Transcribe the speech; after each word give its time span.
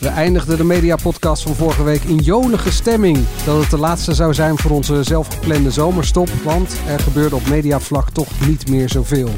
We 0.00 0.08
eindigden 0.08 0.56
de 0.56 0.64
mediapodcast 0.64 1.42
van 1.42 1.54
vorige 1.54 1.82
week 1.82 2.02
in 2.02 2.16
jolige 2.16 2.72
stemming. 2.72 3.18
Dat 3.44 3.60
het 3.60 3.70
de 3.70 3.78
laatste 3.78 4.14
zou 4.14 4.34
zijn 4.34 4.58
voor 4.58 4.70
onze 4.70 5.02
zelfgeplande 5.02 5.70
zomerstop, 5.70 6.28
want 6.44 6.76
er 6.86 7.00
gebeurde 7.00 7.34
op 7.34 7.48
mediavlak 7.48 8.10
toch 8.10 8.28
niet 8.46 8.68
meer 8.68 8.88
zoveel. 8.88 9.30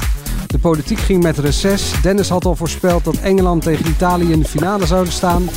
De 0.47 0.59
politiek 0.59 0.99
ging 0.99 1.23
met 1.23 1.37
reces. 1.37 1.93
Dennis 2.01 2.29
had 2.29 2.45
al 2.45 2.55
voorspeld 2.55 3.03
dat 3.03 3.17
Engeland 3.17 3.61
tegen 3.63 3.87
Italië 3.87 4.31
in 4.31 4.39
de 4.39 4.47
finale 4.47 4.85
zouden 4.85 5.13
staan. 5.13 5.49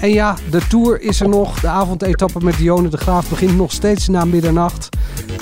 En 0.00 0.10
ja, 0.10 0.36
de 0.50 0.66
Tour 0.68 1.00
is 1.00 1.20
er 1.20 1.28
nog. 1.28 1.60
De 1.60 1.68
avondetappe 1.68 2.44
met 2.44 2.56
Dionne 2.56 2.88
de 2.88 2.96
Graaf 2.96 3.28
begint 3.28 3.56
nog 3.56 3.72
steeds 3.72 4.08
na 4.08 4.24
middernacht. 4.24 4.88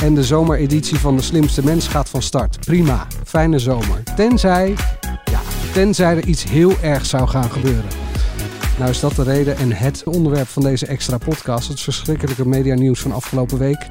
En 0.01 0.15
de 0.15 0.25
zomereditie 0.25 0.99
van 0.99 1.17
De 1.17 1.23
Slimste 1.23 1.65
Mens 1.65 1.89
gaat 1.89 2.09
van 2.09 2.23
start. 2.23 2.61
Prima, 2.61 3.07
fijne 3.25 3.59
zomer. 3.59 4.03
Tenzij, 4.17 4.75
ja, 5.25 5.41
tenzij 5.73 6.17
er 6.17 6.25
iets 6.25 6.45
heel 6.45 6.73
ergs 6.83 7.09
zou 7.09 7.29
gaan 7.29 7.51
gebeuren. 7.51 8.06
Nou 8.79 8.91
is 8.91 9.01
dat 9.01 9.15
de 9.15 9.23
reden 9.23 9.57
en 9.57 9.73
het 9.73 10.03
onderwerp 10.05 10.49
van 10.49 10.63
deze 10.63 10.87
extra 10.87 11.19
podcast. 11.19 11.69
Het 11.69 11.81
verschrikkelijke 11.81 12.49
medianieuws 12.49 13.01
van 13.01 13.13
afgelopen 13.13 13.59
week. 13.59 13.87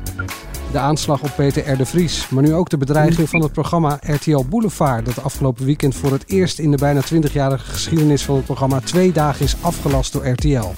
De 0.72 0.80
aanslag 0.80 1.22
op 1.22 1.32
Peter 1.36 1.72
R. 1.72 1.78
de 1.78 1.86
Vries. 1.86 2.30
Maar 2.30 2.44
nu 2.44 2.54
ook 2.54 2.70
de 2.70 2.78
bedreiging 2.78 3.30
van 3.30 3.42
het 3.42 3.52
programma 3.52 4.00
RTL 4.02 4.44
Boulevard. 4.50 5.06
Dat 5.06 5.24
afgelopen 5.24 5.66
weekend 5.66 5.96
voor 5.96 6.12
het 6.12 6.24
eerst 6.28 6.60
in 6.60 6.72
de 6.72 6.78
bijna 6.78 7.02
20-jarige 7.14 7.72
geschiedenis 7.72 8.24
van 8.24 8.36
het 8.36 8.46
programma 8.46 8.80
twee 8.80 9.12
dagen 9.12 9.46
is 9.46 9.56
afgelast 9.62 10.14
door 10.14 10.28
RTL. 10.28 10.74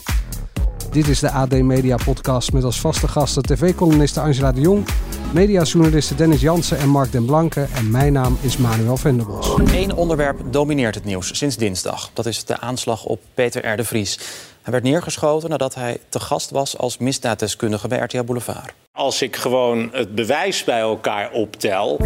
Dit 0.91 1.07
is 1.07 1.19
de 1.19 1.31
AD 1.31 1.61
Media 1.61 1.97
Podcast 2.05 2.53
met 2.53 2.63
als 2.63 2.79
vaste 2.79 3.07
gasten 3.07 3.43
tv-columniste 3.43 4.19
Angela 4.19 4.51
de 4.51 4.61
Jong, 4.61 4.85
mediajournalisten 5.33 6.17
Dennis 6.17 6.41
Jansen 6.41 6.77
en 6.77 6.89
Mark 6.89 7.11
den 7.11 7.25
Blanke. 7.25 7.67
En 7.75 7.91
mijn 7.91 8.13
naam 8.13 8.37
is 8.41 8.57
Manuel 8.57 8.97
Venderbos. 8.97 9.55
Eén 9.73 9.95
onderwerp 9.95 10.39
domineert 10.51 10.95
het 10.95 11.05
nieuws 11.05 11.37
sinds 11.37 11.57
dinsdag. 11.57 12.09
Dat 12.13 12.25
is 12.25 12.43
de 12.43 12.59
aanslag 12.59 13.05
op 13.05 13.19
Peter 13.33 13.67
R. 13.67 13.77
de 13.77 13.83
Vries. 13.83 14.19
Hij 14.61 14.71
werd 14.71 14.83
neergeschoten 14.83 15.49
nadat 15.49 15.75
hij 15.75 15.97
te 16.09 16.19
gast 16.19 16.49
was 16.49 16.77
als 16.77 16.97
misdaaddeskundige 16.97 17.87
bij 17.87 17.99
RTL 17.99 18.23
Boulevard. 18.23 18.73
Als 18.91 19.21
ik 19.21 19.35
gewoon 19.35 19.89
het 19.91 20.15
bewijs 20.15 20.63
bij 20.63 20.79
elkaar 20.79 21.31
optel. 21.31 21.97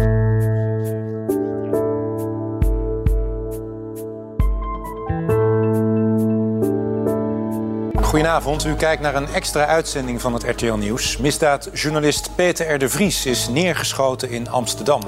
Goedenavond, 8.12 8.64
u 8.64 8.74
kijkt 8.74 9.02
naar 9.02 9.14
een 9.14 9.28
extra 9.28 9.66
uitzending 9.66 10.20
van 10.20 10.32
het 10.32 10.42
RTL 10.42 10.72
Nieuws. 10.72 11.16
Misdaadjournalist 11.16 12.30
Peter 12.34 12.74
R. 12.74 12.78
de 12.78 12.88
Vries 12.88 13.26
is 13.26 13.48
neergeschoten 13.48 14.30
in 14.30 14.48
Amsterdam. 14.48 15.00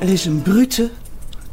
Er 0.00 0.08
is 0.08 0.24
een 0.24 0.42
brute, 0.42 0.90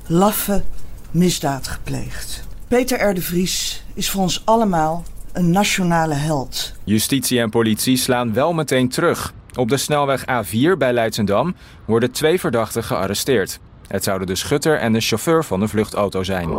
laffe 0.08 0.64
misdaad 1.12 1.68
gepleegd. 1.68 2.44
Peter 2.68 3.10
R. 3.10 3.14
de 3.14 3.22
Vries 3.22 3.84
is 3.94 4.10
voor 4.10 4.22
ons 4.22 4.42
allemaal 4.46 5.04
een 5.34 5.52
nationale 5.52 6.14
held. 6.14 6.74
Justitie 6.84 7.40
en 7.40 7.50
politie 7.50 7.98
slaan 7.98 8.34
wel 8.34 8.54
meteen 8.54 8.90
terug. 8.90 9.34
Op 9.56 9.70
de 9.70 9.78
snelweg 9.78 10.24
A4 10.24 10.78
bij 10.78 10.94
Leidsendam 10.94 11.56
worden 11.86 12.12
twee 12.12 12.40
verdachten 12.40 12.84
gearresteerd. 12.84 13.60
Het 13.90 14.04
zouden 14.04 14.28
de 14.28 14.36
schutter 14.36 14.78
en 14.78 14.94
de 14.94 15.00
chauffeur 15.00 15.44
van 15.44 15.60
de 15.60 15.68
vluchtauto 15.68 16.24
zijn. 16.24 16.50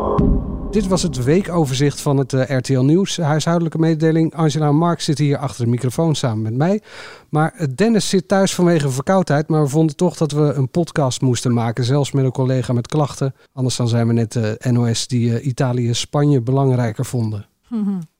Dit 0.70 0.86
was 0.86 1.02
het 1.02 1.24
weekoverzicht 1.24 2.00
van 2.00 2.16
het 2.16 2.32
eh, 2.32 2.56
RTL 2.56 2.80
Nieuws. 2.80 3.16
Huishoudelijke 3.16 3.78
mededeling. 3.78 4.34
Angela 4.34 4.68
en 4.68 4.76
Mark 4.76 5.00
zitten 5.00 5.24
hier 5.24 5.36
achter 5.36 5.64
de 5.64 5.70
microfoon 5.70 6.14
samen 6.14 6.42
met 6.42 6.54
mij. 6.54 6.80
Maar 7.28 7.52
eh, 7.52 7.66
Dennis 7.74 8.08
zit 8.08 8.28
thuis 8.28 8.54
vanwege 8.54 8.90
verkoudheid. 8.90 9.48
Maar 9.48 9.62
we 9.62 9.68
vonden 9.68 9.96
toch 9.96 10.16
dat 10.16 10.32
we 10.32 10.52
een 10.52 10.68
podcast 10.68 11.20
moesten 11.20 11.52
maken. 11.52 11.84
Zelfs 11.84 12.12
met 12.12 12.24
een 12.24 12.30
collega 12.30 12.72
met 12.72 12.86
klachten. 12.86 13.34
Anders 13.52 13.76
dan 13.76 13.88
zijn 13.88 14.06
we 14.06 14.12
net 14.12 14.32
de 14.32 14.60
NOS 14.70 15.06
die 15.06 15.36
eh, 15.36 15.46
Italië-Spanje 15.46 16.40
belangrijker 16.40 17.04
vonden. 17.04 17.46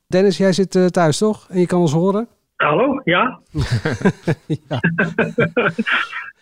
Dennis, 0.06 0.36
jij 0.36 0.52
zit 0.52 0.76
eh, 0.76 0.86
thuis 0.86 1.18
toch? 1.18 1.46
En 1.48 1.60
je 1.60 1.66
kan 1.66 1.80
ons 1.80 1.92
horen? 1.92 2.28
Hallo, 2.60 3.00
ja. 3.04 3.40
ja. 4.68 4.78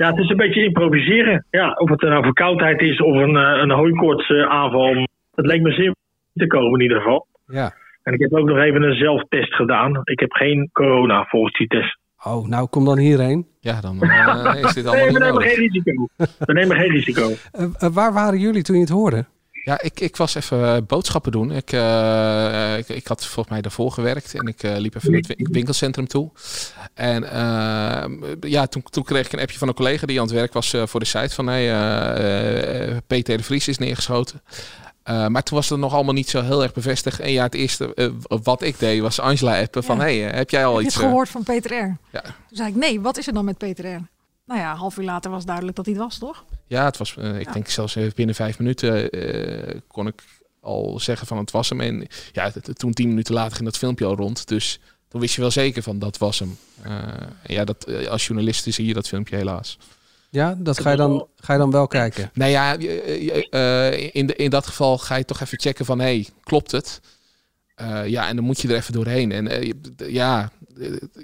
ja, 0.00 0.06
het 0.10 0.18
is 0.18 0.28
een 0.30 0.36
beetje 0.36 0.64
improviseren. 0.64 1.46
Ja, 1.50 1.72
of 1.72 1.88
het 1.88 2.00
nou 2.00 2.22
verkoudheid 2.22 2.80
is 2.80 3.00
of 3.00 3.14
een, 3.14 3.36
eh, 3.36 3.60
een 3.62 3.70
hooikoortsaanval. 3.70 4.94
Het 5.34 5.46
leek 5.46 5.62
me 5.62 5.72
zeer 5.72 5.94
te 6.34 6.46
komen 6.46 6.72
in 6.72 6.80
ieder 6.80 6.96
geval. 6.96 7.26
Ja. 7.46 7.72
En 8.02 8.12
ik 8.12 8.20
heb 8.20 8.34
ook 8.34 8.46
nog 8.46 8.58
even 8.58 8.82
een 8.82 8.96
zelftest 8.96 9.54
gedaan. 9.54 10.00
Ik 10.04 10.20
heb 10.20 10.32
geen 10.32 10.70
corona 10.72 11.24
volgens 11.24 11.56
die 11.56 11.66
test. 11.66 11.98
Oh, 12.24 12.48
nou 12.48 12.68
kom 12.68 12.84
dan 12.84 12.98
hierheen. 12.98 13.46
Ja, 13.60 13.80
dan 13.80 14.02
eh, 14.02 14.62
is 14.62 14.74
dit 14.74 14.86
allemaal 14.86 15.04
nee, 15.04 15.14
we 15.14 15.18
niet 15.18 15.18
nemen 15.18 15.42
geen 15.42 15.56
risico. 15.56 16.06
We 16.38 16.52
nemen 16.52 16.76
geen 16.76 16.90
risico. 16.90 17.30
Eh, 17.78 17.88
waar 17.92 18.12
waren 18.12 18.38
jullie 18.38 18.62
toen 18.62 18.76
je 18.76 18.82
het 18.82 18.90
hoorde? 18.90 19.24
Ja, 19.68 19.80
ik, 19.80 20.00
ik 20.00 20.16
was 20.16 20.34
even 20.34 20.64
eh, 20.74 20.76
boodschappen 20.86 21.32
doen. 21.32 21.52
Ik, 21.52 21.72
eh, 21.72 22.78
ik, 22.78 22.88
ik 22.88 23.06
had 23.06 23.24
volgens 23.24 23.48
mij 23.48 23.60
daarvoor 23.62 23.92
gewerkt 23.92 24.34
en 24.34 24.46
ik 24.46 24.62
eh, 24.62 24.76
liep 24.76 24.94
even 24.94 25.10
naar 25.10 25.20
het 25.20 25.36
win- 25.36 25.48
winkelcentrum 25.50 26.06
toe. 26.08 26.30
En 26.94 27.22
ja, 28.40 28.66
toen, 28.66 28.82
toen 28.90 29.04
kreeg 29.04 29.26
ik 29.26 29.32
een 29.32 29.40
appje 29.40 29.58
van 29.58 29.68
een 29.68 29.74
collega 29.74 30.06
die 30.06 30.20
aan 30.20 30.26
het 30.26 30.34
werk 30.34 30.52
was 30.52 30.74
voor 30.84 31.00
de 31.00 31.06
site 31.06 31.34
van 31.34 31.46
hey, 31.46 33.00
Peter 33.06 33.36
de 33.36 33.42
Vries 33.42 33.68
is 33.68 33.78
neergeschoten. 33.78 34.42
Maar 35.04 35.42
toen 35.42 35.56
was 35.56 35.68
het 35.68 35.78
nog 35.78 35.94
allemaal 35.94 36.14
niet 36.14 36.28
zo 36.28 36.42
heel 36.42 36.62
erg 36.62 36.72
bevestigd. 36.72 37.20
En 37.20 37.32
ja, 37.32 37.42
het 37.42 37.54
eerste 37.54 38.12
wat 38.28 38.62
ik 38.62 38.78
deed 38.78 39.00
was 39.00 39.20
Angela 39.20 39.60
appen 39.60 39.84
van... 39.84 40.00
Hey, 40.00 40.16
heb 40.18 40.50
jij 40.50 40.66
al 40.66 40.76
Heb 40.76 40.84
iets... 40.86 40.94
eh, 40.94 41.00
gehoord 41.00 41.28
van 41.28 41.42
Peter 41.42 41.78
R? 41.78 41.96
Ja. 42.10 42.20
Toen 42.22 42.32
zei 42.56 42.68
ik, 42.68 42.74
nee, 42.74 43.00
wat 43.00 43.16
is 43.18 43.26
er 43.26 43.32
dan 43.32 43.44
met 43.44 43.58
Peter 43.58 43.94
R? 43.94 44.00
Nou 44.48 44.60
ja, 44.60 44.70
een 44.70 44.76
half 44.76 44.98
uur 44.98 45.04
later 45.04 45.30
was 45.30 45.44
duidelijk 45.44 45.76
dat 45.76 45.84
hij 45.86 45.94
het 45.94 46.02
was, 46.04 46.18
toch? 46.18 46.44
Ja, 46.66 46.84
het 46.84 46.96
was, 46.96 47.16
eh, 47.16 47.38
ik 47.38 47.46
Ja. 47.46 47.52
denk 47.52 47.68
zelfs 47.68 47.94
even 47.94 48.12
binnen 48.14 48.34
vijf 48.34 48.58
minuten 48.58 49.10
eh, 49.10 49.80
kon 49.86 50.06
ik 50.06 50.22
al 50.60 51.00
zeggen 51.00 51.26
van 51.26 51.38
het 51.38 51.50
was 51.50 51.68
hem. 51.68 51.80
En 51.80 52.06
ja, 52.32 52.52
toen 52.72 52.92
tien 52.92 53.08
minuten 53.08 53.34
later 53.34 53.52
ging 53.56 53.64
dat 53.64 53.78
filmpje 53.78 54.04
al 54.04 54.16
rond. 54.16 54.48
Dus 54.48 54.80
toen 55.08 55.20
wist 55.20 55.34
je 55.34 55.40
wel 55.40 55.50
zeker 55.50 55.82
van 55.82 55.98
dat 55.98 56.18
was 56.18 56.38
hem. 56.38 56.58
Eh, 56.82 56.92
en 57.42 57.54
ja, 57.54 57.64
dat, 57.64 57.84
eh, 57.84 58.08
als 58.08 58.26
journalist 58.26 58.74
zie 58.74 58.86
je 58.86 58.94
dat 58.94 59.08
filmpje 59.08 59.36
helaas. 59.36 59.78
Ja, 60.30 60.54
dat 60.58 60.80
ga 60.80 60.90
je 60.90 60.96
dan, 60.96 61.26
ga 61.36 61.52
je 61.52 61.58
dan 61.58 61.70
wel 61.70 61.86
kijken. 61.86 62.30
Nou 62.34 62.50
ja, 62.50 62.76
eh, 62.78 63.36
eh, 63.50 63.92
eh, 63.92 64.10
in, 64.12 64.26
de, 64.26 64.34
in 64.36 64.50
dat 64.50 64.66
geval 64.66 64.98
ga 64.98 65.16
je 65.16 65.24
toch 65.24 65.40
even 65.40 65.60
checken 65.60 65.84
van... 65.84 65.98
hé, 65.98 66.04
hey, 66.04 66.28
klopt 66.42 66.70
het? 66.70 67.00
Eh, 67.78 68.06
ja, 68.06 68.28
en 68.28 68.36
dan 68.36 68.44
moet 68.44 68.60
je 68.60 68.68
er 68.68 68.74
even 68.76 68.92
doorheen. 68.92 69.32
En 69.32 69.48
eh, 69.48 69.72
ja, 69.96 70.50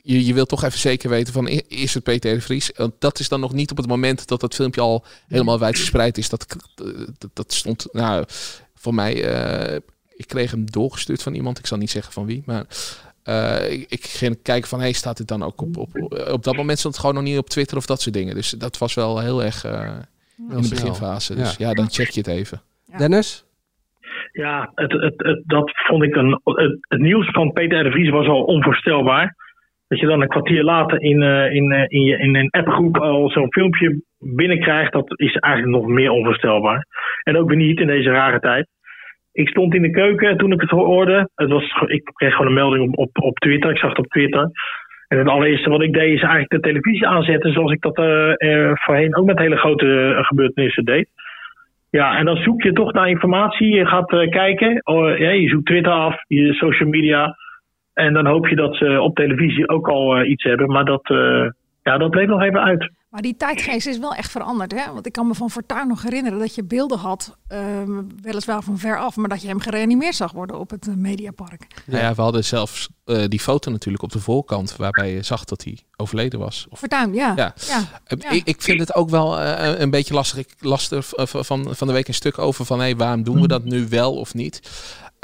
je, 0.02 0.24
je 0.24 0.34
wilt 0.34 0.48
toch 0.48 0.64
even 0.64 0.78
zeker 0.78 1.10
weten 1.10 1.32
van... 1.32 1.48
is 1.68 1.94
het 1.94 2.02
Peter 2.02 2.34
de 2.34 2.40
Vries? 2.40 2.70
Want 2.76 2.92
dat 2.98 3.18
is 3.18 3.28
dan 3.28 3.40
nog 3.40 3.52
niet 3.52 3.70
op 3.70 3.76
het 3.76 3.86
moment 3.86 4.28
dat 4.28 4.40
dat 4.40 4.54
filmpje 4.54 4.80
al 4.80 5.04
helemaal 5.28 5.58
wijdverspreid 5.58 6.18
is. 6.18 6.28
Dat, 6.28 6.46
dat, 7.18 7.30
dat 7.32 7.52
stond, 7.52 7.86
nou, 7.92 8.24
voor 8.74 8.94
mij... 8.94 9.24
eh, 9.24 9.80
ik 10.16 10.26
kreeg 10.28 10.50
hem 10.50 10.70
doorgestuurd 10.70 11.22
van 11.22 11.34
iemand. 11.34 11.58
Ik 11.58 11.66
zal 11.66 11.78
niet 11.78 11.90
zeggen 11.90 12.12
van 12.12 12.26
wie, 12.26 12.42
maar... 12.46 12.66
eh, 13.22 13.72
ik, 13.72 13.86
ik 13.88 14.06
ging 14.06 14.38
kijken 14.42 14.68
van, 14.68 14.80
hey, 14.80 14.92
staat 14.92 15.16
dit 15.16 15.28
dan 15.28 15.42
ook 15.42 15.60
op, 15.62 15.76
op... 15.76 16.18
Op 16.30 16.44
dat 16.44 16.56
moment 16.56 16.78
stond 16.78 16.94
het 16.94 17.04
gewoon 17.04 17.22
nog 17.22 17.30
niet 17.32 17.38
op 17.38 17.50
Twitter 17.50 17.76
of 17.76 17.86
dat 17.86 18.00
soort 18.00 18.14
dingen. 18.14 18.34
Dus 18.34 18.50
dat 18.50 18.78
was 18.78 18.94
wel 18.94 19.18
heel 19.18 19.44
erg 19.44 19.64
eh, 19.64 19.90
in 20.50 20.62
de 20.62 20.68
beginfase. 20.68 21.34
Dus 21.34 21.56
Ja. 21.56 21.68
ja. 21.68 21.74
dan 21.74 21.90
check 21.90 22.10
je 22.10 22.20
het 22.20 22.28
even. 22.28 22.62
Dennis? 22.98 23.44
Ja, 24.34 24.70
het, 24.74 24.92
het, 24.92 25.42
dat 25.46 25.70
vond 25.74 26.02
ik 26.02 26.16
een. 26.16 26.40
Het, 26.88 27.00
nieuws 27.00 27.30
van 27.30 27.52
Peter 27.52 27.80
R. 27.80 27.84
de 27.84 27.90
Vries 27.90 28.10
was 28.10 28.26
al 28.26 28.44
onvoorstelbaar. 28.44 29.34
Dat 29.88 30.00
je 30.00 30.06
dan 30.06 30.20
een 30.20 30.28
kwartier 30.28 30.62
later 30.62 31.02
in, 31.02 31.22
eh, 31.22 31.54
in, 31.54 31.72
eh, 31.72 31.84
in, 31.88 32.04
je, 32.04 32.18
in 32.18 32.36
een 32.36 32.50
appgroep 32.50 32.98
al 32.98 33.30
zo'n 33.30 33.52
filmpje 33.52 34.02
binnenkrijgt, 34.18 34.92
dat 34.92 35.20
is 35.20 35.36
eigenlijk 35.36 35.76
nog 35.76 35.86
meer 35.86 36.10
onvoorstelbaar. 36.10 36.86
En 37.22 37.36
ook 37.36 37.48
weer 37.48 37.56
niet 37.56 37.80
in 37.80 37.86
deze 37.86 38.10
rare 38.10 38.40
tijd. 38.40 38.66
Ik 39.32 39.48
stond 39.48 39.74
in 39.74 39.82
de 39.82 39.90
keuken 39.90 40.36
toen 40.36 40.52
ik 40.52 40.60
het 40.60 40.70
hoorde. 40.70 41.28
Het 41.34 41.50
was, 41.50 41.82
ik 41.86 42.04
kreeg 42.04 42.32
gewoon 42.32 42.46
een 42.46 42.54
melding 42.54 42.88
op, 42.88 42.98
op, 42.98 43.22
op 43.22 43.38
Twitter. 43.38 43.70
Ik 43.70 43.78
zag 43.78 43.88
het 43.88 43.98
op 43.98 44.06
Twitter. 44.06 44.50
En 45.08 45.18
het 45.18 45.28
allereerste 45.28 45.70
wat 45.70 45.82
ik 45.82 45.92
deed 45.92 46.14
is 46.14 46.22
eigenlijk 46.22 46.50
de 46.50 46.60
televisie 46.60 47.06
aanzetten. 47.06 47.52
Zoals 47.52 47.72
ik 47.72 47.80
dat 47.80 47.96
eh, 47.96 48.70
voorheen 48.74 49.16
ook 49.16 49.26
met 49.26 49.38
hele 49.38 49.56
grote 49.56 50.18
gebeurtenissen 50.20 50.84
deed. 50.84 51.08
Ja, 52.00 52.16
en 52.16 52.24
dan 52.24 52.36
zoek 52.36 52.62
je 52.62 52.72
toch 52.72 52.92
naar 52.92 53.08
informatie. 53.08 53.74
Je 53.74 53.86
gaat 53.86 54.12
eh, 54.12 54.28
kijken. 54.28 54.80
Oh, 54.84 55.18
ja, 55.18 55.30
je 55.30 55.48
zoekt 55.48 55.66
Twitter 55.66 55.92
af, 55.92 56.24
je 56.28 56.52
social 56.52 56.88
media. 56.88 57.36
En 57.92 58.12
dan 58.12 58.26
hoop 58.26 58.48
je 58.48 58.56
dat 58.56 58.76
ze 58.76 59.00
op 59.00 59.16
televisie 59.16 59.68
ook 59.68 59.88
al 59.88 60.16
eh, 60.16 60.30
iets 60.30 60.42
hebben. 60.42 60.66
Maar 60.66 60.84
dat, 60.84 61.10
eh, 61.10 61.50
ja, 61.82 61.98
dat 61.98 62.10
bleef 62.10 62.26
nog 62.26 62.42
even 62.42 62.62
uit. 62.62 62.90
Maar 63.14 63.22
die 63.22 63.36
tijdgeest 63.36 63.86
is 63.86 63.98
wel 63.98 64.14
echt 64.14 64.30
veranderd. 64.30 64.72
Hè? 64.72 64.92
Want 64.92 65.06
ik 65.06 65.12
kan 65.12 65.26
me 65.26 65.34
van 65.34 65.50
Fortuyn 65.50 65.88
nog 65.88 66.02
herinneren 66.02 66.38
dat 66.38 66.54
je 66.54 66.64
beelden 66.64 66.98
had, 66.98 67.36
ehm, 67.46 68.02
weliswaar 68.22 68.62
van 68.62 68.78
ver 68.78 68.98
af, 68.98 69.16
maar 69.16 69.28
dat 69.28 69.42
je 69.42 69.48
hem 69.48 69.60
gereanimeerd 69.60 70.14
zag 70.14 70.32
worden 70.32 70.58
op 70.58 70.70
het 70.70 70.88
eh, 70.88 70.94
Mediapark. 70.94 71.66
Nou 71.86 72.02
ja, 72.02 72.14
we 72.14 72.22
hadden 72.22 72.44
zelfs 72.44 72.88
eh, 73.04 73.24
die 73.28 73.40
foto 73.40 73.70
natuurlijk 73.70 74.02
op 74.02 74.12
de 74.12 74.20
voorkant 74.20 74.76
waarbij 74.76 75.12
je 75.12 75.22
zag 75.22 75.44
dat 75.44 75.64
hij 75.64 75.78
overleden 75.96 76.38
was. 76.38 76.66
Of, 76.70 76.78
Fortuyn, 76.78 77.14
ja. 77.14 77.32
ja. 77.36 77.54
ja. 77.66 77.82
Eh, 78.04 78.18
Ja. 78.20 78.30
Ik, 78.30 78.44
ik 78.44 78.62
vind 78.62 78.80
het 78.80 78.94
ook 78.94 79.10
wel 79.10 79.40
eh, 79.40 79.80
een 79.80 79.90
beetje 79.90 80.14
lastig. 80.14 80.38
Ik 80.38 80.54
las 80.58 80.90
er 80.90 81.02
van, 81.44 81.76
van 81.76 81.86
de 81.86 81.92
week 81.92 82.08
een 82.08 82.14
stuk 82.14 82.38
over 82.38 82.64
van 82.64 82.78
hey, 82.78 82.96
waarom 82.96 83.22
doen 83.22 83.40
we 83.40 83.48
dat 83.48 83.64
nu 83.64 83.88
wel 83.88 84.16
of 84.16 84.34
niet? 84.34 84.60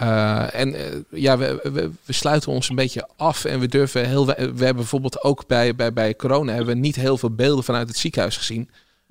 Eh, 0.01 0.55
en 0.55 0.75
eh, 0.75 0.97
ja, 1.11 1.39
we, 1.39 1.61
we, 1.63 1.91
we 2.05 2.13
sluiten 2.13 2.53
ons 2.53 2.69
een 2.69 2.77
beetje 2.77 3.09
af 3.17 3.45
en 3.45 3.61
we 3.61 3.69
durven 3.69 4.09
heel. 4.09 4.27
We, 4.27 4.35
we 4.35 4.65
hebben 4.65 4.75
bijvoorbeeld 4.75 5.23
ook 5.23 5.47
bij, 5.47 5.75
bij, 5.75 5.93
bij 5.93 6.17
corona 6.17 6.53
hebben 6.53 6.75
we 6.75 6.81
niet 6.81 6.97
heel 6.97 7.19
veel 7.19 7.35
beelden 7.35 7.65
vanuit 7.65 7.89
het 7.89 7.97
ziekenhuis 7.97 8.37
gezien. 8.37 8.71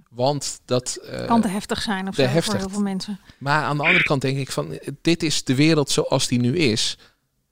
Want 0.09 0.59
dat 0.65 0.95
eh, 0.95 1.25
kan 1.25 1.41
te 1.41 1.47
heftig 1.47 1.81
zijn 1.81 2.07
of 2.07 2.15
zo 2.15 2.23
voor 2.23 2.33
heftig. 2.33 2.57
heel 2.57 2.69
veel 2.69 2.81
mensen. 2.81 3.19
Maar 3.37 3.63
aan 3.63 3.77
de 3.77 3.83
andere 3.83 4.03
kant 4.03 4.21
denk 4.21 4.37
ik 4.37 4.51
van 4.51 4.79
dit 5.01 5.23
is 5.23 5.43
de 5.43 5.55
wereld 5.55 5.89
zoals 5.89 6.27
die 6.27 6.39
nu 6.39 6.57
is. 6.57 6.97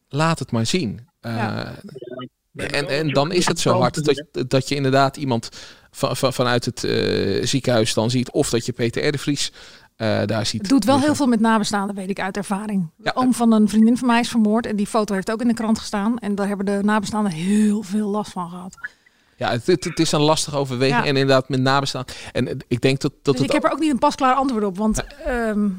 Laat 0.10 0.40
het 0.40 0.52
maar 0.52 0.66
zien. 0.66 1.08
En, 1.20 2.88
en 2.88 3.10
dan 3.10 3.32
is 3.32 3.46
het 3.46 3.60
zo 3.60 3.80
hard 3.80 4.06
dat, 4.06 4.50
dat 4.50 4.70
je 4.70 4.76
inderdaad 4.76 5.18
iemand 5.18 5.50
van, 5.92 6.18
van, 6.18 6.34
vanuit 6.34 6.66
het 6.66 6.80
ziekenhuis 7.50 7.94
dan 7.94 8.10
ziet. 8.10 8.32
Of 8.32 8.50
dat 8.50 8.66
je 8.66 8.72
Peter 8.72 9.08
R. 9.08 9.20
eh, 9.98 10.22
daar 10.26 10.46
ziet. 10.46 10.62
Het 10.62 10.70
doet 10.70 10.86
wel 10.86 11.00
heel 11.00 11.16
veel 11.16 11.28
met 11.28 11.40
nabestaanden, 11.40 11.96
weet 11.96 12.10
ik 12.10 12.20
uit 12.20 12.38
ervaring. 12.38 12.90
De 12.96 13.16
oom 13.16 13.34
van 13.34 13.52
een 13.52 13.70
vriendin 13.70 13.98
van 13.98 14.08
mij 14.08 14.20
is 14.20 14.30
vermoord 14.30 14.66
en 14.66 14.76
die 14.76 14.88
foto 14.88 15.14
heeft 15.14 15.32
ook 15.32 15.42
in 15.42 15.48
de 15.48 15.54
krant 15.54 15.80
gestaan. 15.80 16.18
En 16.18 16.36
daar 16.36 16.48
hebben 16.48 16.66
de 16.66 16.80
nabestaanden 16.84 17.32
heel 17.32 17.84
veel 17.84 18.08
last 18.08 18.32
van 18.32 18.50
gehad. 18.50 18.78
Ja, 19.38 19.52
het, 19.52 19.66
het, 19.66 20.00
is 20.00 20.12
een 20.12 20.22
lastig 20.22 20.56
overweging. 20.56 21.00
Ja. 21.00 21.06
En 21.06 21.18
inderdaad 21.18 21.50
met 21.50 21.60
nabestaan. 21.60 22.06
En 22.32 22.58
ik 22.68 22.82
denk 22.82 23.00
dat, 23.00 23.12
dat 23.12 23.24
dus 23.24 23.36
het 23.36 23.44
ik 23.44 23.52
heb 23.52 23.64
er 23.64 23.72
ook 23.72 23.80
niet 23.80 23.92
een 23.92 24.00
pasklaar 24.00 24.36
antwoord 24.36 24.64
op. 24.64 24.78
Want 24.78 25.04
ehm, 25.26 25.70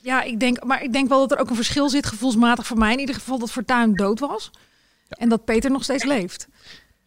ja, 0.00 0.22
ik 0.22 0.40
denk, 0.40 0.64
maar 0.64 0.82
ik 0.82 0.92
denk 0.92 1.08
wel 1.08 1.18
dat 1.18 1.32
er 1.32 1.38
ook 1.38 1.50
een 1.50 1.56
verschil 1.56 1.88
zit, 1.88 2.06
gevoelsmatig 2.06 2.66
voor 2.66 2.78
mij 2.78 2.92
in 2.92 2.98
ieder 2.98 3.14
geval, 3.14 3.38
dat 3.38 3.50
Fortuyn 3.50 3.94
dood 3.94 4.20
was. 4.20 4.50
En 5.08 5.28
dat 5.28 5.44
Peter 5.44 5.70
nog 5.70 5.82
steeds 5.82 6.04
leeft. 6.04 6.48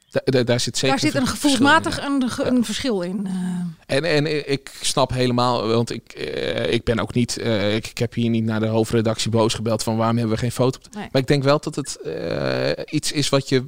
Da- 0.10 0.22
da- 0.26 0.44
daar 0.44 0.60
zit 0.60 0.78
zeker 0.78 0.90
Daar 1.02 1.12
zit 1.12 1.22
een 1.22 1.28
verschil 1.28 1.50
in, 1.50 1.56
gevoelsmatig 1.58 2.06
een, 2.06 2.30
ge- 2.30 2.44
een 2.44 2.66
verschil 2.66 3.02
in. 3.02 3.28
eh. 3.28 3.96
En, 3.96 4.04
en 4.04 4.52
ik 4.52 4.72
snap 4.82 5.12
helemaal, 5.14 5.68
want 5.68 5.92
ik, 5.92 6.12
eh, 6.14 6.74
ik 6.74 6.84
ben 6.84 7.00
ook 7.00 7.14
niet, 7.14 7.38
eh, 7.38 7.76
ik, 7.76 7.88
ik 7.88 7.98
heb 7.98 8.14
hier 8.14 8.30
niet 8.30 8.44
naar 8.44 8.60
de 8.60 8.66
hoofdredactie 8.66 9.32
boos 9.32 9.54
gebeld 9.54 9.84
van 9.84 9.98
waarom 9.98 10.18
hebben 10.18 10.36
we 10.36 10.42
geen 10.42 10.52
foto. 10.52 10.80
Nee. 10.92 11.08
Maar 11.12 11.22
ik 11.22 11.28
denk 11.28 11.44
wel 11.44 11.60
dat 11.60 11.76
het 11.76 12.02
eh, 12.02 12.84
iets 12.94 13.12
is 13.12 13.30
wat 13.30 13.50
je 13.50 13.66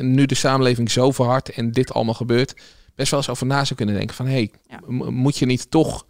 nu 0.00 0.26
de 0.26 0.34
samenleving 0.34 0.90
zo 0.90 1.10
verhardt 1.10 1.48
en 1.50 1.72
dit 1.72 1.92
allemaal 1.92 2.14
gebeurt, 2.14 2.54
best 2.94 3.10
wel 3.10 3.20
eens 3.20 3.28
over 3.28 3.46
na 3.46 3.64
zou 3.64 3.74
kunnen 3.74 3.94
denken 3.94 4.16
van 4.16 4.26
hé, 4.26 4.32
hey, 4.32 4.50
moet 5.10 5.38
je 5.38 5.46
niet 5.46 5.70
toch 5.70 6.06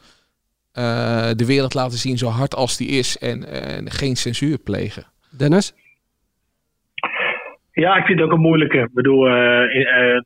eh, 0.72 1.30
de 1.36 1.44
wereld 1.44 1.74
laten 1.74 1.98
zien 1.98 2.18
zo 2.18 2.28
hard 2.28 2.54
als 2.54 2.76
die 2.76 2.88
is 2.88 3.18
en 3.18 3.44
eh, 3.44 3.92
geen 3.92 4.16
censuur 4.16 4.58
plegen? 4.58 5.06
Dennis? 5.30 5.72
Ja, 7.72 7.96
ik 7.96 8.04
vind 8.04 8.18
het 8.18 8.28
ook 8.28 8.34
een 8.34 8.40
moeilijke. 8.40 8.78
Ik 8.78 8.94
bedoel, 8.94 9.28
eh, 9.28 9.62
eh, 9.62 10.16
eh, 10.16 10.20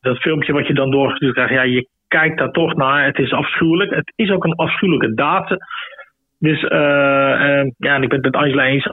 dat 0.00 0.18
filmpje 0.18 0.52
wat 0.52 0.66
je 0.66 0.74
dan 0.74 0.90
doorgestuurd 0.90 1.34
krijgt, 1.34 1.52
ja, 1.52 1.62
je 1.62 1.88
kijkt 2.08 2.38
daar 2.38 2.50
toch 2.50 2.74
naar. 2.74 3.04
Het 3.04 3.18
is 3.18 3.32
afschuwelijk. 3.32 3.94
Het 3.94 4.12
is 4.16 4.30
ook 4.30 4.44
een 4.44 4.54
afschuwelijke 4.54 5.14
daad. 5.14 5.56
Dus 6.38 6.60
ja, 6.60 7.94
en 7.94 8.02
ik 8.02 8.08
ben 8.08 8.22
het 8.22 8.22
met 8.22 8.36
Angela 8.36 8.64
eens. 8.64 8.88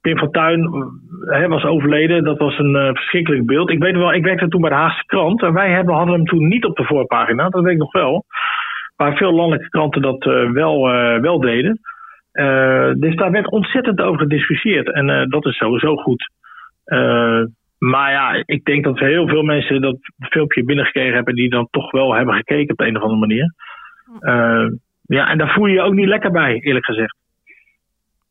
Pim 0.00 0.18
van 0.18 0.30
Tuin 0.30 0.68
was 1.48 1.64
overleden. 1.64 2.24
Dat 2.24 2.38
was 2.38 2.58
een 2.58 2.94
verschrikkelijk 2.94 3.46
beeld. 3.46 3.70
Ik 3.70 3.78
weet 3.78 3.96
wel, 3.96 4.12
ik 4.12 4.24
werkte 4.24 4.48
toen 4.48 4.60
bij 4.60 4.70
de 4.70 4.76
Haagse 4.76 5.04
krant. 5.06 5.42
En 5.42 5.52
wij 5.52 5.70
hebben, 5.70 5.94
hadden 5.94 6.14
hem 6.14 6.24
toen 6.24 6.48
niet 6.48 6.64
op 6.64 6.76
de 6.76 6.84
voorpagina. 6.84 7.48
Dat 7.48 7.62
weet 7.62 7.72
ik 7.72 7.78
nog 7.78 7.92
wel. 7.92 8.24
Maar 8.96 9.16
veel 9.16 9.32
landelijke 9.32 9.68
kranten 9.68 10.02
dat 10.02 10.24
wel, 10.52 10.82
wel 11.20 11.40
deden. 11.40 11.80
Eh, 12.34 12.90
dus 12.96 13.16
daar 13.16 13.30
werd 13.30 13.50
ontzettend 13.50 14.00
over 14.00 14.20
gediscussieerd. 14.20 14.92
En 14.92 15.10
eh, 15.10 15.28
dat 15.28 15.46
is 15.46 15.56
sowieso 15.56 15.96
goed. 15.96 16.30
Eh, 16.84 17.42
maar 17.78 18.10
ja, 18.12 18.42
ik 18.46 18.64
denk 18.64 18.84
dat 18.84 18.98
heel 18.98 19.28
veel 19.28 19.42
mensen 19.42 19.80
dat 19.80 19.96
filmpje 20.18 20.64
binnengekregen 20.64 21.14
hebben... 21.14 21.34
die 21.34 21.50
dan 21.50 21.68
toch 21.70 21.90
wel 21.90 22.14
hebben 22.14 22.34
gekeken 22.34 22.70
op 22.70 22.78
de 22.78 22.86
een 22.86 22.96
of 22.96 23.02
andere 23.02 23.20
manier. 23.20 23.54
Ja, 25.06 25.30
en 25.30 25.38
daar 25.38 25.52
voel 25.52 25.66
je 25.66 25.72
je 25.72 25.80
ook 25.80 25.94
niet 25.94 26.06
lekker 26.06 26.30
bij, 26.30 26.60
eerlijk 26.60 26.84
gezegd. 26.84 27.16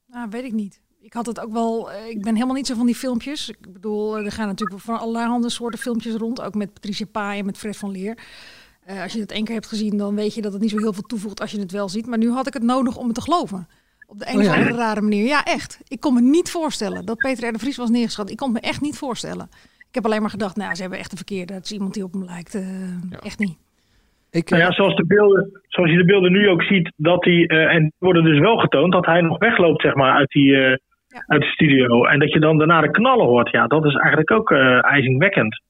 Nou, 0.08 0.28
weet 0.30 0.44
ik 0.44 0.52
niet. 0.52 0.82
Ik 1.02 1.14
had 1.14 1.26
het 1.26 1.42
ook 1.42 1.52
wel. 1.52 1.90
Ik 2.10 2.22
ben 2.22 2.34
helemaal 2.34 2.56
niet 2.56 2.68
zo 2.68 2.76
van 2.76 2.86
die 2.86 2.96
filmpjes. 2.96 3.50
Ik 3.50 3.74
bedoel, 3.74 4.18
er 4.18 4.32
gaan 4.32 4.48
natuurlijk 4.48 4.82
van 4.82 5.00
allerlei 5.00 5.50
soorten 5.50 5.80
filmpjes 5.80 6.16
rond. 6.16 6.42
Ook 6.42 6.54
met 6.54 6.74
Patricia 6.74 7.06
Pai 7.12 7.40
en 7.40 7.46
met 7.46 7.58
Fred 7.58 7.78
van 7.78 7.92
Leer. 7.92 8.18
Als 9.02 9.14
je 9.14 9.20
het 9.20 9.32
één 9.32 9.44
keer 9.44 9.54
hebt 9.54 9.68
gezien, 9.68 9.98
dan 9.98 10.16
weet 10.16 10.36
je 10.36 10.42
dat 10.42 10.54
het 10.54 10.62
niet 10.62 10.70
zo 10.70 10.78
heel 10.78 10.94
veel 10.94 11.04
toevoegt 11.04 11.42
als 11.42 11.52
je 11.52 11.60
het 11.60 11.72
wel 11.72 11.90
ziet. 11.90 12.08
Maar 12.08 12.18
nu 12.18 12.30
had 12.30 12.48
ik 12.48 12.54
het 12.54 12.64
nodig 12.64 12.98
om 12.98 13.06
het 13.06 13.16
te 13.16 13.22
geloven. 13.22 13.68
Op 14.14 14.20
de 14.20 14.26
een 14.28 14.34
Oh 14.34 14.40
of 14.40 14.46
ja? 14.46 14.56
andere 14.56 14.76
rare 14.78 15.02
manier. 15.02 15.26
Ja, 15.26 15.44
echt. 15.44 15.80
Ik 15.88 16.00
kon 16.00 16.14
me 16.14 16.22
niet 16.22 16.52
voorstellen 16.52 17.06
dat 17.06 17.18
Peter 17.18 17.50
R. 17.50 17.52
de 17.52 17.60
Vries 17.60 17.78
was 17.78 17.90
neergeschat. 17.90 18.30
Ik 18.30 18.38
kon 18.38 18.52
me 18.52 18.60
echt 18.60 18.82
niet 18.82 18.98
voorstellen. 18.98 19.48
Ik 19.90 19.96
heb 20.00 20.06
alleen 20.06 20.22
maar 20.22 20.30
gedacht, 20.30 20.56
nou, 20.56 20.76
ze 20.76 20.82
hebben 20.82 21.00
echt 21.00 21.12
een 21.12 21.18
verkeerde. 21.18 21.54
Het 21.54 21.66
is 21.66 21.72
iemand 21.72 21.94
die 21.94 22.04
op 22.04 22.14
hem 22.14 22.24
lijkt. 22.26 22.56
eh, 22.56 23.26
Echt 23.30 23.40
niet. 23.40 23.58
Ik, 24.32 24.50
Nou 24.50 24.62
ja, 24.64 24.72
zoals, 24.72 24.96
de 24.96 25.06
beelden, 25.06 25.62
zoals 25.68 25.90
je 25.90 25.98
de 25.98 26.06
beelden 26.06 26.32
nu 26.32 26.50
ook 26.50 26.62
ziet, 26.64 26.92
dat 26.96 27.24
hij, 27.24 27.46
eh, 27.48 27.74
en 27.76 27.82
die 27.82 27.92
worden 27.98 28.24
dus 28.24 28.40
wel 28.40 28.58
getoond, 28.58 28.92
dat 28.92 29.06
hij 29.06 29.22
nog 29.22 29.38
wegloopt 29.38 29.82
zeg 29.82 29.94
maar, 29.96 30.14
uit, 30.14 30.30
die, 30.30 30.56
eh, 30.56 30.78
uit 31.28 31.42
de 31.42 31.48
studio. 31.48 32.06
En 32.06 32.20
dat 32.20 32.32
je 32.34 32.40
dan 32.40 32.58
daarna 32.58 32.82
de 32.82 32.92
knallen 32.92 33.26
hoort. 33.26 33.50
Ja, 33.52 33.68
dat 33.68 33.86
is 33.86 33.94
eigenlijk 33.96 34.32
ook 34.32 34.52
eh 34.52 34.84
ijzingwekkend. 34.86 35.62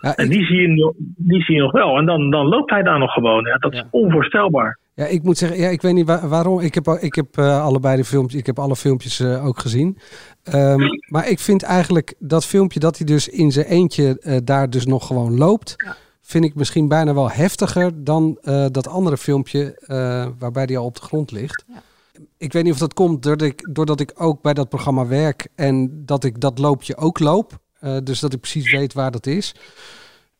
en 0.00 0.28
die 0.28 0.44
zie, 0.44 0.60
je, 0.60 0.68
nog- 0.68 0.94
die 1.16 1.42
zie 1.42 1.54
je 1.54 1.60
nog 1.60 1.72
wel. 1.72 1.96
En 1.98 2.04
dan, 2.06 2.30
dan 2.30 2.46
loopt 2.46 2.70
hij 2.70 2.82
daar 2.82 2.98
nog 2.98 3.12
gewoon. 3.12 3.44
Ja, 3.44 3.56
dat 3.58 3.72
is 3.72 3.82
onvoorstelbaar. 3.90 4.78
Ja, 4.98 5.06
ik 5.06 5.22
moet 5.22 5.38
zeggen, 5.38 5.58
ja, 5.58 5.68
ik 5.68 5.82
weet 5.82 5.94
niet 5.94 6.06
waar- 6.06 6.28
waarom. 6.28 6.60
Ik 6.60 6.74
heb, 6.74 6.88
ik 6.88 7.14
heb 7.14 7.38
eh, 7.38 7.62
allebei 7.62 7.96
de 7.96 8.04
filmpjes, 8.04 8.40
ik 8.40 8.46
heb 8.46 8.58
alle 8.58 8.76
filmpjes 8.76 9.20
eh, 9.20 9.46
ook 9.46 9.58
gezien. 9.58 9.98
Ehm, 10.42 10.80
maar 11.08 11.28
ik 11.28 11.38
vind 11.38 11.62
eigenlijk 11.62 12.14
dat 12.18 12.44
filmpje 12.44 12.80
dat 12.80 12.96
hij 12.96 13.06
dus 13.06 13.28
in 13.28 13.52
zijn 13.52 13.66
eentje 13.66 14.18
eh, 14.20 14.36
daar 14.44 14.70
dus 14.70 14.86
nog 14.86 15.06
gewoon 15.06 15.36
loopt, 15.38 15.76
vind 16.20 16.44
ik 16.44 16.54
misschien 16.54 16.88
bijna 16.88 17.14
wel 17.14 17.30
heftiger 17.30 18.04
dan 18.04 18.38
dat 18.72 18.88
andere 18.88 19.16
filmpje 19.16 19.76
waarbij 20.38 20.64
hij 20.64 20.76
al 20.76 20.84
op 20.84 20.94
de 20.94 21.02
grond 21.02 21.30
ligt. 21.30 21.64
Ik 22.38 22.52
weet 22.52 22.64
niet 22.64 22.72
of 22.72 22.78
dat 22.78 22.94
komt 22.94 23.22
doordat 23.22 23.48
ik, 23.48 23.68
doordat 23.72 24.00
ik 24.00 24.12
ook 24.14 24.42
bij 24.42 24.54
dat 24.54 24.68
programma 24.68 25.06
werk 25.06 25.48
en 25.54 26.02
dat 26.06 26.24
ik 26.24 26.40
dat 26.40 26.58
loopje 26.58 26.96
ook 26.96 27.18
loop. 27.18 27.58
Dus 28.02 28.20
dat 28.20 28.32
ik 28.32 28.40
precies 28.40 28.72
weet 28.72 28.92
waar 28.92 29.10
dat 29.10 29.26
is. 29.26 29.54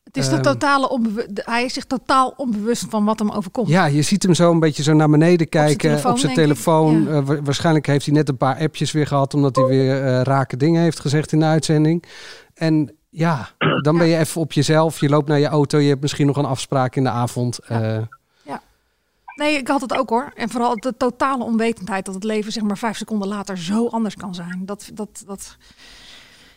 Het 0.08 0.16
is 0.16 0.28
de 0.28 0.34
Ehm, 0.34 0.42
totale 0.42 1.00
de- 1.28 1.42
Hij 1.44 1.64
is 1.64 1.72
zich 1.72 1.84
totaal 1.84 2.34
onbewust 2.36 2.84
van 2.88 3.04
wat 3.04 3.18
hem 3.18 3.30
overkomt. 3.30 3.68
Ja, 3.68 3.84
je 3.86 4.02
ziet 4.02 4.22
hem 4.22 4.34
zo 4.34 4.50
een 4.50 4.58
beetje 4.60 4.82
zo 4.82 4.92
naar 4.92 5.08
beneden 5.10 5.48
kijken 5.48 6.04
op 6.10 6.18
zijn 6.18 6.34
telefoon. 6.34 7.08
Eh, 7.08 7.24
wa- 7.24 7.42
waarschijnlijk 7.42 7.86
heeft 7.86 8.04
hij 8.06 8.14
net 8.14 8.28
een 8.28 8.36
paar 8.36 8.58
appjes 8.58 8.92
weer 8.92 9.06
gehad, 9.06 9.34
omdat 9.34 9.56
hij 9.56 9.64
weer 9.64 10.04
eh, 10.04 10.22
rake 10.22 10.56
dingen 10.56 10.82
heeft 10.82 11.00
gezegd 11.00 11.32
in 11.32 11.38
de 11.40 11.44
uitzending. 11.46 12.04
En 12.54 12.96
ja, 13.08 13.48
dan 13.82 13.98
ben 13.98 14.06
je 14.06 14.16
even 14.18 14.40
op 14.40 14.52
jezelf. 14.52 15.00
Je 15.00 15.08
loopt 15.08 15.28
naar 15.28 15.38
je 15.38 15.46
auto, 15.46 15.78
je 15.78 15.88
hebt 15.88 16.00
misschien 16.00 16.26
nog 16.26 16.36
een 16.36 16.44
afspraak 16.44 16.96
in 16.96 17.02
de 17.04 17.10
avond. 17.10 17.58
Eh, 17.58 17.98
Nee, 19.34 19.56
ik 19.56 19.68
had 19.68 19.80
het 19.80 19.94
ook 19.94 20.08
hoor. 20.08 20.32
En 20.34 20.48
vooral 20.50 20.76
de 20.76 20.94
totale 20.96 21.44
onwetendheid 21.44 22.04
dat 22.04 22.14
het 22.14 22.24
leven 22.24 22.52
zeg 22.52 22.62
maar 22.62 22.78
vijf 22.78 22.96
seconden 22.96 23.28
later 23.28 23.58
zo 23.58 23.86
anders 23.88 24.14
kan 24.14 24.34
zijn. 24.34 24.62
Dat, 24.66 24.90
dat, 24.94 25.22
dat, 25.26 25.56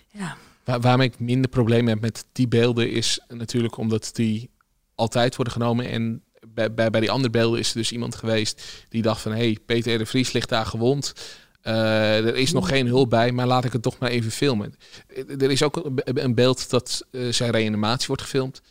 ja. 0.08 0.36
Waar, 0.63 0.82
waarom 0.82 1.01
ik 1.01 1.20
minder 1.20 1.50
problemen 1.50 1.94
heb 1.94 2.01
met 2.01 2.25
die 2.32 2.48
beelden 2.48 2.91
is 2.91 3.20
natuurlijk 3.27 3.77
omdat 3.77 4.10
die 4.13 4.50
altijd 4.96 5.36
worden 5.36 5.53
genomen. 5.53 5.89
En 5.89 6.24
bij, 6.48 6.74
bij, 6.74 6.89
bij 6.89 7.00
die 7.00 7.12
andere 7.12 7.30
beelden 7.30 7.60
is 7.60 7.70
er 7.70 7.77
dus 7.77 7.91
iemand 7.91 8.15
geweest 8.15 8.86
die 8.89 9.01
dacht 9.01 9.22
van... 9.22 9.32
hé, 9.32 9.38
hey, 9.38 9.58
Peter 9.65 9.98
de 9.98 10.06
Vries 10.06 10.32
ligt 10.32 10.50
daar 10.50 10.65
gewond. 10.65 11.13
Eh, 11.62 12.25
er 12.25 12.36
is 12.36 12.51
nog 12.51 12.68
geen 12.68 12.88
hulp 12.88 13.10
bij, 13.10 13.32
maar 13.32 13.48
laat 13.48 13.65
ik 13.65 13.74
het 13.74 13.82
toch 13.82 13.98
maar 13.98 14.10
even 14.10 14.32
filmen. 14.32 14.74
Eh, 15.08 15.41
Er 15.41 15.51
is 15.51 15.63
ook 15.63 15.91
een, 15.96 16.36
beeld 16.36 16.70
dat 16.70 17.08
eh, 17.12 17.27
zijn 17.30 17.51
reanimatie 17.51 18.08
wordt 18.08 18.22
gefilmd. 18.22 18.62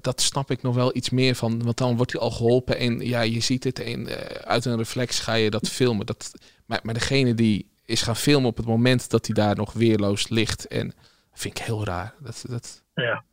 Dat 0.00 0.20
snap 0.20 0.50
ik 0.50 0.62
nog 0.62 0.74
wel 0.74 0.96
iets 0.96 1.10
meer 1.10 1.34
van, 1.34 1.62
want 1.62 1.76
dan 1.76 1.96
wordt 1.96 2.12
hij 2.12 2.20
al 2.20 2.30
geholpen 2.30 2.78
en 2.78 3.00
ja, 3.00 3.20
je 3.20 3.40
ziet 3.40 3.64
het 3.64 3.78
en 3.78 4.08
uit 4.44 4.64
een 4.64 4.76
reflex 4.76 5.18
ga 5.18 5.34
je 5.34 5.50
dat 5.50 5.68
filmen. 5.68 6.06
Dat, 6.06 6.32
maar, 6.66 6.80
maar 6.82 6.94
degene 6.94 7.34
die 7.34 7.70
is 7.84 8.02
gaan 8.02 8.16
filmen 8.16 8.48
op 8.48 8.56
het 8.56 8.66
moment 8.66 9.10
dat 9.10 9.26
hij 9.26 9.34
daar 9.34 9.56
nog 9.56 9.72
weerloos 9.72 10.28
ligt 10.28 10.66
en 10.66 10.94
vind 11.32 11.58
ik 11.58 11.64
heel 11.64 11.84
raar. 11.84 12.14
Dat, 12.20 12.44
dat, 12.48 12.82
Ja. 12.94 13.24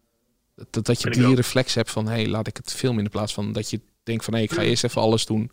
dat, 0.69 0.85
dat 0.85 1.01
je 1.01 1.09
die 1.09 1.35
reflex 1.35 1.73
hebt 1.73 1.91
van 1.91 2.05
hé, 2.05 2.11
hey, 2.11 2.27
laat 2.27 2.47
ik 2.47 2.57
het 2.57 2.73
filmen 2.73 3.03
in 3.03 3.09
plaats 3.09 3.33
van 3.33 3.51
dat 3.51 3.69
je 3.69 3.81
denkt 4.03 4.23
van 4.25 4.33
hé, 4.33 4.39
ik 4.39 4.51
ga 4.51 4.61
eerst 4.61 4.83
even 4.83 5.01
alles 5.01 5.25
doen 5.25 5.51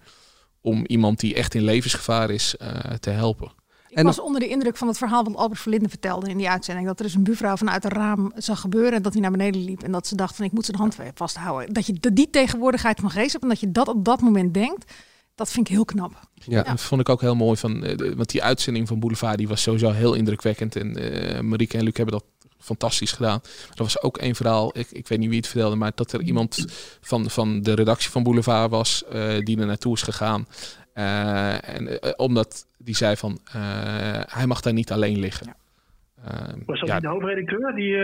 om 0.60 0.84
iemand 0.86 1.20
die 1.20 1.34
echt 1.34 1.54
in 1.54 1.62
levensgevaar 1.62 2.30
is 2.30 2.56
eh, 2.56 2.68
te 2.94 3.10
helpen. 3.10 3.52
Ik 3.88 4.02
was 4.02 4.20
onder 4.20 4.40
de 4.40 4.48
indruk 4.48 4.76
van 4.76 4.88
het 4.88 4.98
verhaal 4.98 5.24
wat 5.24 5.34
Albert 5.36 5.60
Verlinde 5.60 5.88
vertelde 5.88 6.28
in 6.30 6.36
die 6.36 6.48
uitzending. 6.50 6.86
Dat 6.86 6.98
er 6.98 7.04
dus 7.04 7.14
een 7.14 7.22
buurvrouw 7.24 7.56
vanuit 7.56 7.84
een 7.84 7.90
raam 7.90 8.32
zag 8.36 8.60
gebeuren 8.60 8.92
en 8.92 9.02
dat 9.02 9.12
hij 9.12 9.22
naar 9.22 9.30
beneden 9.30 9.64
liep. 9.64 9.82
En 9.82 9.92
dat 9.92 10.06
ze 10.06 10.14
dacht 10.16 10.36
van 10.36 10.44
ik 10.44 10.52
moet 10.52 10.64
zijn 10.64 10.76
hand 10.76 10.96
vasthouden. 11.14 11.72
Dat 11.72 11.86
je 11.86 11.92
de- 11.92 12.12
die 12.12 12.30
tegenwoordigheid 12.30 13.00
van 13.00 13.10
geest 13.10 13.32
hebt 13.32 13.42
en 13.44 13.48
dat 13.50 13.60
je 13.60 13.72
dat 13.72 13.88
op 13.88 14.04
dat 14.04 14.20
moment 14.20 14.54
denkt. 14.54 14.92
Dat 15.34 15.50
vind 15.50 15.68
ik 15.68 15.74
heel 15.74 15.84
knap. 15.84 16.20
Ja, 16.34 16.62
dat 16.62 16.80
vond 16.80 17.00
ik 17.00 17.08
ook 17.08 17.20
heel 17.20 17.34
mooi. 17.34 17.56
Van, 17.56 17.84
eh, 17.84 17.96
de- 17.96 18.14
want 18.14 18.30
die 18.30 18.42
uitzending 18.42 18.88
van 18.88 19.00
Boulevard 19.00 19.38
die 19.38 19.48
was 19.48 19.62
sowieso 19.62 19.90
heel 19.90 20.14
indrukwekkend. 20.14 20.76
En 20.76 20.96
eh 20.96 21.40
Marieke 21.40 21.78
en 21.78 21.84
Luc 21.84 21.96
hebben 21.96 22.14
dat 22.14 22.24
fantastisch 22.66 23.12
gedaan. 23.12 23.40
Er 23.74 23.82
was 23.82 24.02
ook 24.02 24.18
één 24.18 24.34
verhaal, 24.34 24.78
ik, 24.78 24.90
ik 24.90 25.08
weet 25.08 25.18
niet 25.18 25.28
wie 25.28 25.38
het 25.38 25.48
vertelde, 25.48 25.76
maar 25.76 25.92
dat 25.94 26.12
er 26.12 26.22
iemand 26.22 26.64
van, 27.00 27.30
van 27.30 27.62
de 27.62 27.74
redactie 27.74 28.10
van 28.10 28.22
Boulevard 28.22 28.70
was 28.70 29.04
uh, 29.12 29.38
die 29.38 29.60
er 29.60 29.66
naartoe 29.66 29.94
is 29.94 30.02
gegaan. 30.02 30.46
Uh, 30.94 31.68
en 31.74 31.82
uh, 31.82 32.12
omdat 32.16 32.66
die 32.78 32.96
zei 32.96 33.16
van 33.16 33.38
hij 34.28 34.46
mag 34.46 34.60
daar 34.60 34.72
niet 34.72 34.92
alleen 34.92 35.18
liggen. 35.18 35.46
Ja. 35.46 35.54
was 36.66 36.80
dat 36.80 36.88
ja, 36.88 36.94
niet 36.94 37.02
de 37.02 37.08
hoofdredacteur? 37.08 37.74
Die 37.74 37.94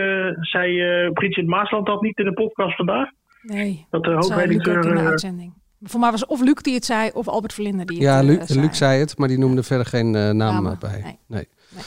zei 0.41 1.11
Bridget 1.11 1.47
Maasland 1.47 1.85
dat 1.85 2.01
niet 2.01 2.17
in 2.17 2.25
de 2.25 2.33
podcast 2.33 2.75
vandaag? 2.75 3.09
Nee, 3.41 3.85
dat 3.89 4.03
de 4.03 4.11
hoofdredacteur. 4.11 4.85
in 4.85 4.95
de 4.95 5.01
uitzending. 5.01 5.53
Voor 5.81 5.99
mij 5.99 6.11
was 6.11 6.25
of 6.25 6.41
Luc 6.41 6.55
die 6.61 6.73
het 6.73 6.85
zei 6.85 7.09
of 7.13 7.27
Albert 7.27 7.53
Verlinde 7.53 7.85
die 7.85 7.97
het 7.97 8.05
ja, 8.05 8.21
Luc, 8.21 8.47
zei. 8.47 8.59
Luc 8.59 8.77
zei 8.77 8.99
het, 8.99 9.17
maar 9.17 9.27
die 9.27 9.37
noemde 9.37 9.63
verder 9.63 9.85
geen 9.85 10.05
uh, 10.05 10.13
naam 10.13 10.35
Namen, 10.35 10.77
bij. 10.79 11.01
nee. 11.27 11.47
nee. 11.69 11.83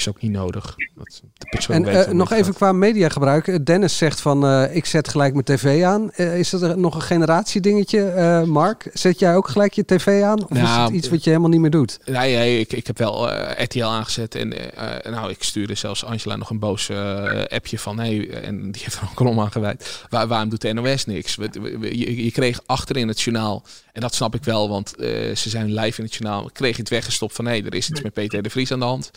Is 0.00 0.08
ook 0.08 0.20
niet 0.22 0.30
nodig. 0.32 0.74
Dat 0.94 1.20
de 1.38 1.46
persoon 1.50 1.76
En 1.76 1.84
weet 1.84 2.04
eh, 2.06 2.12
nog 2.12 2.30
even 2.32 2.44
gaat. 2.44 2.54
qua 2.54 2.72
mediagebruik. 2.72 3.48
Eh, 3.48 3.56
Dennis 3.64 3.96
zegt 3.96 4.20
van 4.20 4.46
eh, 4.46 4.76
ik 4.76 4.86
zet 4.86 5.08
gelijk 5.08 5.32
mijn 5.32 5.44
tv 5.44 5.82
aan. 5.84 6.10
Eh, 6.12 6.38
is 6.38 6.50
dat 6.50 6.62
er 6.62 6.78
nog 6.78 6.94
een 6.94 7.02
generatiedingetje, 7.02 8.04
eh 8.08 8.42
Mark? 8.42 8.90
Zet 8.92 9.18
jij 9.18 9.36
ook 9.36 9.48
gelijk 9.48 9.72
je 9.72 9.84
tv 9.84 10.22
aan? 10.22 10.42
Of 10.44 10.50
is 10.50 10.56
Nou, 10.62 10.84
het 10.84 10.92
iets 10.94 11.08
wat 11.08 11.24
je 11.24 11.30
helemaal 11.30 11.50
niet 11.50 11.60
meer 11.60 11.70
doet? 11.70 11.98
Nee, 12.04 12.36
nee 12.36 12.60
ik, 12.60 12.72
ik 12.72 12.86
heb 12.86 12.98
wel 12.98 13.28
RTL 13.62 13.84
aangezet. 13.84 14.34
En 14.34 14.74
eh, 15.04 15.12
nou, 15.12 15.30
ik 15.30 15.42
stuurde 15.42 15.74
zelfs 15.74 16.04
Angela 16.04 16.36
nog 16.36 16.50
een 16.50 16.58
boos 16.58 16.88
eh, 16.88 17.24
appje 17.48 17.78
van... 17.78 17.98
Hey, 17.98 18.30
en 18.30 18.72
die 18.72 18.82
heeft 18.82 18.96
er 18.96 19.02
ook 19.02 19.08
een 19.08 19.14
kolom 19.14 19.40
aan 19.40 19.52
gewijd. 19.52 20.04
Waar, 20.08 20.26
waarom 20.28 20.48
doet 20.48 20.60
de 20.60 20.72
NOS 20.72 21.04
niks? 21.06 21.36
We- 21.36 21.48
we- 21.60 21.78
we- 21.78 21.98
Je, 21.98 22.24
je 22.24 22.30
kreeg 22.30 22.60
achterin 22.66 23.08
het 23.08 23.20
journaal... 23.20 23.62
En 23.92 24.00
dat 24.00 24.14
snap 24.14 24.34
ik 24.34 24.44
wel, 24.44 24.68
want 24.68 24.96
eh, 24.96 25.08
ze 25.36 25.48
zijn 25.48 25.74
live 25.74 25.98
in 25.98 26.04
het 26.04 26.14
journaal. 26.14 26.50
Kreeg 26.52 26.74
je 26.76 26.80
het 26.82 26.90
weggestopt 26.90 27.34
van... 27.34 27.46
hé, 27.46 27.52
er 27.64 27.74
is 27.74 27.90
iets 27.90 28.02
met 28.02 28.12
Peter 28.12 28.42
de 28.42 28.50
Vries 28.50 28.72
aan 28.72 28.78
de 28.78 28.84
hand. 28.84 29.10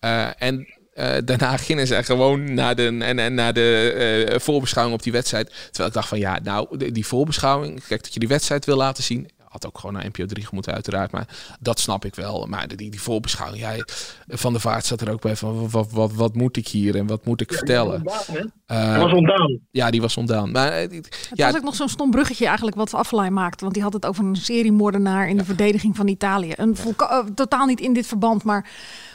Eh, 0.00 0.26
en 0.42 0.66
eh, 0.94 1.16
daarna 1.24 1.56
gingen 1.66 1.86
ze 1.86 2.02
gewoon 2.04 2.54
naar 2.54 2.74
de, 2.74 2.86
en, 3.00 3.18
en 3.18 3.34
naar 3.34 3.52
de 3.52 4.26
eh, 4.30 4.38
voorbeschouwing 4.40 4.96
op 4.96 5.02
die 5.02 5.12
wedstrijd. 5.12 5.48
Terwijl 5.64 5.88
ik 5.88 5.94
dacht 5.94 6.08
van 6.08 6.18
ja, 6.18 6.38
nou, 6.42 6.78
de- 6.78 6.92
die 6.92 7.06
voorbeschouwing, 7.06 7.84
kijk 7.88 8.02
dat 8.02 8.14
je 8.14 8.20
die 8.20 8.28
wedstrijd 8.28 8.64
wil 8.64 8.76
laten 8.76 9.04
zien. 9.04 9.30
Had 9.48 9.66
ook 9.66 9.78
gewoon 9.78 9.94
naar 9.94 10.06
NPO 10.06 10.26
3 10.26 10.46
moeten 10.50 10.72
uiteraard, 10.74 11.10
maar 11.10 11.28
dat 11.60 11.80
snap 11.80 12.04
ik 12.04 12.14
wel. 12.14 12.46
Maar 12.46 12.68
die, 12.68 12.90
die 12.90 13.00
voorbeschouwing, 13.02 13.62
ja, 13.62 13.74
Van 14.28 14.52
der 14.52 14.60
Vaart 14.60 14.84
zat 14.86 15.00
er 15.00 15.10
ook 15.12 15.20
bij 15.20 15.36
van 15.36 15.70
wat, 15.70 15.90
wat, 15.92 16.12
wat 16.12 16.34
moet 16.34 16.56
ik 16.56 16.68
hier 16.68 16.96
en 16.96 17.06
wat 17.06 17.24
moet 17.24 17.40
ik 17.40 17.52
vertellen? 17.52 18.04
Eh, 18.66 18.92
Dat 18.94 19.02
was 19.02 19.12
ontdaan. 19.12 19.58
Ja, 19.70 19.90
die 19.90 20.00
was 20.00 20.16
ontdaan. 20.16 20.50
Maar 20.50 20.88
die- 20.88 20.96
Het 20.98 21.28
ja, 21.34 21.46
was 21.46 21.56
ook 21.56 21.62
nog 21.64 21.74
zo'n 21.74 21.88
stom 21.88 22.10
bruggetje 22.10 22.46
eigenlijk 22.46 22.76
wat 22.76 22.94
Affelay 22.94 23.30
maakte. 23.30 23.62
Want 23.62 23.74
die 23.74 23.82
had 23.82 23.92
het 23.92 24.06
over 24.06 24.24
een 24.24 24.36
seriemoordenaar 24.36 25.28
in 25.28 25.36
de 25.36 25.44
verdediging 25.44 25.96
van 25.96 26.08
Italië. 26.08 26.52
Een 26.56 26.76
totaal 27.34 27.66
niet 27.66 27.80
in 27.80 27.92
dit 27.92 28.06
verband, 28.06 28.44
maar 28.44 28.70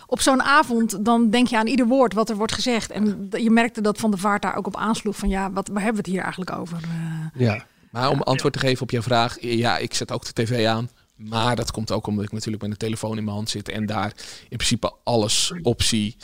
op 0.08 0.22
zo'n 0.22 0.42
avond 0.42 1.06
dan 1.06 1.30
denk 1.30 1.48
je 1.48 1.58
aan 1.58 1.68
ieder 1.68 1.88
woord 1.88 2.14
wat 2.14 2.30
er 2.30 2.36
wordt 2.36 2.54
gezegd. 2.54 2.92
En 2.92 3.30
je 3.32 3.50
merkte 3.50 3.82
dat 3.82 3.98
Van 3.98 4.12
der 4.12 4.20
Vaart 4.20 4.42
daar 4.42 4.56
ook 4.56 4.68
op 4.68 4.76
aansloeg 4.76 5.16
van 5.16 5.30
ja, 5.30 5.52
wat, 5.52 5.68
waar 5.68 5.84
hebben 5.84 6.04
we 6.04 6.08
het 6.08 6.16
hier 6.16 6.22
eigenlijk 6.22 6.52
over? 6.52 6.78
Eh, 6.84 7.42
Ja. 7.42 7.66
Maar 7.92 8.10
om 8.10 8.22
antwoord 8.22 8.54
te 8.54 8.60
geven 8.60 8.82
op 8.82 8.92
jouw 8.92 9.02
vraag, 9.02 9.38
ja, 9.40 9.78
ik 9.78 9.94
zet 9.94 10.12
ook 10.12 10.26
de 10.26 10.44
tv 10.44 10.66
aan. 10.66 10.90
Maar 11.16 11.56
dat 11.56 11.72
komt 11.72 11.92
ook 11.92 12.08
omdat 12.08 12.26
ik 12.26 12.32
natuurlijk 12.32 12.62
met 12.62 12.72
een 12.72 12.78
telefoon 12.78 13.18
in 13.18 13.24
mijn 13.24 13.36
hand 13.36 13.50
zit 13.50 13.70
en 13.70 13.86
daar 13.86 14.14
in 14.50 14.58
principe 14.58 14.94
alles 15.04 15.54
op 15.62 15.82
zie. 15.82 16.16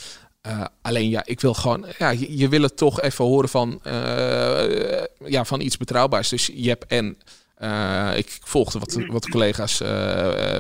Eh, 0.42 0.66
alleen 0.82 1.10
ja, 1.10 1.22
ik 1.26 1.42
wil 1.42 1.54
gewoon, 1.54 1.86
ja, 1.98 2.10
je, 2.10 2.38
je 2.38 2.50
wil 2.50 2.62
het 2.62 2.78
toch 2.78 3.02
even 3.02 3.26
horen 3.26 3.50
van, 3.50 3.80
eh, 3.84 5.04
ja, 5.26 5.46
van 5.46 5.62
iets 5.62 5.78
betrouwbaars. 5.78 6.30
Dus 6.30 6.50
je 6.54 6.70
hebt 6.70 6.86
en 6.86 7.18
eh, 7.56 8.12
ik 8.16 8.40
volgde 8.44 8.80
wat, 8.80 8.98
wat 9.08 9.30
collega's 9.30 9.78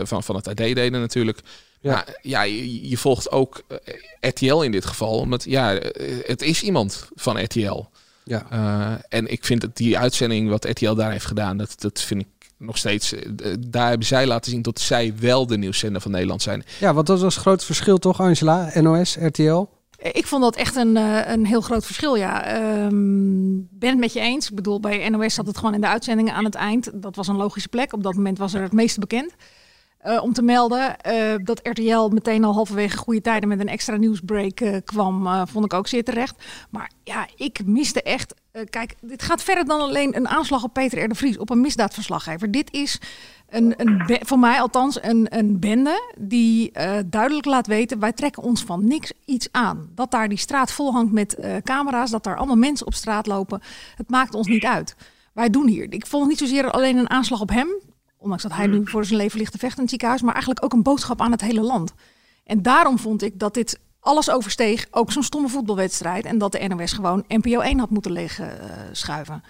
van, 0.03 0.23
van 0.23 0.35
het 0.35 0.47
AD 0.47 0.57
deden 0.57 0.91
natuurlijk. 0.91 1.39
Ja. 1.81 1.91
Ja, 1.91 2.05
ja 2.21 2.41
je, 2.41 2.89
je 2.89 2.97
volgt 2.97 3.31
ook 3.31 3.63
eh, 3.67 3.77
RTL 4.29 4.61
in 4.61 4.71
dit 4.71 4.85
geval, 4.85 5.17
omdat 5.17 5.43
ja, 5.43 5.73
eh, 5.73 6.17
het 6.25 6.41
is 6.41 6.61
iemand 6.61 7.07
van 7.15 7.43
RTL. 7.43 7.85
Ja. 8.23 8.45
Eh, 8.49 9.19
en 9.19 9.31
ik 9.31 9.45
vind 9.45 9.61
dat 9.61 9.77
die 9.77 9.97
uitzending 9.97 10.49
wat 10.49 10.65
RTL 10.65 10.93
daar 10.93 11.11
heeft 11.11 11.25
gedaan, 11.25 11.57
dat, 11.57 11.75
dat 11.77 12.01
vind 12.01 12.21
ik 12.21 12.27
nog 12.57 12.77
steeds. 12.77 13.13
daar 13.59 13.89
hebben 13.89 14.07
zij 14.07 14.27
laten 14.27 14.51
zien 14.51 14.61
dat 14.61 14.79
zij 14.79 15.13
wel 15.19 15.47
de 15.47 15.57
nieuwszender 15.57 16.01
van 16.01 16.11
Nederland 16.11 16.41
zijn. 16.41 16.63
Ja, 16.79 16.93
want 16.93 17.07
dat 17.07 17.19
was 17.19 17.33
het 17.33 17.43
grote 17.43 17.65
verschil 17.65 17.97
toch, 17.97 18.19
Angela? 18.19 18.71
NOS, 18.73 19.17
RTL? 19.19 19.65
Ik 19.97 20.27
vond 20.27 20.41
dat 20.41 20.55
echt 20.55 20.75
een, 20.75 20.95
een 21.31 21.45
heel 21.45 21.61
groot 21.61 21.85
verschil, 21.85 22.15
ja. 22.15 22.45
Ehm, 22.45 23.59
ben 23.69 23.89
het 23.89 23.97
met 23.97 24.13
je 24.13 24.19
eens. 24.19 24.49
Ik 24.49 24.55
bedoel, 24.55 24.79
bij 24.79 25.09
NOS 25.09 25.33
zat 25.33 25.47
het 25.47 25.57
gewoon 25.57 25.73
in 25.73 25.81
de 25.81 25.87
uitzendingen 25.87 26.33
aan 26.33 26.45
het 26.45 26.55
eind. 26.55 26.91
Dat 26.93 27.15
was 27.15 27.27
een 27.27 27.35
logische 27.35 27.69
plek. 27.69 27.93
Op 27.93 28.03
dat 28.03 28.15
moment 28.15 28.37
was 28.37 28.53
er 28.53 28.61
het 28.61 28.73
meeste 28.73 28.99
bekend. 28.99 29.33
Eh, 30.01 30.23
om 30.23 30.33
te 30.33 30.41
melden 30.41 30.99
eh, 30.99 31.35
dat 31.43 31.59
RTL 31.63 32.07
meteen 32.07 32.43
al 32.43 32.53
halverwege 32.53 32.97
goede 32.97 33.21
tijden 33.21 33.49
met 33.49 33.59
een 33.59 33.67
extra 33.67 33.95
nieuwsbreak 33.95 34.59
eh, 34.59 34.75
kwam, 34.85 35.47
vond 35.47 35.65
ik 35.65 35.73
ook 35.73 35.87
zeer 35.87 36.03
terecht. 36.03 36.43
Maar 36.69 36.91
ja, 37.03 37.27
ik 37.35 37.65
miste 37.65 38.01
echt. 38.01 38.33
kijk, 38.69 38.95
dit 39.01 39.23
gaat 39.23 39.43
verder 39.43 39.65
dan 39.65 39.81
alleen 39.81 40.15
een 40.15 40.27
aanslag 40.27 40.63
op 40.63 40.73
Peter 40.73 41.09
R. 41.09 41.15
Vries, 41.15 41.37
op 41.37 41.49
een 41.49 41.61
misdaadverslaggever. 41.61 42.51
Dit 42.51 42.73
is 42.73 42.99
een, 43.49 43.73
een 43.77 44.19
voor 44.25 44.39
mij 44.39 44.61
althans 44.61 45.03
een, 45.03 45.27
een 45.29 45.59
bende 45.59 46.13
die 46.19 46.71
duidelijk 47.05 47.45
laat 47.45 47.67
weten: 47.67 47.99
wij 47.99 48.13
trekken 48.13 48.43
ons 48.43 48.63
van 48.63 48.87
niks 48.87 49.13
iets 49.25 49.47
aan. 49.51 49.89
Dat 49.95 50.11
daar 50.11 50.29
die 50.29 50.37
straat 50.37 50.71
vol 50.71 50.93
hangt 50.93 51.11
met 51.11 51.37
camera's, 51.63 52.11
dat 52.11 52.23
daar 52.23 52.37
allemaal 52.37 52.55
mensen 52.55 52.85
op 52.85 52.93
straat 52.93 53.27
lopen, 53.27 53.61
het 53.95 54.09
maakt 54.09 54.35
ons 54.35 54.47
niet 54.47 54.65
uit. 54.65 54.95
Wij 55.33 55.49
doen 55.49 55.67
hier. 55.67 55.93
Ik 55.93 56.07
vond 56.07 56.21
het 56.21 56.31
niet 56.31 56.49
zozeer 56.49 56.71
alleen 56.71 56.97
een 56.97 57.09
aanslag 57.09 57.41
op 57.41 57.49
hem, 57.49 57.67
ondanks 58.21 58.43
dat 58.43 58.53
hij 58.53 58.67
nu 58.67 58.87
voor 58.87 59.05
zijn 59.05 59.19
leven 59.19 59.39
ligt 59.39 59.51
te 59.51 59.57
vechten 59.57 59.77
in 59.77 59.83
het 59.83 59.91
ziekenhuis, 59.91 60.21
maar 60.21 60.33
eigenlijk 60.33 60.63
ook 60.63 60.73
een 60.73 60.83
boodschap 60.83 61.21
aan 61.21 61.31
het 61.31 61.41
hele 61.41 61.61
land. 61.61 61.93
En 62.43 62.61
daarom 62.61 62.99
vond 62.99 63.21
ik 63.21 63.39
dat 63.39 63.53
dit 63.53 63.79
alles 64.01 64.29
oversteeg, 64.31 64.85
ook 64.91 65.11
zo'n 65.11 65.23
stomme 65.23 65.47
voetbalwedstrijd, 65.49 66.25
en 66.25 66.37
dat 66.37 66.51
de 66.51 66.67
NOS 66.67 66.91
gewoon 66.93 67.23
NPO 67.27 67.59
1 67.59 67.79
had 67.79 67.89
moeten 67.89 68.11
liggen 68.11 68.61
eh, 68.61 68.69
schuiven. 68.91 69.43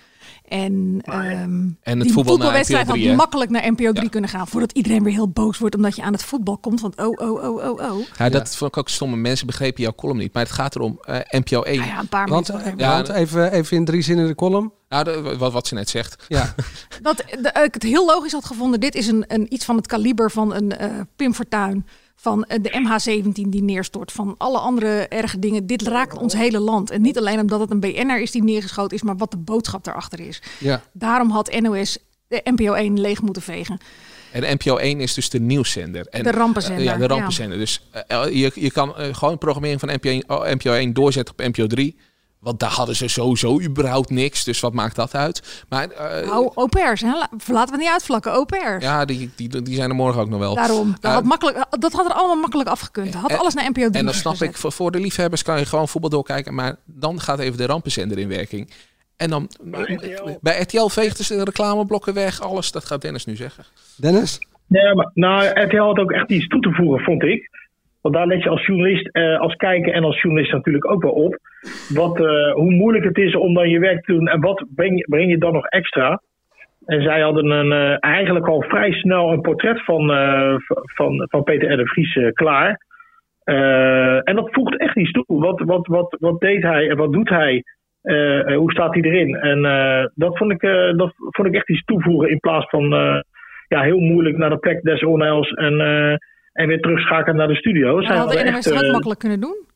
En, 0.47 0.99
ehm, 1.01 1.21
En 1.21 1.73
het 1.83 2.01
die 2.01 2.11
voetbalwedstrijd 2.13 2.85
NPO 2.85 2.91
3, 2.93 3.01
had 3.03 3.11
hè? 3.11 3.15
makkelijk 3.15 3.49
naar 3.51 3.71
NPO 3.71 3.91
3 3.91 4.09
kunnen 4.09 4.29
gaan, 4.29 4.47
voordat 4.47 4.71
iedereen 4.71 5.03
weer 5.03 5.13
heel 5.13 5.29
boos 5.29 5.57
wordt 5.57 5.75
omdat 5.75 5.95
je 5.95 6.01
aan 6.01 6.13
het 6.13 6.23
voetbal 6.23 6.57
komt. 6.57 6.81
Want 6.81 6.95
oh, 6.97 7.07
oh, 7.07 7.43
oh, 7.43 7.55
oh, 7.63 7.91
oh. 7.91 8.05
Ja, 8.17 8.29
dat 8.29 8.55
vond 8.55 8.71
ik 8.71 8.77
ook 8.77 8.89
stomme. 8.89 9.15
Mensen 9.15 9.45
begrepen 9.47 9.83
jouw 9.83 9.93
column 9.95 10.17
niet. 10.17 10.33
Maar 10.33 10.43
het 10.43 10.51
gaat 10.51 10.75
erom, 10.75 10.97
eh, 11.01 11.19
NPO 11.29 11.61
1. 11.63 11.85
ja, 11.85 11.99
een 11.99 12.07
paar 12.07 12.27
Want, 12.27 12.47
mensen. 12.53 12.77
eh, 12.79 12.87
want 12.89 13.09
even, 13.09 13.51
even 13.51 13.77
in 13.77 13.85
drie 13.85 14.01
zinnen 14.01 14.27
de 14.27 14.35
column. 14.35 14.73
Nou, 14.89 15.03
de- 15.03 15.35
wat, 15.37 15.51
wat 15.53 15.67
ze 15.67 15.73
net 15.73 15.89
zegt. 15.89 16.23
Ja. 16.27 16.53
Dat 17.01 17.17
de- 17.17 17.61
ik 17.65 17.73
het 17.73 17.83
heel 17.83 18.05
logisch 18.05 18.31
had 18.31 18.45
gevonden. 18.45 18.79
Dit 18.79 18.95
is 18.95 19.07
een, 19.07 19.23
een, 19.27 19.53
iets 19.53 19.65
van 19.65 19.75
het 19.75 19.87
kaliber 19.87 20.31
van 20.31 20.53
een 20.53 20.77
eh 20.77 20.89
Pim 21.15 21.33
Fortuyn. 21.33 21.85
Van 22.21 22.43
eh, 22.43 22.57
de 22.61 22.69
MH17 22.69 23.49
die 23.49 23.63
neerstort. 23.63 24.11
Van 24.11 24.35
alle 24.37 24.57
andere 24.57 25.07
erge 25.07 25.39
dingen. 25.39 25.65
Dit 25.65 25.81
raakt 25.81 26.17
ons 26.17 26.33
hele 26.33 26.59
land. 26.59 26.89
En 26.89 27.01
niet 27.01 27.17
alleen 27.17 27.39
omdat 27.39 27.59
het 27.59 27.71
een 27.71 27.79
BN'er 27.79 28.21
is 28.21 28.31
die 28.31 28.43
neergeschoten 28.43 28.97
is. 28.97 29.03
Maar 29.03 29.17
wat 29.17 29.31
de 29.31 29.37
boodschap 29.37 29.83
daarachter 29.83 30.19
is. 30.19 30.41
Ja. 30.59 30.81
Daarom 30.93 31.29
had 31.29 31.59
NOS 31.59 31.97
de 32.27 32.41
NPO 32.43 32.73
1 32.73 32.99
leeg 32.99 33.21
moeten 33.21 33.41
vegen. 33.41 33.77
En 34.31 34.53
NPO 34.53 34.77
1 34.77 34.99
is 34.99 35.13
dus 35.13 35.29
de 35.29 35.39
nieuwszender. 35.39 36.07
En, 36.07 36.23
De 36.23 36.31
rampenzender, 36.31 36.79
eh, 36.79 36.91
ja, 36.91 36.97
de 36.97 37.07
rampenzender. 37.07 37.57
Dus 37.57 37.87
eh, 38.07 38.23
je, 38.31 38.51
je 38.53 38.71
kan 38.71 38.93
gewoon 38.97 39.37
programmering 39.37 39.79
van 39.79 39.89
NPO 39.89 40.09
1, 40.09 40.23
oh, 40.27 40.45
NPO 40.45 40.73
1 40.73 40.93
doorzetten 40.93 41.33
op 41.37 41.45
NPO 41.45 41.67
3. 41.67 41.97
Want 42.41 42.59
daar 42.59 42.69
hadden 42.69 42.95
ze 42.95 43.07
sowieso 43.07 43.61
überhaupt 43.61 44.09
niks. 44.09 44.43
Dus 44.43 44.59
wat 44.59 44.73
maakt 44.73 44.95
dat 44.95 45.15
uit? 45.15 45.63
Maar 45.69 45.89
eh, 45.89 46.27
Nou, 46.27 46.51
au 46.55 46.67
pairs. 46.67 47.01
Hè? 47.01 47.07
La- 47.11 47.29
Laten 47.47 47.75
we 47.75 47.81
niet 47.81 47.91
uitvlakken. 47.91 48.31
Au 48.31 48.45
pairs. 48.45 48.83
ja, 48.83 49.05
die, 49.05 49.29
die, 49.35 49.61
die 49.61 49.75
zijn 49.75 49.89
er 49.89 49.95
morgen 49.95 50.21
ook 50.21 50.29
nog 50.29 50.39
wel. 50.39 50.55
Daarom. 50.55 50.91
Dat, 50.91 51.03
Eh, 51.03 51.13
had 51.13 51.23
makkelijk, 51.23 51.65
dat 51.79 51.93
had 51.93 52.05
er 52.05 52.11
allemaal 52.13 52.35
makkelijk 52.35 52.69
afgekund. 52.69 53.13
Had 53.13 53.29
en- 53.29 53.37
alles 53.39 53.53
naar 53.53 53.63
NPO 53.69 53.73
3 53.81 53.91
En 53.93 54.05
dan 54.05 54.13
snap 54.13 54.31
gezet. 54.33 54.49
ik, 54.49 54.57
voor, 54.57 54.71
voor 54.71 54.91
de 54.91 54.99
liefhebbers 54.99 55.43
kan 55.43 55.59
je 55.59 55.65
gewoon 55.65 55.87
voetbal 55.87 56.09
doorkijken. 56.09 56.53
Maar 56.53 56.75
dan 56.85 57.19
gaat 57.19 57.39
even 57.39 57.57
de 57.57 57.65
rampenzender 57.65 58.17
in 58.17 58.27
werking. 58.27 58.69
En 59.17 59.29
dan 59.29 59.49
bij 60.41 60.61
RTL 60.61 60.87
veegden 60.87 61.25
ze 61.25 61.35
de 61.35 61.43
reclameblokken 61.43 62.13
weg. 62.13 62.41
Alles, 62.41 62.71
dat 62.71 62.85
gaat 62.85 63.01
Dennis 63.01 63.25
nu 63.25 63.35
zeggen. 63.35 63.63
Dennis? 63.95 64.39
Ja, 64.67 64.93
maar 64.93 65.11
nou, 65.13 65.45
RTL 65.65 65.81
had 65.81 65.97
ook 65.97 66.11
echt 66.11 66.29
iets 66.31 66.47
toe 66.47 66.59
te 66.61 66.71
voegen, 66.71 67.03
vond 67.03 67.23
ik. 67.23 67.49
Want 68.01 68.15
daar 68.15 68.27
let 68.27 68.43
je 68.43 68.49
als 68.49 68.65
journalist, 68.65 69.07
eh, 69.07 69.39
als 69.39 69.55
kijker 69.55 69.93
en 69.93 70.03
als 70.03 70.21
journalist 70.21 70.51
natuurlijk 70.51 70.91
ook 70.91 71.01
wel 71.01 71.11
op. 71.11 71.37
Wat, 71.93 72.19
eh, 72.19 72.53
hoe 72.53 72.71
moeilijk 72.71 73.03
het 73.03 73.17
is 73.17 73.35
om 73.35 73.53
dan 73.53 73.69
je 73.69 73.79
werk 73.79 74.05
te 74.05 74.13
doen 74.13 74.27
en 74.27 74.41
wat 74.41 74.65
breng 74.75 74.97
je, 74.97 75.05
breng 75.09 75.29
je 75.29 75.37
dan 75.37 75.53
nog 75.53 75.65
extra. 75.65 76.21
En 76.85 77.01
zij 77.01 77.21
hadden 77.21 77.49
een, 77.49 77.71
eh, 77.71 77.97
eigenlijk 77.99 78.47
al 78.47 78.61
vrij 78.61 78.91
snel 78.91 79.31
een 79.31 79.41
portret 79.41 79.83
van, 79.83 80.07
van, 80.95 81.27
van 81.29 81.43
Peter 81.43 81.81
R. 81.81 81.87
Vries 81.87 82.31
klaar. 82.33 82.89
En 84.23 84.35
dat 84.35 84.49
voegt 84.51 84.77
echt 84.77 84.95
iets 84.95 85.11
toe. 85.11 85.23
Wat, 85.27 85.59
wat, 85.59 85.87
wat, 85.87 86.15
wat 86.19 86.39
deed 86.39 86.63
hij 86.63 86.89
en 86.89 86.97
wat 86.97 87.13
doet 87.13 87.29
hij? 87.29 87.63
Hoe 88.55 88.71
staat 88.71 88.93
hij 88.93 89.03
erin? 89.03 89.35
En 89.35 89.61
dat, 90.15 90.37
vond 90.37 90.51
ik, 90.51 90.61
dat 90.97 91.13
vond 91.15 91.47
ik 91.47 91.53
echt 91.53 91.69
iets 91.69 91.83
toevoegen 91.83 92.29
in 92.29 92.39
plaats 92.39 92.69
van 92.69 92.89
ja, 93.67 93.81
heel 93.81 93.99
moeilijk 93.99 94.37
naar 94.37 94.49
de 94.49 94.57
plek 94.57 94.81
des 94.81 95.03
onheils 95.03 95.49
en, 95.49 95.77
en 96.53 96.67
weer 96.67 96.79
terugschakelen 96.81 97.37
naar 97.37 97.47
de 97.47 97.55
studio. 97.55 97.99
Dat 97.99 98.05
had 98.05 98.13
de 98.31 98.37
hadden 98.37 98.53
echt, 98.53 98.63
toch 98.63 98.73
ook 98.77 98.81
eh, 98.83 98.91
makkelijk 98.91 99.19
kunnen 99.19 99.39
doen? 99.39 99.69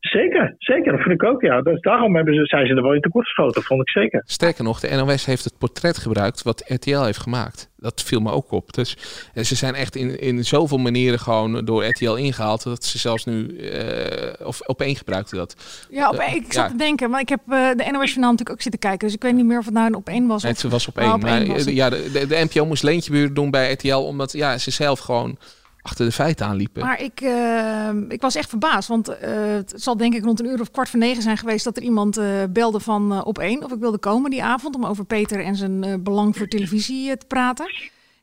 Zeker, 0.00 0.54
zeker. 0.58 0.92
Dat 0.92 1.00
vind 1.00 1.22
ik 1.22 1.28
ook, 1.28 1.42
ja. 1.42 1.62
Dus 1.62 1.80
daarom 1.80 2.16
hebben 2.16 2.34
ze, 2.34 2.46
zijn 2.46 2.66
ze 2.66 2.74
er 2.74 2.82
wel 2.82 2.94
in 2.94 3.00
tekort 3.00 3.24
geschoten, 3.26 3.62
vond 3.62 3.80
ik 3.80 3.88
zeker. 3.90 4.22
Sterker 4.26 4.64
nog, 4.64 4.80
de 4.80 4.96
NOS 4.96 5.24
heeft 5.24 5.44
het 5.44 5.58
portret 5.58 5.98
gebruikt 5.98 6.42
wat 6.42 6.64
RTL 6.66 7.02
heeft 7.02 7.18
gemaakt. 7.18 7.70
Dat 7.76 8.02
viel 8.02 8.20
me 8.20 8.30
ook 8.30 8.50
op. 8.50 8.72
Dus 8.72 8.96
eh, 9.34 9.44
ze 9.44 9.54
zijn 9.54 9.74
echt 9.74 9.96
in, 9.96 10.20
in 10.20 10.44
zoveel 10.44 10.78
manieren 10.78 11.18
gewoon 11.18 11.64
door 11.64 11.84
RTL 11.84 12.14
ingehaald... 12.14 12.62
dat 12.64 12.84
ze 12.84 12.98
zelfs 12.98 13.24
nu 13.24 13.56
eh 13.58 14.46
of 14.46 14.60
op 14.60 14.80
één 14.80 14.96
gebruikten 14.96 15.36
dat. 15.36 15.56
Ja, 15.90 16.08
op, 16.10 16.16
Eh, 16.18 16.34
ik 16.34 16.42
zat 16.52 16.54
ja. 16.54 16.68
te 16.68 16.76
denken, 16.76 17.10
maar 17.10 17.20
ik 17.20 17.28
heb 17.28 17.40
de 17.46 17.74
NOS 17.90 18.06
Journaal 18.08 18.30
natuurlijk 18.30 18.50
ook 18.50 18.62
zitten 18.62 18.80
kijken. 18.80 19.06
Dus 19.06 19.16
ik 19.16 19.22
weet 19.22 19.34
niet 19.34 19.46
meer 19.46 19.58
of 19.58 19.64
het 19.64 19.74
nou 19.74 19.92
op 19.94 20.08
één 20.08 20.26
was. 20.26 20.42
Nee, 20.42 20.52
of- 20.52 20.62
het 20.62 20.70
was 20.70 20.88
op 20.88 20.96
Oh, 20.98 21.02
één. 21.02 21.18
maar 21.20 21.38
was 21.46 21.48
eh, 21.48 21.64
het. 21.64 21.74
ja, 21.74 21.90
de, 21.90 22.10
de, 22.12 22.26
de 22.26 22.46
NPO 22.50 22.64
moest 22.66 22.82
leentjeburen 22.82 23.34
doen 23.34 23.50
bij 23.50 23.72
RTL... 23.72 23.94
omdat 23.96 24.32
ja, 24.32 24.58
ze 24.58 24.70
zelf 24.70 24.98
gewoon 24.98 25.38
achter 25.82 26.06
de 26.06 26.12
feiten 26.12 26.46
aanliepen. 26.46 26.82
Maar 26.82 27.00
ik, 27.00 27.20
eh, 27.20 27.88
ik 28.08 28.20
was 28.20 28.34
echt 28.34 28.48
verbaasd, 28.48 28.88
want 28.88 29.08
eh, 29.08 29.30
het 29.32 29.72
zal 29.76 29.96
denk 29.96 30.14
ik 30.14 30.24
rond 30.24 30.40
een 30.40 30.46
uur 30.46 30.60
of 30.60 30.70
kwart 30.70 30.88
voor 30.88 30.98
negen 30.98 31.22
zijn 31.22 31.36
geweest 31.36 31.64
dat 31.64 31.76
er 31.76 31.82
iemand 31.82 32.16
eh, 32.16 32.26
belde 32.50 32.80
van 32.80 33.24
op 33.24 33.38
één 33.38 33.64
of 33.64 33.72
ik 33.72 33.78
wilde 33.78 33.98
komen 33.98 34.30
die 34.30 34.42
avond 34.42 34.74
om 34.74 34.86
over 34.86 35.04
Peter 35.04 35.44
en 35.44 35.56
zijn 35.56 36.02
belang 36.02 36.36
voor 36.36 36.46
televisie 36.48 37.16
te 37.16 37.26
praten. 37.26 37.66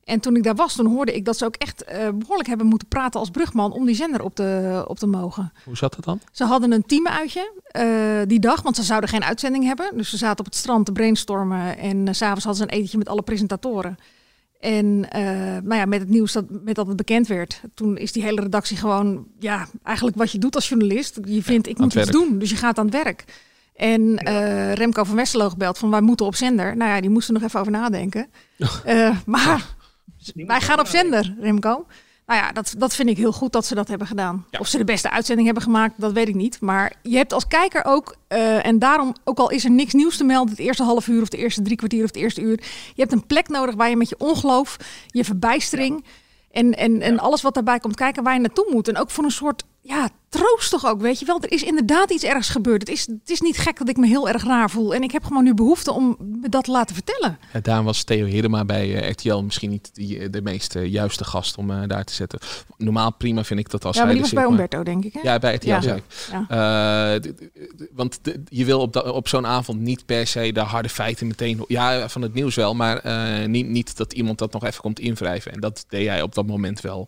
En 0.04 0.20
toen 0.20 0.36
ik 0.36 0.44
daar 0.44 0.56
was, 0.56 0.76
toen 0.76 0.86
hoorde 0.86 1.16
ik 1.16 1.26
dat 1.26 1.38
ze 1.38 1.46
ook 1.46 1.56
echt 1.56 1.84
eh, 1.84 2.08
behoorlijk 2.14 2.48
hebben 2.48 2.68
moeten 2.68 2.88
praten 2.88 3.20
als 3.20 3.30
brugman 3.30 3.72
om 3.72 3.86
die 3.86 3.96
zender 3.96 4.24
op 4.24 4.36
te, 4.36 4.84
op 4.88 4.98
te 5.00 5.08
mogen. 5.08 5.54
Hoe 5.66 5.78
zat 5.78 5.96
dat 5.96 6.04
dan? 6.04 6.20
Ze 6.32 6.44
hadden 6.44 6.72
een 6.72 6.86
teamuitje 6.86 7.52
die 8.28 8.40
dag, 8.40 8.62
want 8.62 8.76
ze 8.76 8.84
zouden 8.84 9.10
geen 9.10 9.24
uitzending 9.24 9.64
hebben. 9.64 9.98
Dus 9.98 10.10
ze 10.10 10.18
zaten 10.18 10.40
op 10.40 10.46
het 10.46 10.56
strand 10.56 10.86
te 10.86 10.92
brainstormen 10.92 11.78
en 11.78 12.16
s 12.16 12.18
s'avonds 12.18 12.44
hadden 12.44 12.64
ze 12.64 12.72
een 12.72 12.78
etentje 12.78 12.98
met 12.98 13.10
alle 13.10 13.22
presentatoren. 13.22 13.98
En 14.60 15.00
nou 15.64 15.76
ja, 15.76 15.86
met 15.86 16.00
het 16.00 16.10
nieuws 16.10 16.32
dat, 16.32 16.46
met 16.64 16.76
dat 16.76 16.88
het 16.88 16.96
bekend 16.96 17.28
werd, 17.28 17.62
toen 17.74 17.98
is 17.98 18.12
die 18.12 18.24
hele 18.24 18.42
redactie 18.42 18.78
gewoon, 18.78 19.28
ja, 19.40 19.68
eigenlijk 19.84 20.18
wat 20.18 20.32
je 20.32 20.38
doet 20.38 20.56
als 20.56 20.70
journalist. 20.70 21.20
Je 21.24 21.44
vindt, 21.44 21.68
ik 21.68 21.78
moet 21.78 21.94
iets 21.96 22.12
doen, 22.12 22.40
dus 22.40 22.50
je 22.50 22.56
gaat 22.56 22.78
aan 22.78 22.86
het 22.86 23.04
werk. 23.04 23.26
En 23.78 24.18
eh, 24.18 24.74
Remco 24.74 25.04
van 25.04 25.16
Westerlo 25.16 25.50
gebeld 25.50 25.78
van 25.78 25.90
wij 25.90 26.02
moeten 26.02 26.26
op 26.26 26.36
zender. 26.36 26.78
Nou 26.78 26.92
ja, 26.92 27.02
die 27.02 27.10
moesten 27.10 27.34
nog 27.34 27.44
even 27.44 27.60
over 27.60 27.72
nadenken. 27.72 28.28
Eh, 28.84 29.18
maar 29.26 29.76
wij 30.34 30.62
gaan 30.62 30.80
op 30.80 30.88
zender, 30.88 31.36
Remco. 31.40 31.86
Nou 32.28 32.40
ja, 32.40 32.52
dat, 32.52 32.76
dat 32.78 32.96
vind 32.96 33.10
ik 33.10 33.18
heel 33.18 33.32
goed 33.32 33.52
dat 33.52 33.66
ze 33.66 33.76
dat 33.76 33.88
hebben 33.88 34.08
gedaan. 34.08 34.46
Of 34.60 34.68
ze 34.68 34.78
de 34.78 34.84
beste 34.84 35.10
uitzending 35.10 35.46
hebben 35.46 35.64
gemaakt, 35.64 35.94
dat 35.98 36.12
weet 36.12 36.28
ik 36.28 36.36
niet. 36.36 36.62
Maar 36.62 36.94
je 37.02 37.18
hebt 37.18 37.34
als 37.34 37.48
kijker 37.48 37.86
ook, 37.86 38.16
eh, 38.28 38.66
en 38.66 38.80
daarom, 38.80 39.16
ook 39.24 39.38
al 39.38 39.50
is 39.50 39.64
er 39.64 39.72
niks 39.72 39.94
nieuws 39.94 40.18
te 40.18 40.24
melden, 40.24 40.50
het 40.50 40.60
eerste 40.60 40.84
half 40.84 41.08
uur 41.08 41.22
of 41.22 41.30
de 41.30 41.38
eerste 41.38 41.62
drie 41.62 41.78
kwartier 41.78 42.04
of 42.04 42.08
het 42.08 42.16
eerste 42.16 42.42
uur. 42.42 42.64
Je 42.94 43.02
hebt 43.02 43.12
een 43.12 43.26
plek 43.26 43.48
nodig 43.48 43.76
waar 43.76 43.90
je 43.90 43.96
met 43.96 44.10
je 44.10 44.16
ongeloof, 44.18 44.78
je 45.08 45.24
verbijstering 45.24 46.06
en, 46.52 46.74
en, 46.74 47.02
en 47.02 47.20
alles 47.20 47.42
wat 47.42 47.54
daarbij 47.54 47.80
komt 47.80 47.96
kijken, 47.96 48.24
waar 48.24 48.34
je 48.34 48.40
naartoe 48.40 48.70
moet. 48.72 48.88
En 48.88 48.98
ook 48.98 49.10
voor 49.10 49.24
een 49.24 49.32
soort, 49.32 49.64
ja, 49.88 50.10
troost 50.30 50.70
toch 50.70 50.86
ook, 50.86 51.02
weet 51.02 51.20
je 51.20 51.26
wel. 51.26 51.42
Er 51.42 51.52
is 51.52 51.64
inderdaad 51.64 52.12
iets 52.12 52.24
ergs 52.24 52.50
gebeurd. 52.50 52.82
Het 52.82 52.90
is, 52.90 53.06
het 53.08 53.30
is 53.30 53.42
niet 53.42 53.58
gek 53.58 53.78
dat 53.78 53.90
ik 53.90 53.98
me 53.98 54.08
heel 54.08 54.30
erg 54.30 54.44
raar 54.44 54.70
voel. 54.70 54.94
En 54.96 55.02
ik 55.04 55.12
heb 55.12 55.24
gewoon 55.24 55.44
nu 55.44 55.54
behoefte 55.54 55.92
om 55.92 56.16
me 56.42 56.50
dat 56.50 56.64
te 56.64 56.72
laten 56.72 56.96
vertellen. 56.96 57.38
Ja, 57.54 57.60
daarom 57.60 57.86
was 57.86 58.04
Theo 58.04 58.26
Hiddema 58.26 58.66
bij 58.66 59.02
eh, 59.02 59.10
RTL 59.10 59.36
misschien 59.38 59.70
niet 59.70 59.90
die, 59.94 60.30
de 60.30 60.42
meest 60.42 60.76
eh, 60.76 60.86
juiste 60.86 61.24
gast 61.24 61.58
om 61.58 61.72
eh, 61.72 61.82
daar 61.88 62.04
te 62.04 62.14
zetten. 62.14 62.40
Normaal 62.78 63.12
prima 63.14 63.44
vind 63.44 63.60
ik 63.60 63.70
dat 63.70 63.86
als 63.86 63.96
Ja, 63.96 64.04
maar 64.04 64.12
hij 64.14 64.22
die 64.22 64.30
er 64.30 64.36
was 64.36 64.44
bij 64.46 64.52
maar- 64.56 64.64
Umberto, 64.66 64.92
denk 64.92 65.06
ik, 65.06 65.14
hè? 65.14 65.20
Ja, 65.32 65.40
bij 65.40 65.56
RTL 65.56 65.68
Ja. 65.68 65.82
zei 65.82 66.02
want 67.94 68.20
de- 68.22 68.44
je 68.50 68.66
wil 68.66 68.80
op, 68.80 68.94
da- 68.94 69.02
op 69.02 69.28
zo'n 69.28 69.46
avond 69.46 69.80
niet 69.80 70.06
per 70.06 70.28
se 70.28 70.52
de 70.52 70.60
harde 70.60 70.90
feiten 70.90 71.28
meteen... 71.28 71.64
Ja, 71.68 72.10
van 72.10 72.22
het 72.22 72.34
nieuws 72.34 72.56
wel, 72.56 72.76
maar 72.76 73.02
niet, 73.50 73.68
niet 73.68 73.98
dat 73.98 74.14
iemand 74.14 74.38
dat 74.38 74.54
nog 74.54 74.66
even 74.66 74.82
komt 74.82 75.00
invrijven. 75.00 75.52
En 75.52 75.60
dat 75.60 75.86
deed 75.90 76.08
hij 76.08 76.22
op 76.22 76.36
dat 76.36 76.46
moment 76.48 76.82
wel. 76.82 77.08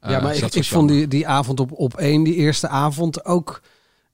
Eh, 0.00 0.10
ja, 0.10 0.20
maar 0.20 0.32
dus 0.32 0.42
ik, 0.42 0.54
ik 0.54 0.64
vond 0.64 0.88
die, 0.88 1.08
die 1.08 1.28
avond 1.28 1.60
op, 1.60 1.72
op 1.72 1.96
één, 1.96 2.22
die 2.22 2.34
eerste 2.34 2.68
avond, 2.68 3.24
ook 3.24 3.60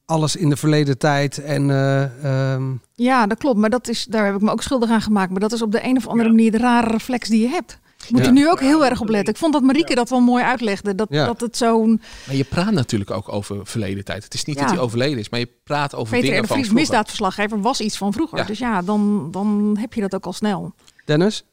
alles 0.05 0.37
in 0.37 0.49
de 0.49 0.57
verleden 0.57 0.99
tijd. 0.99 1.38
En 1.43 1.71
eh, 1.71 2.52
ehm, 2.52 2.73
Ja, 2.95 3.26
dat 3.26 3.38
klopt. 3.38 3.59
Maar 3.59 3.71
dat 3.71 3.88
is, 3.88 4.05
daar 4.05 4.25
heb 4.25 4.35
ik 4.35 4.40
me 4.40 4.50
ook 4.50 4.62
schuldig 4.62 4.90
aan 4.90 5.00
gemaakt. 5.02 5.31
Maar 5.31 5.40
dat 5.40 5.52
is 5.52 5.62
op 5.62 5.73
de 5.73 5.85
een 5.85 5.97
of 5.97 6.07
andere 6.07 6.28
manier 6.28 6.50
de 6.50 6.59
rare 6.59 6.90
reflex 6.90 7.28
die 7.28 7.40
je 7.40 7.49
hebt. 7.49 7.78
Je 7.97 8.07
moet 8.12 8.21
Ja. 8.21 8.26
er 8.26 8.33
nu 8.33 8.50
ook 8.50 8.61
heel 8.61 8.85
erg 8.85 9.00
op 9.00 9.09
letten. 9.09 9.33
Ik 9.35 9.38
vond 9.40 9.52
dat 9.52 9.62
Marieke 9.62 9.95
dat 9.95 10.11
wel 10.11 10.21
mooi 10.21 10.45
uitlegde. 10.45 10.95
Dat, 10.95 11.07
Ja. 11.11 11.26
dat 11.26 11.40
het 11.40 11.57
zo'n 11.57 12.00
Maar 12.26 12.37
je 12.37 12.45
praat 12.45 12.71
natuurlijk 12.71 13.11
ook 13.11 13.33
over 13.33 13.66
verleden 13.66 14.05
tijd. 14.05 14.25
Het 14.25 14.35
is 14.35 14.45
niet 14.45 14.57
Ja. 14.57 14.62
dat 14.62 14.71
hij 14.71 14.81
overleden 14.81 15.19
is, 15.19 15.28
maar 15.28 15.40
je 15.40 15.49
praat 15.64 15.95
over 15.95 16.05
Peter 16.11 16.21
dingen 16.21 16.37
en 16.37 16.43
de 16.43 16.49
van 16.49 16.57
Vries 16.57 16.73
misdaadverslaggever 16.73 17.61
was 17.61 17.81
iets 17.81 17.97
van 17.97 18.12
vroeger. 18.12 18.38
Ja. 18.38 18.45
Dus 18.45 18.59
ja, 18.59 18.83
dan, 18.83 19.28
dan 19.31 19.76
heb 19.81 19.93
je 19.93 20.00
dat 20.00 20.14
ook 20.14 20.26
al 20.26 20.33
snel. 20.33 20.73
Dennis? 21.05 21.45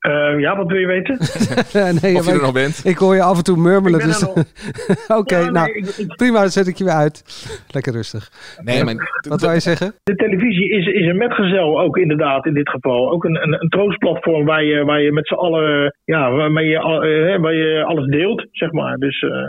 Eh, 0.00 0.38
ja, 0.40 0.56
wat 0.56 0.66
wil 0.68 0.78
je 0.78 0.86
weten? 0.86 1.18
nee, 2.02 2.16
Of 2.16 2.24
je 2.26 2.32
er 2.32 2.38
nog 2.38 2.46
ik- 2.48 2.52
bent. 2.54 2.80
Ik 2.84 2.96
hoor 2.96 3.14
je 3.14 3.22
af 3.22 3.36
en 3.36 3.44
toe 3.44 3.56
murmelen. 3.56 4.00
Dus... 4.00 4.26
Oké, 5.20 5.36
Ja, 5.38 5.50
nou 5.50 5.72
ik- 5.72 6.14
prima, 6.16 6.40
dan 6.40 6.48
zet 6.48 6.66
ik 6.66 6.76
je 6.76 6.84
weer 6.84 6.92
uit. 6.92 7.16
Lekker 7.72 7.92
rustig. 7.92 8.28
Nee, 8.64 8.84
maar 8.84 8.94
Wat 9.28 9.40
wou 9.40 9.54
je 9.54 9.60
zeggen? 9.60 9.94
De 10.02 10.14
televisie 10.14 10.70
is, 10.70 10.86
is 10.86 11.06
een 11.06 11.16
metgezel 11.16 11.80
ook 11.80 11.96
inderdaad 11.96 12.46
in 12.46 12.54
dit 12.54 12.68
geval. 12.70 13.10
Ook 13.10 13.24
een, 13.24 13.42
een, 13.42 13.52
een 13.62 13.68
troostplatform 13.68 14.44
waar 14.44 14.64
je, 14.64 14.84
waar 14.84 15.00
je 15.00 15.12
met 15.12 15.26
z'n 15.26 15.34
allen, 15.34 15.94
ja, 16.04 16.30
waarmee 16.30 16.66
je, 16.68 16.76
eh, 16.76 17.40
waar 17.40 17.54
je 17.54 17.84
alles 17.84 18.06
deelt, 18.06 18.46
zeg 18.52 18.72
maar. 18.72 18.96
Dus 18.96 19.20
eh, 19.22 19.48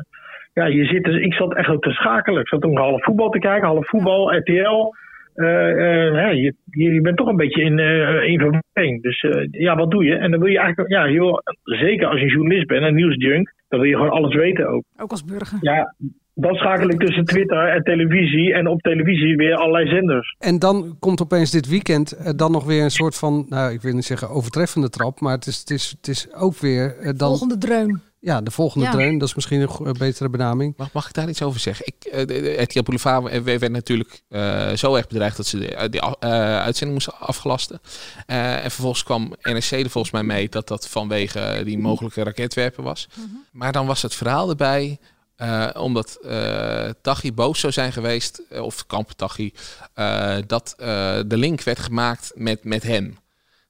ja, 0.53 0.65
je 0.65 0.85
zit, 0.85 1.03
dus, 1.03 1.21
ik 1.21 1.33
zat 1.33 1.55
echt 1.55 1.69
ook 1.69 1.81
te 1.83 1.91
schakelen. 1.91 2.41
Ik 2.41 2.47
zat 2.47 2.61
toen 2.61 2.77
half 2.77 3.03
voetbal 3.03 3.29
te 3.29 3.39
kijken, 3.39 3.67
half 3.67 3.87
voetbal, 3.89 4.35
RTL. 4.37 4.93
Eh, 5.33 5.71
eh, 5.71 6.13
ja, 6.13 6.29
je, 6.29 6.53
je 6.69 7.01
bent 7.01 7.17
toch 7.17 7.27
een 7.27 7.35
beetje 7.35 7.61
in, 7.61 7.79
eh 7.79 8.23
in 8.23 8.39
verwarring. 8.39 9.01
Dus 9.01 9.21
eh, 9.21 9.47
ja, 9.51 9.75
wat 9.75 9.91
doe 9.91 10.03
je? 10.03 10.15
En 10.15 10.31
dan 10.31 10.39
wil 10.39 10.49
je 10.49 10.59
eigenlijk, 10.59 10.89
ja, 10.89 11.05
je 11.05 11.19
wil, 11.19 11.41
zeker 11.63 12.07
als 12.07 12.19
je 12.19 12.27
journalist 12.27 12.67
bent, 12.67 12.83
een 12.83 12.95
nieuwsjunk, 12.95 13.53
dan 13.67 13.79
wil 13.79 13.89
je 13.89 13.95
gewoon 13.95 14.11
alles 14.11 14.35
weten 14.35 14.67
ook. 14.67 14.83
Ook 14.97 15.11
als 15.11 15.25
burger. 15.25 15.57
Ja, 15.61 15.93
dan 16.33 16.55
schakel 16.55 16.89
ik 16.89 16.99
tussen 16.99 17.25
Twitter 17.25 17.67
en 17.67 17.83
televisie 17.83 18.53
en 18.53 18.67
op 18.67 18.81
televisie 18.81 19.35
weer 19.35 19.55
allerlei 19.55 19.87
zenders. 19.87 20.35
En 20.39 20.59
dan 20.59 20.95
komt 20.99 21.21
opeens 21.21 21.51
dit 21.51 21.67
weekend 21.67 22.11
eh, 22.11 22.31
dan 22.35 22.51
nog 22.51 22.65
weer 22.65 22.83
een 22.83 22.91
soort 22.91 23.17
van, 23.17 23.45
nou 23.49 23.73
ik 23.73 23.81
wil 23.81 23.93
niet 23.93 24.05
zeggen 24.05 24.29
overtreffende 24.29 24.89
trap, 24.89 25.19
maar 25.19 25.33
het 25.33 25.45
is, 25.45 25.59
het 25.59 25.69
is, 25.69 25.95
het 25.97 26.07
is 26.07 26.33
ook 26.33 26.57
weer 26.57 26.97
eh, 26.97 27.05
dan... 27.05 27.27
Volgende 27.27 27.57
dreun. 27.57 28.01
Ja, 28.23 28.41
de 28.41 28.51
volgende 28.51 28.85
Ja. 28.85 28.91
dreun, 28.91 29.17
dat 29.17 29.27
is 29.27 29.35
misschien 29.35 29.61
een 29.85 29.95
betere 29.97 30.29
benaming. 30.29 30.73
Mag, 30.77 30.91
mag 30.93 31.07
ik 31.07 31.13
daar 31.13 31.29
iets 31.29 31.41
over 31.41 31.59
zeggen? 31.59 31.85
Ik, 31.85 32.03
eh, 32.05 32.17
de, 32.19 32.25
de 32.25 32.61
RTL 32.61 32.81
Boulevard 32.81 33.43
werd 33.43 33.59
werd 33.59 33.71
natuurlijk 33.71 34.21
eh, 34.29 34.71
zo 34.73 34.95
erg 34.95 35.07
bedreigd 35.07 35.37
dat 35.37 35.45
ze 35.45 35.57
de, 35.59 35.89
de 35.89 35.99
eh, 36.19 36.29
uitzending 36.59 36.91
moesten 36.91 37.19
afgelasten. 37.27 37.81
Eh, 38.25 38.63
en 38.63 38.71
vervolgens 38.71 39.03
kwam 39.03 39.33
NRC 39.41 39.71
er 39.71 39.89
volgens 39.89 40.13
mij 40.13 40.23
mee 40.23 40.49
dat 40.49 40.67
dat 40.67 40.87
vanwege 40.87 41.61
die 41.65 41.77
mogelijke 41.79 42.23
raketwerpen 42.23 42.83
was. 42.83 43.07
Maar 43.51 43.71
dan 43.71 43.85
was 43.85 44.01
het 44.01 44.15
verhaal 44.15 44.49
erbij, 44.49 44.99
eh, 45.35 45.67
omdat 45.73 46.15
eh 46.23 46.89
Tachi 47.01 47.33
boos 47.33 47.59
zou 47.59 47.73
zijn 47.73 47.91
geweest, 47.93 48.41
eh, 48.49 48.61
of 48.61 48.85
Kamp 48.85 49.11
Tachi, 49.11 49.53
eh, 49.93 50.37
dat 50.47 50.73
eh, 50.77 50.85
de 51.25 51.37
link 51.37 51.61
werd 51.61 51.79
gemaakt 51.79 52.31
met, 52.35 52.63
met 52.63 52.83
hem. 52.83 53.17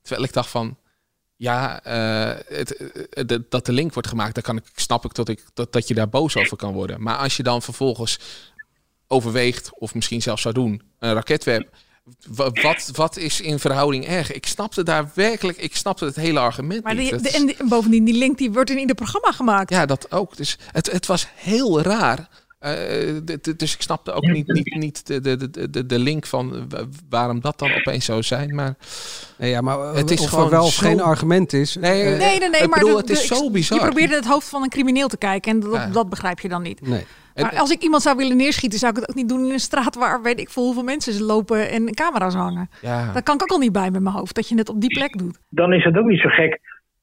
Terwijl 0.02 0.26
ik 0.28 0.34
dacht 0.34 0.50
van, 0.50 0.78
ja, 1.42 1.84
eh, 1.84 2.40
het, 2.58 2.76
eh, 2.76 3.24
de- 3.26 3.46
dat 3.50 3.66
de 3.66 3.72
link 3.72 3.94
wordt 3.94 4.08
gemaakt, 4.08 4.34
dan 4.34 4.44
kan 4.44 4.58
ik, 4.58 4.64
snap 4.76 5.06
ik 5.06 5.14
dat, 5.14 5.30
ik 5.30 5.44
dat, 5.54 5.74
dat 5.74 5.88
je 5.88 5.94
daar 5.94 6.10
boos 6.10 6.38
over 6.38 6.58
kan 6.58 6.74
worden. 6.74 7.02
Maar 7.02 7.18
als 7.18 7.38
je 7.38 7.44
dan 7.44 7.62
vervolgens 7.62 8.20
overweegt, 9.08 9.70
of 9.80 9.94
misschien 9.94 10.22
zelfs 10.22 10.42
zou 10.42 10.54
doen, 10.54 10.82
een 11.00 11.14
raketwerp. 11.14 11.70
wa- 12.28 12.52
Wat, 12.62 12.90
wat 12.94 13.18
is 13.18 13.42
in 13.42 13.60
verhouding 13.60 14.06
erg? 14.08 14.32
Ik 14.32 14.46
snapte 14.46 14.84
daar 14.84 15.12
werkelijk, 15.14 15.58
ik 15.58 15.76
snapte 15.76 16.06
het 16.06 16.16
hele 16.16 16.40
argument 16.40 16.84
Maar 16.84 16.96
niet. 16.96 17.02
die, 17.10 17.12
Dat 17.12 17.24
de, 17.24 17.30
en 17.38 17.46
die- 17.46 17.58
bovendien, 17.68 18.04
die 18.06 18.18
link 18.18 18.38
die 18.38 18.52
wordt 18.52 18.70
in 18.70 18.78
ieder 18.80 18.96
programma 18.96 19.32
gemaakt. 19.32 19.70
ja, 19.70 19.86
dat 19.86 20.12
ook. 20.12 20.38
Dus 20.38 20.58
het, 20.72 20.92
het 20.92 21.06
was 21.06 21.28
heel 21.36 21.82
raar. 21.82 22.30
Eh, 22.62 22.72
de- 23.24 23.40
de- 23.42 23.56
dus 23.56 23.74
ik 23.74 23.82
snapte 23.82 24.12
ook 24.12 24.24
niet, 24.28 24.48
niet, 24.48 24.76
niet 24.76 25.08
de, 25.08 25.22
de, 25.22 25.50
de, 25.50 25.70
de, 25.70 25.86
de 25.86 26.00
link 26.00 26.26
van 26.26 26.56
eh, 26.56 26.62
wa- 26.70 26.86
waarom 27.10 27.40
dat 27.42 27.60
dan 27.60 27.74
opeens 27.74 28.06
zou 28.06 28.24
zijn. 28.24 28.56
Maar, 28.56 28.76
nee, 29.38 29.50
ja, 29.50 29.62
maar 29.62 29.80
het 29.80 30.12
is 30.12 30.20
of 30.22 30.30
gewoon 30.30 30.50
wel 30.50 30.64
zo- 30.64 30.86
geen 30.88 31.02
argument 31.02 31.54
is. 31.54 31.76
Nee, 31.76 32.02
eh, 32.04 32.18
Nee, 32.18 32.40
nee, 32.40 32.50
nee, 32.50 32.62
ik 32.62 32.70
maar 32.70 32.80
bedoel, 32.80 32.96
de- 32.96 33.02
het 33.02 33.10
is 33.10 33.28
de- 33.28 33.36
zo 33.36 33.52
bizar. 33.52 33.78
Je 33.80 33.86
probeert 33.86 34.10
in 34.10 34.16
het 34.16 34.26
hoofd 34.28 34.50
van 34.50 34.62
een 34.64 34.70
crimineel 34.70 35.08
te 35.08 35.18
kijken 35.18 35.52
en 35.52 35.60
dat, 35.60 35.74
Ja. 35.74 35.88
dat 35.88 36.10
begrijp 36.10 36.40
je 36.40 36.50
dan 36.50 36.62
niet. 36.62 36.82
Nee. 36.88 37.06
Maar 37.36 37.58
als 37.60 37.70
ik 37.72 37.82
iemand 37.82 38.02
zou 38.04 38.18
willen 38.18 38.38
neerschieten, 38.38 38.80
zou 38.80 38.92
ik 38.92 39.00
het 39.00 39.10
ook 39.10 39.16
niet 39.16 39.30
doen 39.30 39.46
in 39.46 39.52
een 39.52 39.60
straat 39.60 39.96
waar 39.96 40.22
weet 40.22 40.40
ik 40.40 40.50
veel 40.50 40.64
hoeveel 40.64 40.84
mensen 40.84 41.22
lopen 41.24 41.70
en 41.70 41.94
camera's 41.94 42.34
hangen. 42.34 42.70
Ja. 42.82 43.12
Daar 43.14 43.24
kan 43.24 43.36
ik 43.36 43.42
ook 43.42 43.50
al 43.52 43.58
niet 43.58 43.72
bij 43.72 43.92
met 43.92 44.02
mijn 44.02 44.16
hoofd, 44.16 44.36
dat 44.36 44.48
je 44.50 44.56
het 44.58 44.70
op 44.70 44.82
die 44.82 44.90
plek 44.90 45.18
doet. 45.18 45.38
Dan 45.50 45.74
is 45.74 45.84
het 45.84 45.98
ook 45.98 46.06
niet 46.06 46.20
zo 46.20 46.30
gek 46.30 46.60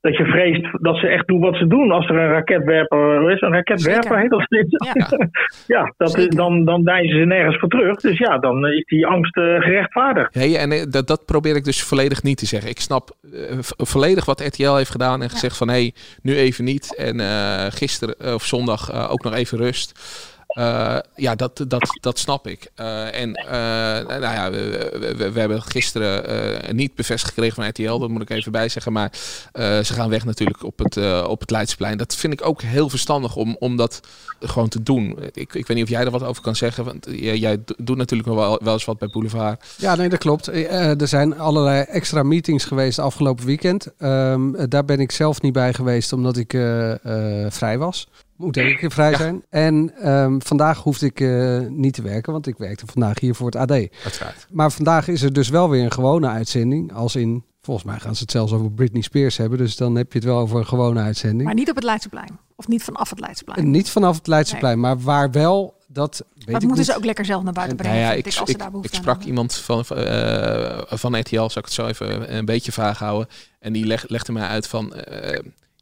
dat 0.09 0.17
je 0.17 0.25
vreest 0.25 0.83
dat 0.83 0.97
ze 0.97 1.07
echt 1.07 1.27
doen 1.27 1.41
wat 1.41 1.57
ze 1.57 1.67
doen. 1.67 1.91
Als 1.91 2.09
er 2.09 2.17
een 2.17 2.29
raketwerper 2.31 3.31
is, 3.31 3.41
een 3.41 3.53
raketwerper 3.53 4.03
Zeker. 4.03 4.19
heet 4.19 4.31
dat 4.31 4.47
niet. 4.51 4.85
Ja. 4.95 5.29
Ja, 5.77 5.93
dat, 5.97 6.19
is- 6.19 6.29
dan, 6.29 6.65
dan 6.65 6.85
deinzen 6.85 7.19
ze 7.19 7.25
nergens 7.25 7.59
voor 7.59 7.69
terug. 7.69 7.97
Dus 8.01 8.19
ja, 8.19 8.39
dan 8.39 8.67
is 8.67 8.85
die 8.85 9.07
angst 9.07 9.37
eh, 9.37 9.45
gerechtvaardigd. 9.45 10.35
Nee, 10.35 10.59
en 10.59 10.73
eh, 10.73 10.83
dat, 10.91 11.07
dat 11.07 11.25
probeer 11.25 11.57
ik 11.57 11.65
dus 11.65 11.83
volledig 11.83 12.23
niet 12.23 12.39
te 12.39 12.47
zeggen. 12.47 12.71
Ik 12.71 12.81
snap 12.81 13.11
eh, 13.33 13.59
volledig 13.77 14.25
wat 14.25 14.41
RTL 14.41 14.75
heeft 14.75 14.91
gedaan 14.91 15.23
en 15.23 15.31
gezegd 15.31 15.57
van 15.57 15.69
hé, 15.69 15.91
nu 16.23 16.37
even 16.37 16.65
niet. 16.65 16.97
En 16.97 17.21
eh, 17.21 17.67
gisteren 17.69 18.35
of 18.35 18.45
zondag 18.45 18.91
eh, 18.91 19.13
ook 19.13 19.23
nog 19.25 19.35
even 19.35 19.59
rust. 19.59 20.01
Uh, 20.57 20.99
ja, 21.17 21.35
dat, 21.35 21.65
dat, 21.69 21.99
dat 22.01 22.19
snap 22.19 22.47
ik. 22.47 22.71
Uh, 22.77 23.21
en 23.21 23.29
uh, 23.29 23.51
nou 24.19 24.21
ja, 24.21 24.51
we, 24.51 25.31
we, 25.33 25.41
hebben 25.41 25.63
gisteren 25.63 26.77
niet 26.77 26.95
bevestigd 26.95 27.35
gekregen 27.35 27.55
van 27.55 27.69
RTL, 27.69 27.99
dat 27.99 28.09
moet 28.09 28.23
ik 28.23 28.31
even 28.31 28.53
bij 28.53 28.69
zeggen. 28.69 28.93
Maar 28.93 29.13
ze 29.53 29.93
gaan 29.93 30.11
weg 30.11 30.25
natuurlijk 30.25 30.63
op 30.63 30.79
het, 30.79 31.25
op 31.27 31.41
het 31.41 31.51
Leidsplein. 31.51 31.99
Dat 31.99 32.15
vind 32.15 32.33
ik 32.33 32.47
ook 32.47 32.63
heel 32.63 32.89
verstandig 32.89 33.37
om, 33.37 33.57
om 33.59 33.77
dat 33.77 34.01
gewoon 34.41 34.69
te 34.69 34.83
doen. 34.83 35.19
Ik, 35.33 35.55
ik 35.55 35.67
weet 35.67 35.77
niet 35.77 35.83
of 35.83 35.91
jij 35.91 36.05
er 36.05 36.11
wat 36.11 36.23
over 36.23 36.43
kan 36.43 36.57
zeggen, 36.57 36.85
want 36.85 37.07
jij, 37.11 37.59
doet 37.77 37.97
natuurlijk 37.97 38.29
wel, 38.29 38.61
wel 38.63 38.73
eens 38.73 38.85
wat 38.85 38.99
bij 38.99 39.09
Boulevard. 39.09 39.65
Ja, 39.77 39.95
nee, 39.95 40.09
dat 40.09 40.19
klopt. 40.19 40.47
er 40.47 41.09
zijn 41.09 41.39
allerlei 41.39 41.83
extra 41.83 42.23
meetings 42.23 42.65
geweest 42.65 42.99
afgelopen 42.99 43.47
weekend. 43.47 43.89
Um, 43.99 44.69
daar 44.69 44.85
ben 44.85 45.01
ik 45.01 45.13
zelf 45.13 45.41
niet 45.41 45.53
bij 45.53 45.75
geweest, 45.75 46.13
omdat 46.13 46.37
ik 46.37 46.51
vrij 47.49 47.79
was 47.79 48.09
moet 48.39 48.57
ik 48.57 48.85
vrij 48.93 49.15
zijn. 49.15 49.45
En 49.51 50.09
um, 50.11 50.43
vandaag 50.43 50.83
hoefde 50.83 51.07
ik 51.07 51.21
uh, 51.21 51.61
niet 51.69 51.95
te 51.95 52.03
werken, 52.03 52.33
want 52.33 52.47
ik 52.47 52.59
werkte 52.59 52.87
vandaag 52.87 53.21
hier 53.21 53.35
voor 53.35 53.47
het 53.47 53.57
AD. 53.57 53.71
Uiteraard. 53.71 54.47
Maar 54.51 54.73
vandaag 54.73 55.09
is 55.09 55.23
er 55.23 55.33
dus 55.33 55.49
wel 55.49 55.71
weer 55.71 55.85
een 55.85 55.93
gewone 55.93 56.29
uitzending. 56.29 56.93
Als 56.93 57.17
in, 57.17 57.45
volgens 57.63 57.87
mij 57.87 57.99
gaan 57.99 58.15
ze 58.15 58.23
het 58.23 58.31
zelfs 58.31 58.53
over 58.53 58.71
Britney 58.71 59.03
Spears 59.03 59.37
hebben. 59.37 59.59
Dus 59.59 59.77
dan 59.77 59.95
heb 59.95 60.13
je 60.13 60.19
het 60.19 60.29
wel 60.29 60.39
over 60.39 60.59
een 60.59 60.67
gewone 60.67 61.01
uitzending. 61.01 61.43
Maar 61.43 61.55
niet 61.55 61.71
op 61.71 61.75
het 61.75 61.85
Leidseplein. 61.85 62.39
Of 62.57 62.69
niet 62.69 62.83
vanaf 62.83 63.11
het 63.11 63.21
Leidseplein. 63.21 63.59
En 63.59 63.71
niet 63.71 63.91
vanaf 63.91 64.17
het 64.17 64.27
Leidseplein, 64.27 64.81
nee. 64.81 64.83
maar 64.83 65.01
waar 65.01 65.31
wel 65.31 65.77
dat 65.91 66.25
weet 66.35 66.55
dat 66.55 66.63
moeten 66.63 66.85
ze 66.85 66.97
ook 66.97 67.05
lekker 67.05 67.25
zelf 67.25 67.43
naar 67.43 67.53
buiten 67.53 67.77
brengen. 67.77 67.97
Nou 67.97 68.09
ja, 68.09 68.17
ik, 68.17 68.27
ik, 68.27 68.49
ik, 68.49 68.63
ik 68.83 68.95
sprak 68.95 69.23
iemand 69.23 69.55
van, 69.55 69.85
uh, 69.93 70.81
van 70.87 71.19
RTL, 71.19 71.35
zal 71.35 71.47
ik 71.47 71.65
het 71.65 71.73
zo 71.73 71.87
even 71.87 72.37
een 72.37 72.45
beetje 72.45 72.73
vaag 72.73 72.99
houden. 72.99 73.29
En 73.59 73.73
die 73.73 73.87
leg, 73.87 74.09
legde 74.09 74.33
mij 74.33 74.47
uit 74.47 74.67
van... 74.67 74.95
Uh, 75.13 75.39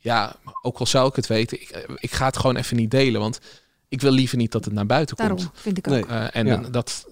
ja, 0.06 0.36
ook 0.62 0.78
al 0.78 0.86
zou 0.86 1.08
ik 1.08 1.16
het 1.16 1.26
weten, 1.26 1.60
ik, 1.60 1.86
ik 1.94 2.12
ga 2.12 2.26
het 2.26 2.36
gewoon 2.36 2.56
even 2.56 2.76
niet 2.76 2.90
delen. 2.90 3.20
Want 3.20 3.40
ik 3.88 4.00
wil 4.00 4.10
liever 4.10 4.36
niet 4.36 4.52
dat 4.52 4.64
het 4.64 4.74
naar 4.74 4.86
buiten 4.86 5.16
Daarom, 5.16 5.36
komt. 5.36 5.50
vind 5.54 5.78
ik 5.78 5.88
ook. 5.88 6.10
Uh, 6.10 6.36
en 6.36 6.46
ja. 6.46 6.56
dat, 6.56 7.06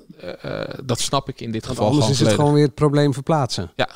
uh, 0.45 0.61
dat 0.85 1.01
snap 1.01 1.29
ik 1.29 1.41
in 1.41 1.53
dit 1.53 1.67
want 1.67 1.77
geval 1.79 1.93
anders 1.93 2.07
gewoon 2.07 2.21
is 2.21 2.27
het 2.27 2.41
gewoon 2.41 2.55
weer 2.55 2.65
het 2.65 2.75
probleem 2.75 3.13
verplaatsen. 3.13 3.73
Ja, 3.77 3.89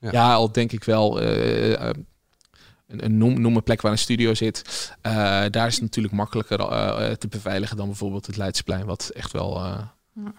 ja. 0.00 0.10
ja 0.12 0.34
al 0.34 0.52
denk 0.52 0.72
ik 0.72 0.84
wel... 0.84 1.22
Uh, 1.22 1.70
een, 1.70 3.04
een 3.04 3.18
noem, 3.18 3.40
noem, 3.40 3.56
een 3.56 3.62
plek 3.62 3.80
waar 3.80 3.92
een 3.92 3.98
studio 3.98 4.34
zit. 4.34 4.62
daar 5.50 5.66
is 5.66 5.74
het 5.74 5.82
natuurlijk 5.82 6.14
makkelijker 6.14 6.58
te 7.18 7.28
beveiligen 7.28 7.76
dan 7.76 7.86
bijvoorbeeld 7.86 8.26
het 8.26 8.36
Leidsplein. 8.36 8.84
Wat 8.84 9.10
echt 9.14 9.32
wel... 9.32 9.64
ja. 9.64 10.32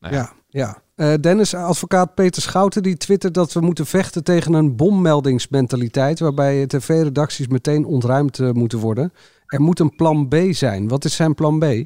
Nou 0.00 0.14
ja, 0.14 0.26
ja. 0.48 0.68
Uh, 0.96 1.14
Dennis, 1.14 1.54
advocaat 1.54 2.14
Peter 2.14 2.42
Schouten, 2.42 2.82
die 2.82 2.96
twittert 2.96 3.34
dat 3.34 3.52
we 3.52 3.60
moeten 3.60 3.84
vechten 3.84 4.24
tegen 4.24 4.52
een 4.54 4.76
bommeldingsmentaliteit, 4.76 6.20
waarbij 6.20 6.66
tv-redacties 6.66 7.48
meteen 7.48 7.84
ontruimd 7.84 8.38
uh, 8.38 8.50
moeten 8.50 8.78
worden. 8.78 9.12
Er 9.46 9.60
moet 9.60 9.80
een 9.80 9.96
plan 9.96 10.28
B 10.28 10.34
zijn. 10.50 10.88
Wat 10.88 11.04
is 11.04 11.16
zijn 11.16 11.34
plan 11.34 11.58
B? 11.58 11.64
Uh, 11.64 11.76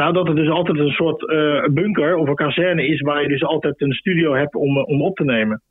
nou, 0.00 0.12
dat 0.12 0.28
er 0.28 0.34
dus 0.34 0.48
altijd 0.48 0.78
een 0.78 0.96
soort 1.02 1.20
bunker 1.74 2.16
of 2.16 2.28
een 2.28 2.34
kazerne 2.34 2.86
is 2.86 3.00
waar 3.00 3.22
je 3.22 3.28
dus 3.28 3.44
altijd 3.44 3.80
een 3.80 3.92
studio 3.92 4.34
hebt 4.34 4.54
om, 4.54 4.78
om 4.78 5.02
op 5.02 5.16
te 5.16 5.24
nemen. 5.24 5.62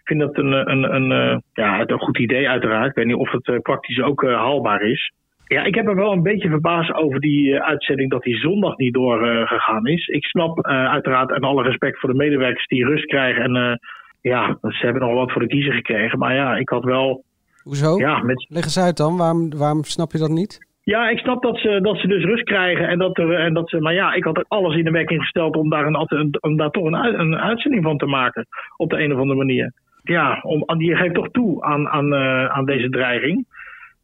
Ik 0.00 0.06
vind 0.06 0.20
dat 0.20 0.36
een, 0.36 0.52
een, 0.52 0.94
een, 0.94 1.42
ja, 1.52 1.88
een 1.88 1.98
goed 1.98 2.18
idee 2.18 2.48
uiteraard. 2.48 2.88
Ik 2.88 2.94
weet 2.94 3.06
niet 3.06 3.16
of 3.16 3.30
het 3.30 3.62
praktisch 3.62 4.02
ook 4.02 4.22
haalbaar 4.22 4.82
is. 4.82 5.12
Ja, 5.48 5.64
ik 5.64 5.74
heb 5.74 5.86
er 5.86 5.94
wel 5.94 6.12
een 6.12 6.22
beetje 6.22 6.48
verbaasd 6.48 6.92
over 6.92 7.20
die 7.20 7.48
uh, 7.48 7.60
uitzending 7.60 8.10
dat 8.10 8.22
die 8.22 8.36
zondag 8.36 8.76
niet 8.76 8.94
doorgegaan 8.94 9.86
uh, 9.86 9.92
is. 9.94 10.06
Ik 10.06 10.24
snap 10.24 10.58
uh, 10.58 10.90
uiteraard 10.90 11.30
en 11.30 11.40
alle 11.40 11.62
respect 11.62 12.00
voor 12.00 12.08
de 12.08 12.16
medewerkers 12.16 12.66
die 12.66 12.84
rust 12.84 13.06
krijgen. 13.06 13.42
En 13.42 13.80
ja, 14.20 14.58
ze 14.60 14.84
hebben 14.84 15.02
nog 15.02 15.14
wat 15.14 15.32
voor 15.32 15.42
de 15.42 15.48
kiezer 15.48 15.72
gekregen. 15.72 16.18
Maar 16.18 16.34
ja, 16.34 16.56
ik 16.56 16.68
had 16.68 16.84
wel... 16.84 17.24
Hoezo? 17.62 17.98
Ja, 17.98 18.22
met... 18.22 18.46
Leg 18.48 18.64
eens 18.64 18.78
uit 18.78 18.96
dan, 18.96 19.16
waarom, 19.16 19.56
waarom 19.56 19.84
snap 19.84 20.12
je 20.12 20.18
dat 20.18 20.30
niet? 20.30 20.66
Ja, 20.82 21.08
ik 21.08 21.18
snap 21.18 21.42
dat 21.42 21.58
ze, 21.58 21.78
dat 21.82 21.98
ze 21.98 22.06
dus 22.06 22.24
rust 22.24 22.44
krijgen. 22.44 22.88
En 22.88 22.98
dat 22.98 23.18
er, 23.18 23.34
en 23.34 23.54
dat 23.54 23.68
ze, 23.68 23.80
maar 23.80 23.94
ja, 23.94 24.12
ik 24.12 24.24
had 24.24 24.36
er 24.36 24.44
alles 24.48 24.76
in 24.76 24.84
de 24.84 24.90
werking 24.90 25.20
gesteld 25.20 25.56
om 25.56 25.70
daar, 25.70 25.86
een, 25.86 26.36
om 26.40 26.56
daar 26.56 26.70
toch 26.70 26.84
een, 26.84 27.20
een 27.20 27.36
uitzending 27.36 27.82
van 27.82 27.98
te 27.98 28.06
maken. 28.06 28.46
Op 28.76 28.90
de 28.90 29.02
een 29.02 29.12
of 29.12 29.18
andere 29.18 29.38
manier. 29.38 29.72
Ja, 30.02 30.40
om, 30.42 30.78
die 30.78 30.96
geeft 30.96 31.14
toch 31.14 31.28
toe 31.30 31.62
aan, 31.64 31.88
aan, 31.88 32.14
aan 32.50 32.64
deze 32.64 32.88
dreiging. 32.88 33.46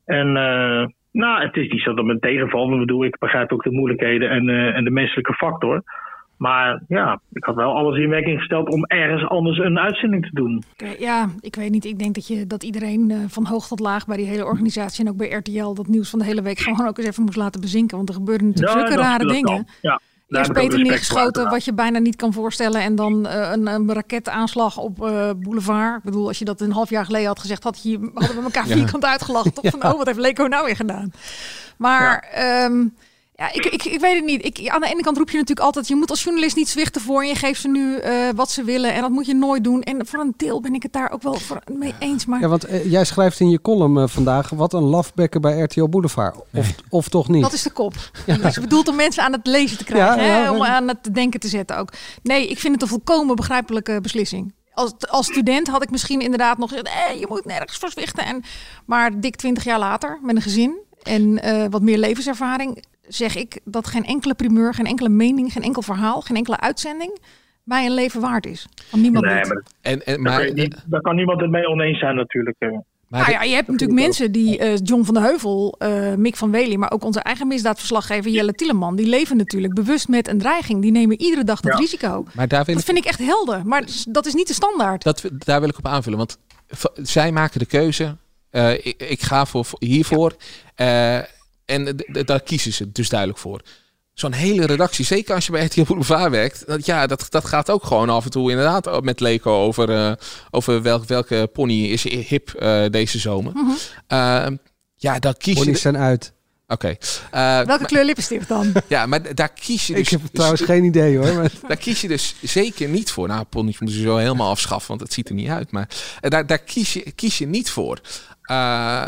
En... 0.05 0.37
Nou, 1.13 1.43
het 1.43 1.57
is 1.57 1.71
niet 1.71 1.83
zo 1.83 1.95
dat 1.95 2.05
mijn 2.05 2.21
tegenval. 2.21 2.73
Ik 2.73 2.79
bedoel, 2.79 3.05
ik 3.05 3.19
begrijp 3.19 3.53
ook 3.53 3.63
de 3.63 3.73
moeilijkheden 3.73 4.31
en, 4.31 4.49
uh, 4.49 4.77
en 4.77 4.85
de 4.85 4.91
menselijke 4.91 5.35
factor. 5.35 5.83
Maar 6.37 6.83
ja, 6.89 7.21
ik 7.33 7.45
had 7.45 7.55
wel 7.55 7.77
alles 7.77 7.99
in 7.99 8.09
werking 8.09 8.39
gesteld 8.39 8.69
om 8.69 8.85
ergens 8.85 9.29
anders 9.29 9.59
een 9.59 9.79
uitzending 9.79 10.27
te 10.27 10.35
doen. 10.35 10.63
Ja, 10.99 11.29
ik 11.41 11.57
weet 11.57 11.71
niet. 11.71 11.85
Ik 11.85 11.99
denk 11.99 12.15
dat, 12.15 12.27
je, 12.27 12.47
dat 12.47 12.63
iedereen 12.63 13.11
uh, 13.11 13.19
van 13.29 13.47
hoog 13.47 13.67
tot 13.67 13.81
laag 13.81 14.07
bij 14.07 14.17
die 14.17 14.27
hele 14.27 14.45
organisatie 14.45 15.05
en 15.05 15.11
ook 15.11 15.17
bij 15.17 15.31
RTL 15.31 15.73
dat 15.75 15.87
nieuws 15.87 16.11
van 16.11 16.19
de 16.19 16.25
hele 16.25 16.43
week 16.43 16.59
gewoon 16.59 16.87
ook 16.87 16.99
eens 16.99 17.07
even 17.07 17.23
moest 17.23 17.37
laten 17.37 17.61
bezinken. 17.61 17.97
Want 17.97 18.09
er 18.09 18.15
gebeurden 18.15 18.47
natuurlijk 18.47 18.79
ja, 18.79 18.87
zulke 18.87 19.03
rare 19.03 19.27
dingen. 19.27 19.67
Ja. 19.81 20.01
Eerst 20.39 20.53
Peter 20.53 20.79
neergeschoten, 20.79 21.51
wat 21.51 21.65
je 21.65 21.73
bijna 21.73 21.99
niet 21.99 22.17
kan 22.17 22.33
voorstellen. 22.33 22.81
En 22.81 22.95
dan 22.95 23.27
uh, 23.27 23.51
een, 23.53 23.67
een 23.67 23.93
raketaanslag 23.93 24.77
op 24.79 25.03
uh, 25.03 25.31
Boulevard. 25.37 25.97
Ik 25.97 26.05
bedoel, 26.05 26.29
als 26.29 26.39
je 26.39 26.45
dat 26.45 26.61
een 26.61 26.73
half 26.73 26.91
jaar 26.91 27.05
geleden 27.05 27.27
had 27.27 27.39
gezegd, 27.39 27.63
had 27.63 27.83
je, 27.83 28.11
hadden 28.15 28.37
we 28.37 28.43
elkaar 28.43 28.67
vierkant 28.77 29.05
uitgelachen. 29.05 29.53
Toch? 29.53 29.71
Van, 29.71 29.85
oh, 29.85 29.97
wat 29.97 30.07
heeft 30.07 30.19
Leko 30.19 30.47
nou 30.47 30.65
weer 30.65 30.77
gedaan? 30.77 31.13
Maar... 31.77 32.31
Ja. 32.35 32.65
Um, 32.65 32.95
ja, 33.43 33.53
ik, 33.53 33.65
ik, 33.65 33.85
ik 33.85 34.01
weet 34.01 34.15
het 34.15 34.25
niet. 34.25 34.45
Ik, 34.45 34.69
aan 34.69 34.81
de 34.81 34.87
ene 34.87 35.03
kant 35.03 35.17
roep 35.17 35.31
je 35.31 35.37
natuurlijk 35.37 35.67
altijd... 35.67 35.89
je 35.89 35.95
moet 35.95 36.11
als 36.11 36.23
journalist 36.23 36.57
niet 36.57 36.69
zwichten 36.69 37.01
voor... 37.01 37.23
en 37.23 37.29
je 37.29 37.35
geeft 37.35 37.61
ze 37.61 37.69
nu 37.69 38.01
uh, 38.01 38.29
wat 38.35 38.51
ze 38.51 38.65
willen. 38.65 38.95
En 38.95 39.01
dat 39.01 39.11
moet 39.11 39.27
je 39.27 39.35
nooit 39.35 39.65
doen. 39.65 39.83
En 39.83 40.07
voor 40.07 40.21
een 40.21 40.35
deel 40.37 40.61
ben 40.61 40.75
ik 40.75 40.83
het 40.83 40.93
daar 40.93 41.11
ook 41.11 41.23
wel 41.23 41.35
voor 41.35 41.63
mee 41.73 41.95
eens. 41.99 42.27
Maar... 42.27 42.41
Ja, 42.41 42.49
want 42.49 42.71
uh, 42.71 42.91
jij 42.91 43.05
schrijft 43.05 43.41
in 43.41 43.51
je 43.51 43.61
column 43.61 43.97
uh, 43.97 44.07
vandaag... 44.07 44.51
wat 44.51 44.73
een 44.73 44.83
lafbekken 44.83 45.41
bij 45.41 45.61
RTL 45.61 45.89
Boulevard. 45.89 46.37
Of, 46.37 46.47
nee. 46.51 46.75
of 46.89 47.09
toch 47.09 47.29
niet? 47.29 47.43
Dat 47.43 47.53
is 47.53 47.63
de 47.63 47.71
kop. 47.71 47.95
Ja. 48.27 48.37
Dus 48.37 48.55
je 48.55 48.61
bedoelt 48.61 48.89
om 48.89 48.97
mensen 48.97 49.23
aan 49.23 49.33
het 49.33 49.47
lezen 49.47 49.79
te 49.79 49.85
krijgen. 49.85 50.25
Ja, 50.25 50.43
hè? 50.43 50.51
Om 50.51 50.63
aan 50.63 50.89
het 50.89 51.15
denken 51.15 51.41
te 51.41 51.49
zetten 51.49 51.77
ook. 51.77 51.93
Nee, 52.23 52.49
ik 52.49 52.59
vind 52.59 52.73
het 52.73 52.83
een 52.83 52.89
volkomen 52.89 53.37
begrijpelijke 53.37 53.99
beslissing. 54.03 54.55
Als, 54.75 54.93
als 55.09 55.27
student 55.27 55.69
had 55.69 55.83
ik 55.83 55.91
misschien 55.91 56.21
inderdaad 56.21 56.59
nog 56.59 56.69
gezegd... 56.69 56.89
Eh, 56.89 57.21
je 57.21 57.27
moet 57.29 57.45
nergens 57.45 57.79
voor 57.79 57.91
zwichten. 57.91 58.25
En, 58.25 58.43
maar 58.87 59.21
dik 59.21 59.37
twintig 59.37 59.65
jaar 59.65 59.79
later, 59.79 60.19
met 60.23 60.37
een 60.37 60.43
gezin... 60.43 60.79
en 61.03 61.41
wat 61.71 61.83
meer 61.83 61.99
levenservaring 61.99 62.83
zeg 63.09 63.37
ik 63.37 63.61
dat 63.65 63.87
geen 63.87 64.05
enkele 64.05 64.35
primeur, 64.35 64.75
geen 64.75 64.87
enkele 64.87 65.09
mening, 65.09 65.53
geen 65.53 65.63
enkel 65.63 65.83
verhaal, 65.83 66.21
geen 66.21 66.37
enkele 66.37 66.61
uitzending 66.61 67.19
mij 67.65 67.87
een 67.87 67.95
leven 67.95 68.21
waard 68.21 68.47
is. 68.47 68.67
Van 68.89 69.01
niemand 69.01 69.25
nee, 69.25 69.35
maar, 69.35 69.63
en, 69.81 70.05
en, 70.05 70.23
maar, 70.23 70.39
daar, 70.39 70.55
kan, 70.55 70.83
daar 70.87 71.01
kan 71.01 71.17
niemand 71.17 71.41
het 71.41 71.51
mee 71.51 71.67
oneens 71.67 71.99
zijn 71.99 72.15
natuurlijk. 72.17 72.57
Maar 72.59 73.21
nou 73.21 73.33
ja, 73.33 73.43
je 73.43 73.55
hebt 73.55 73.69
natuurlijk 73.69 74.01
mensen 74.01 74.33
die, 74.33 74.61
uh, 74.61 74.77
John 74.83 75.05
van 75.05 75.15
de 75.15 75.21
Heuvel, 75.21 75.75
uh, 75.79 76.15
Mick 76.15 76.37
van 76.37 76.51
Wely, 76.51 76.75
maar 76.75 76.91
ook 76.91 77.05
onze 77.05 77.21
eigen 77.21 77.47
misdaadverslaggever 77.47 78.31
Jelle 78.31 78.53
Tieleman, 78.53 78.97
die 78.97 79.07
leven 79.07 79.37
natuurlijk 79.37 79.75
bewust 79.75 80.09
met 80.09 80.29
een 80.29 80.39
dreiging. 80.39 80.83
Die 80.83 80.91
nemen 80.91 81.21
iedere 81.21 81.45
dag 81.45 81.61
dat 81.61 81.73
ja. 81.73 81.79
risico. 81.79 82.25
Maar 82.33 82.49
daar 82.49 82.65
wil 82.65 82.75
dat 82.75 82.85
ik... 82.85 82.91
vind 82.91 83.05
ik 83.05 83.11
echt 83.11 83.19
helder, 83.19 83.67
maar 83.67 83.85
dat 84.09 84.27
is 84.27 84.35
niet 84.35 84.49
de 84.49 84.55
standaard. 84.55 85.03
Dat, 85.03 85.31
daar 85.39 85.61
wil 85.61 85.69
ik 85.69 85.79
op 85.79 85.87
aanvullen, 85.87 86.19
want 86.19 86.39
zij 86.95 87.33
maken 87.33 87.59
de 87.59 87.67
keuze. 87.67 88.17
Uh, 88.51 88.73
ik, 88.73 89.03
ik, 89.09 89.23
ga 89.23 89.47
voor, 89.47 89.67
hiervoor. 89.79 90.35
Ja. 90.77 91.27
En 91.65 91.97
daar 92.25 92.43
kiezen 92.43 92.73
ze 92.73 92.93
dus 92.93 93.09
duidelijk 93.09 93.39
voor. 93.39 93.61
Zo'n 94.15 94.33
hele 94.33 94.67
redactie, 94.67 95.05
zeker 95.05 95.35
als 95.35 95.47
je 95.47 95.53
bij 95.53 95.65
RTL 95.65 95.83
Boulevard 95.83 96.31
werkt, 96.31 96.67
dat, 96.67 96.87
ja, 96.87 97.07
dat, 97.07 97.27
dat 97.29 97.45
gaat 97.45 97.71
ook 97.71 97.85
gewoon 97.85 98.09
af 98.09 98.25
en 98.25 98.31
toe 98.31 98.51
inderdaad 98.51 99.03
met 99.03 99.21
Leko 99.21 99.65
over, 99.65 99.91
uh, 99.91 100.13
over 100.51 100.83
welk, 100.83 101.05
welke 101.05 101.51
pony 101.53 101.85
is 101.85 102.03
hip 102.03 102.55
uh, 102.59 102.85
deze 102.91 103.19
zomer. 103.19 103.53
Mm 103.55 103.77
-hmm. 104.09 104.59
ja, 104.97 105.19
daar 105.19 105.37
kies 105.37 105.55
Ponies 105.55 105.75
je... 105.75 105.81
zijn 105.81 105.97
uit. 105.97 106.33
Oké. 106.73 106.97
Okay. 107.31 107.61
Uh, 107.61 107.67
Welke 107.67 107.85
kleur 107.85 108.05
lippenstift 108.05 108.49
dan? 108.49 108.73
Ja, 108.89 109.07
maar 109.07 109.35
daar 109.35 109.53
kies 109.53 109.87
je 109.87 109.95
dus... 109.95 110.03
Ik 110.03 110.09
heb 110.09 110.21
trouwens 110.33 110.63
geen 110.63 110.85
idee 110.85 111.17
hoor. 111.19 111.35
Maar... 111.35 111.51
Daar 111.69 111.77
kies 111.77 112.01
je 112.01 112.09
dus 112.09 112.35
zeker 112.43 112.89
niet 112.89 113.11
voor. 113.11 113.29
Nou, 113.29 113.45
ponies 113.45 113.79
moeten 113.79 113.99
ze 113.99 114.05
zo 114.05 114.17
helemaal 114.17 114.51
afschaffen, 114.51 114.89
want 114.89 115.01
het 115.01 115.13
ziet 115.13 115.29
er 115.29 115.35
niet 115.35 115.49
uit. 115.49 115.71
Maar 115.71 115.89
daar, 116.21 116.47
daar 116.47 116.59
kies, 116.59 116.93
je, 116.93 117.13
kies 117.13 117.39
je 117.39 117.47
niet 117.47 117.71
voor. 117.71 118.01
Uh, 118.51 119.07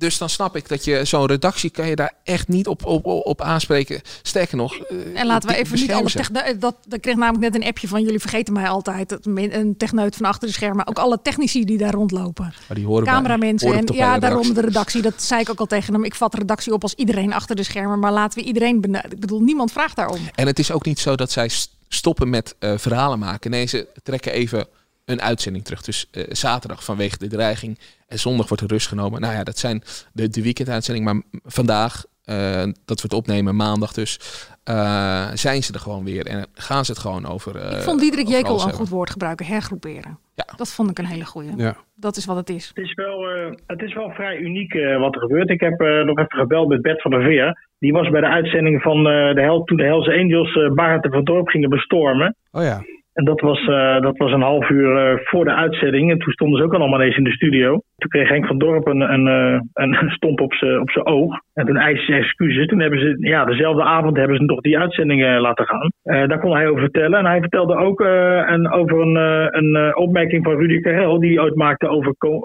dus 0.00 0.18
dan 0.18 0.28
snap 0.28 0.56
ik 0.56 0.68
dat 0.68 0.84
je 0.84 1.04
zo'n 1.04 1.26
redactie 1.26 1.70
kan 1.70 1.86
je 1.86 1.96
daar 1.96 2.12
echt 2.24 2.48
niet 2.48 2.66
op, 2.66 2.84
op, 2.84 3.06
op 3.06 3.40
aanspreken. 3.40 4.00
Sterker 4.22 4.56
nog. 4.56 4.78
En 5.14 5.26
laten 5.26 5.48
we 5.48 5.56
even 5.56 5.80
niet 5.80 5.92
alle. 5.92 6.10
Dat, 6.58 6.76
dat 6.86 7.00
kreeg 7.00 7.16
namelijk 7.16 7.52
net 7.52 7.62
een 7.62 7.68
appje 7.68 7.88
van 7.88 8.02
jullie 8.02 8.20
vergeten 8.20 8.52
mij 8.52 8.68
altijd. 8.68 9.18
Een 9.26 9.74
techneut 9.76 10.16
van 10.16 10.26
achter 10.26 10.48
de 10.48 10.54
schermen. 10.54 10.86
Ook 10.86 10.98
alle 10.98 11.18
technici 11.22 11.64
die 11.64 11.78
daar 11.78 11.92
rondlopen. 11.92 12.54
Maar 12.68 12.76
die 12.76 12.86
horen 12.86 13.04
Cameramensen. 13.04 13.70
Bij, 13.70 13.78
en 13.78 13.94
ja, 13.94 14.18
daarom 14.18 14.54
de 14.54 14.60
redactie. 14.60 15.02
Dat 15.02 15.22
zei 15.22 15.40
ik 15.40 15.50
ook 15.50 15.60
al 15.60 15.66
tegen 15.66 15.94
hem. 15.94 16.04
Ik 16.04 16.14
vat 16.14 16.32
de 16.32 16.38
redactie 16.38 16.72
op 16.72 16.82
als 16.82 16.94
iedereen 16.94 17.32
achter 17.32 17.56
de 17.56 17.62
schermen. 17.62 17.98
Maar 17.98 18.12
laten 18.12 18.38
we 18.38 18.44
iedereen 18.44 18.80
benaderen. 18.80 19.12
Ik 19.12 19.20
bedoel, 19.20 19.40
niemand 19.40 19.72
vraagt 19.72 19.96
daarom. 19.96 20.20
En 20.34 20.46
het 20.46 20.58
is 20.58 20.72
ook 20.72 20.84
niet 20.84 20.98
zo 20.98 21.14
dat 21.14 21.30
zij 21.30 21.50
stoppen 21.88 22.30
met 22.30 22.54
uh, 22.60 22.72
verhalen 22.76 23.18
maken. 23.18 23.50
Nee, 23.50 23.66
ze 23.66 23.86
trekken 24.02 24.32
even 24.32 24.66
een 25.10 25.22
uitzending 25.22 25.64
terug. 25.64 25.82
Dus 25.82 26.08
uh, 26.12 26.24
zaterdag 26.28 26.84
vanwege 26.84 27.18
de 27.18 27.26
dreiging 27.28 27.78
en 28.08 28.18
zondag 28.18 28.48
wordt 28.48 28.62
er 28.62 28.68
rust 28.68 28.88
genomen. 28.88 29.20
Nou 29.20 29.34
ja, 29.34 29.42
dat 29.44 29.58
zijn 29.58 29.82
de, 30.12 30.28
de 30.28 30.42
weekenduitzending. 30.42 31.04
Maar 31.04 31.22
vandaag 31.44 32.04
eh, 32.24 32.62
dat 32.84 32.96
we 33.00 33.02
het 33.02 33.12
opnemen 33.12 33.56
maandag 33.56 33.92
dus, 33.92 34.18
eh, 34.64 35.28
zijn 35.34 35.62
ze 35.62 35.72
er 35.72 35.80
gewoon 35.80 36.04
weer 36.04 36.26
en 36.26 36.46
gaan 36.54 36.84
ze 36.84 36.90
het 36.92 37.00
gewoon 37.00 37.26
over. 37.26 37.56
eh, 37.56 37.76
Ik 37.76 37.82
vond 37.82 38.00
Diederik 38.00 38.28
Jekel 38.28 38.62
een 38.62 38.72
goed 38.72 38.88
woord 38.88 39.10
gebruiken, 39.10 39.46
hergroeperen. 39.46 40.18
Ja. 40.34 40.44
Dat 40.56 40.72
vond 40.72 40.90
ik 40.90 40.98
een 40.98 41.04
hele 41.06 41.24
goeie. 41.24 41.56
Ja. 41.56 41.76
Dat 41.94 42.16
is 42.16 42.24
wat 42.24 42.36
het 42.36 42.50
is. 42.50 42.68
Het 42.74 42.84
is 42.84 42.94
wel, 42.94 43.28
eh, 43.28 43.50
het 43.66 43.80
is 43.82 43.94
wel 43.94 44.10
vrij 44.10 44.36
uniek 44.36 44.74
eh, 44.74 44.98
wat 44.98 45.14
er 45.14 45.20
gebeurt. 45.20 45.50
Ik 45.50 45.60
heb 45.60 45.80
eh, 45.80 46.04
nog 46.04 46.18
even 46.18 46.38
gebeld 46.38 46.68
met 46.68 46.82
Bert 46.82 47.02
van 47.02 47.10
der 47.10 47.22
Veer. 47.22 47.68
Die 47.78 47.92
was 47.92 48.08
bij 48.10 48.20
de 48.20 48.26
uitzending 48.28 48.82
van 48.82 48.96
eh, 48.96 49.34
de 49.34 49.40
Hel 49.40 49.64
toen 49.64 49.76
de 49.76 49.82
Hells 49.84 50.08
Angels 50.08 50.54
eh 50.56 50.72
Barend 50.74 51.04
en 51.04 51.10
Van 51.10 51.24
Dorp 51.24 51.48
gingen 51.48 51.70
bestormen. 51.70 52.36
Oh 52.50 52.62
ja. 52.62 52.82
En 53.12 53.24
dat 53.24 53.40
was, 53.40 53.66
eh, 53.66 54.00
dat 54.00 54.16
was 54.16 54.32
een 54.32 54.42
half 54.42 54.70
uur 54.70 54.96
eh, 54.96 55.18
voor 55.24 55.44
de 55.44 55.54
uitzending. 55.54 56.10
En 56.10 56.18
toen 56.18 56.32
stonden 56.32 56.58
ze 56.58 56.64
ook 56.64 56.74
allemaal 56.74 57.00
eens 57.00 57.16
in 57.16 57.24
de 57.24 57.32
studio. 57.32 57.80
Toen 58.00 58.10
kreeg 58.10 58.28
Henk 58.28 58.46
van 58.46 58.58
Dorp 58.58 58.86
een, 58.86 59.00
een, 59.00 59.28
eh, 59.28 59.60
een 59.72 60.10
stomp 60.16 60.40
op 60.40 60.54
zijn 60.54 60.80
op 60.80 60.90
oog. 61.06 61.40
En 61.54 61.66
toen 61.66 61.76
eiste 61.76 62.04
ze 62.04 62.18
excuses. 62.18 62.66
Toen 62.66 62.80
hebben 62.80 63.00
ze, 63.00 63.16
ja, 63.18 63.44
dezelfde 63.44 63.82
avond 63.82 64.16
hebben 64.16 64.36
ze 64.36 64.42
nog 64.42 64.60
die 64.60 64.78
uitzending 64.78 65.24
eh, 65.24 65.40
laten 65.40 65.66
gaan. 65.66 65.90
Eh, 66.02 66.28
daar 66.28 66.40
kon 66.40 66.52
hij 66.52 66.68
over 66.68 66.80
vertellen. 66.80 67.18
En 67.18 67.26
hij 67.26 67.40
vertelde 67.40 67.76
ook 67.76 68.00
een, 68.00 68.72
over 68.72 69.00
een, 69.00 69.16
een 69.56 69.96
opmerking 69.96 70.44
van 70.44 70.56
Rudy 70.56 70.80
Karel. 70.80 71.20
Die 71.20 71.40
ooit 71.40 71.54
maakte 71.54 71.88
over 71.88 72.14
Co. 72.16 72.40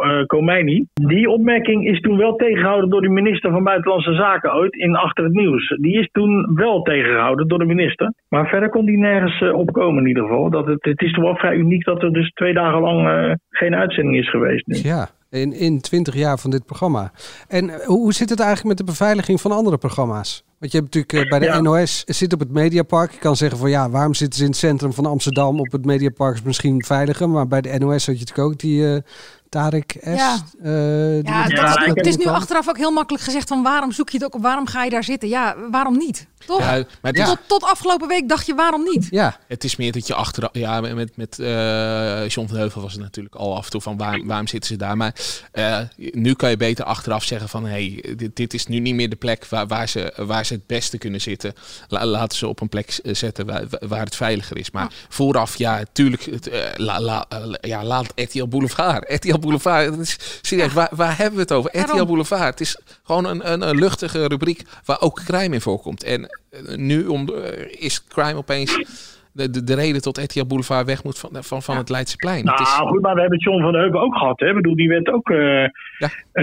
Die 0.93 1.29
opmerking 1.29 1.87
is 1.87 1.99
toen 1.99 2.17
wel 2.17 2.35
tegengehouden 2.35 2.89
door 2.89 3.01
de 3.01 3.09
minister 3.09 3.51
van 3.51 3.63
Buitenlandse 3.63 4.13
Zaken 4.13 4.55
ooit 4.55 4.75
in 4.75 4.95
Achter 4.95 5.23
het 5.23 5.33
Nieuws. 5.33 5.75
Die 5.81 5.99
is 5.99 6.09
toen 6.11 6.55
wel 6.55 6.81
tegengehouden 6.81 7.47
door 7.47 7.59
de 7.59 7.65
minister. 7.65 8.13
Maar 8.29 8.47
verder 8.47 8.69
kon 8.69 8.85
die 8.85 8.97
nergens 8.97 9.51
opkomen 9.51 10.01
in 10.01 10.07
ieder 10.07 10.23
geval. 10.23 10.49
Dat 10.49 10.67
het, 10.67 10.83
het 10.83 11.01
is 11.01 11.11
toch 11.11 11.23
wel 11.23 11.35
vrij 11.35 11.55
uniek 11.55 11.83
dat 11.83 12.03
er 12.03 12.13
dus 12.13 12.29
twee 12.29 12.53
dagen 12.53 12.81
lang 12.81 13.37
geen 13.49 13.75
uitzending 13.75 14.17
is 14.17 14.29
geweest. 14.29 14.83
Ja, 14.83 15.07
in, 15.29 15.53
in 15.53 15.81
20 15.81 16.13
jaar 16.15 16.39
van 16.39 16.49
dit 16.49 16.65
programma. 16.65 17.11
En 17.47 17.69
eh, 17.69 17.87
hoe 17.87 18.13
zit 18.13 18.29
het 18.29 18.39
eigenlijk 18.39 18.67
met 18.77 18.77
de 18.87 18.91
beveiliging 18.91 19.41
van 19.41 19.51
andere 19.51 19.77
programma's? 19.77 20.43
Want 20.59 20.71
je 20.71 20.77
hebt 20.79 20.93
natuurlijk 20.95 21.23
eh, 21.25 21.29
bij 21.29 21.39
de 21.39 21.53
Ja. 21.55 21.61
NOS 21.61 22.03
zit 22.05 22.33
op 22.33 22.39
het 22.39 22.51
Mediapark. 22.51 23.11
Je 23.11 23.17
kan 23.19 23.35
zeggen 23.35 23.57
van 23.57 23.69
ja, 23.69 23.89
waarom 23.89 24.13
zitten 24.13 24.37
ze 24.39 24.43
in 24.45 24.49
het 24.51 24.59
centrum 24.59 24.93
van 24.93 25.05
Amsterdam? 25.05 25.59
Op 25.59 25.71
het 25.71 25.85
Mediapark 25.85 26.35
is 26.35 26.41
misschien 26.41 26.83
veiliger. 26.85 27.29
Maar 27.29 27.47
bij 27.47 27.61
de 27.61 27.77
NOS 27.79 28.05
had 28.05 28.19
je 28.19 28.25
natuurlijk 28.25 28.47
ook 28.47 28.59
die 28.59 28.93
eh 28.93 29.01
Tarek 29.49 29.97
S. 30.01 30.05
Ja. 30.05 30.37
eh, 30.63 31.21
Ja, 31.21 31.47
dat 31.47 31.77
is- 31.79 31.85
het 31.93 32.05
is 32.07 32.17
nu 32.17 32.25
achteraf 32.25 32.69
ook 32.69 32.77
heel 32.77 32.91
makkelijk 32.91 33.23
gezegd 33.23 33.47
van 33.47 33.63
waarom 33.63 33.91
zoek 33.91 34.09
je 34.09 34.17
het 34.17 34.25
ook 34.25 34.35
op, 34.35 34.41
waarom 34.41 34.65
ga 34.67 34.83
je 34.83 34.89
daar 34.89 35.03
zitten? 35.03 35.29
Ja, 35.29 35.55
waarom 35.71 35.97
niet? 35.97 36.27
Toch? 36.45 36.59
Ja, 36.59 36.71
maar 36.71 37.11
het 37.11 37.17
is- 37.17 37.25
tot, 37.25 37.37
tot 37.47 37.63
afgelopen 37.63 38.07
week 38.07 38.29
dacht 38.29 38.45
je 38.45 38.55
waarom 38.55 38.83
niet? 38.83 39.07
Ja. 39.09 39.37
Het 39.47 39.63
is 39.63 39.75
meer 39.75 39.91
dat 39.91 40.07
je 40.07 40.13
achteraf... 40.13 40.49
Ja, 40.53 40.81
met, 40.81 41.17
met 41.17 41.39
eh 41.39 42.27
John 42.27 42.47
van 42.47 42.57
Heuvel 42.57 42.81
was 42.81 42.91
het 42.93 43.01
natuurlijk 43.01 43.35
al 43.35 43.55
af 43.55 43.65
en 43.65 43.71
toe 43.71 43.81
van 43.81 43.97
waar, 43.97 44.25
waarom 44.25 44.47
zitten 44.47 44.69
ze 44.69 44.75
daar. 44.77 44.97
Maar 44.97 45.15
eh, 45.51 45.79
nu 45.95 46.33
kan 46.33 46.49
je 46.49 46.57
beter 46.57 46.85
achteraf 46.85 47.23
zeggen 47.23 47.49
van... 47.49 47.65
Hey, 47.65 48.03
dit, 48.17 48.35
dit 48.35 48.53
is 48.53 48.65
nu 48.67 48.79
niet 48.79 48.95
meer 48.95 49.09
de 49.09 49.15
plek 49.15 49.45
waar, 49.45 49.67
waar, 49.67 49.89
ze, 49.89 50.13
waar 50.15 50.45
ze 50.45 50.53
het 50.53 50.67
beste 50.67 50.97
kunnen 50.97 51.21
zitten. 51.21 51.53
La- 51.87 52.05
laten 52.05 52.37
ze 52.37 52.47
op 52.47 52.61
een 52.61 52.69
plek 52.69 52.99
zetten 53.03 53.45
waar, 53.45 53.63
waar 53.87 54.03
het 54.03 54.15
veiliger 54.15 54.57
is. 54.57 54.71
Maar 54.71 54.91
vooraf, 55.09 55.55
ja, 55.57 55.83
tuurlijk... 55.91 56.23
Het, 56.23 56.47
eh, 56.47 56.61
la, 56.75 56.99
la, 57.01 57.25
ja, 57.61 57.83
laat 57.83 58.11
RTL 58.15 58.45
Boulevard. 58.47 59.09
RTL 59.17 59.37
Boulevard, 59.39 59.89
dat 59.89 59.99
is 59.99 60.17
serieus. 60.41 60.73
Waar, 60.73 60.89
waar 60.91 61.17
hebben 61.17 61.35
we 61.35 61.41
het 61.41 61.51
over? 61.51 61.79
RTL? 61.79 62.05
Boulevard. 62.05 62.43
Het 62.59 62.61
is 62.61 62.77
gewoon 63.03 63.25
een, 63.25 63.51
een, 63.51 63.61
een 63.61 63.75
luchtige 63.77 64.25
rubriek 64.27 64.63
waar 64.85 65.01
ook 65.01 65.21
crime 65.25 65.53
in 65.55 65.61
voorkomt. 65.61 66.03
En 66.03 66.34
nu 66.75 67.05
om, 67.05 67.25
de- 67.25 67.75
is 67.79 68.07
crime 68.07 68.35
opeens 68.35 68.77
de, 69.31 69.49
de, 69.49 69.63
de 69.63 69.75
reden 69.75 70.01
tot 70.01 70.17
RTL 70.17 70.45
Boulevard 70.45 70.85
weg 70.85 71.03
moet 71.03 71.19
van, 71.19 71.29
van, 71.33 71.61
van 71.61 71.77
het 71.77 71.89
Leidseplein. 71.89 72.43
Nou 72.45 72.57
het 72.57 72.67
is, 72.67 72.73
goed, 72.73 73.01
maar 73.01 73.13
we 73.15 73.21
hebben 73.21 73.39
John 73.39 73.61
van 73.61 73.73
Heuvel 73.73 73.99
ook 74.01 74.15
gehad. 74.17 74.39
Hè? 74.39 74.47
Ik 74.49 74.55
bedoel, 74.55 74.75
die 74.75 74.89
werd 74.89 75.07
ook 75.09 75.29
eh, 75.29 75.63
eh, 75.63 75.69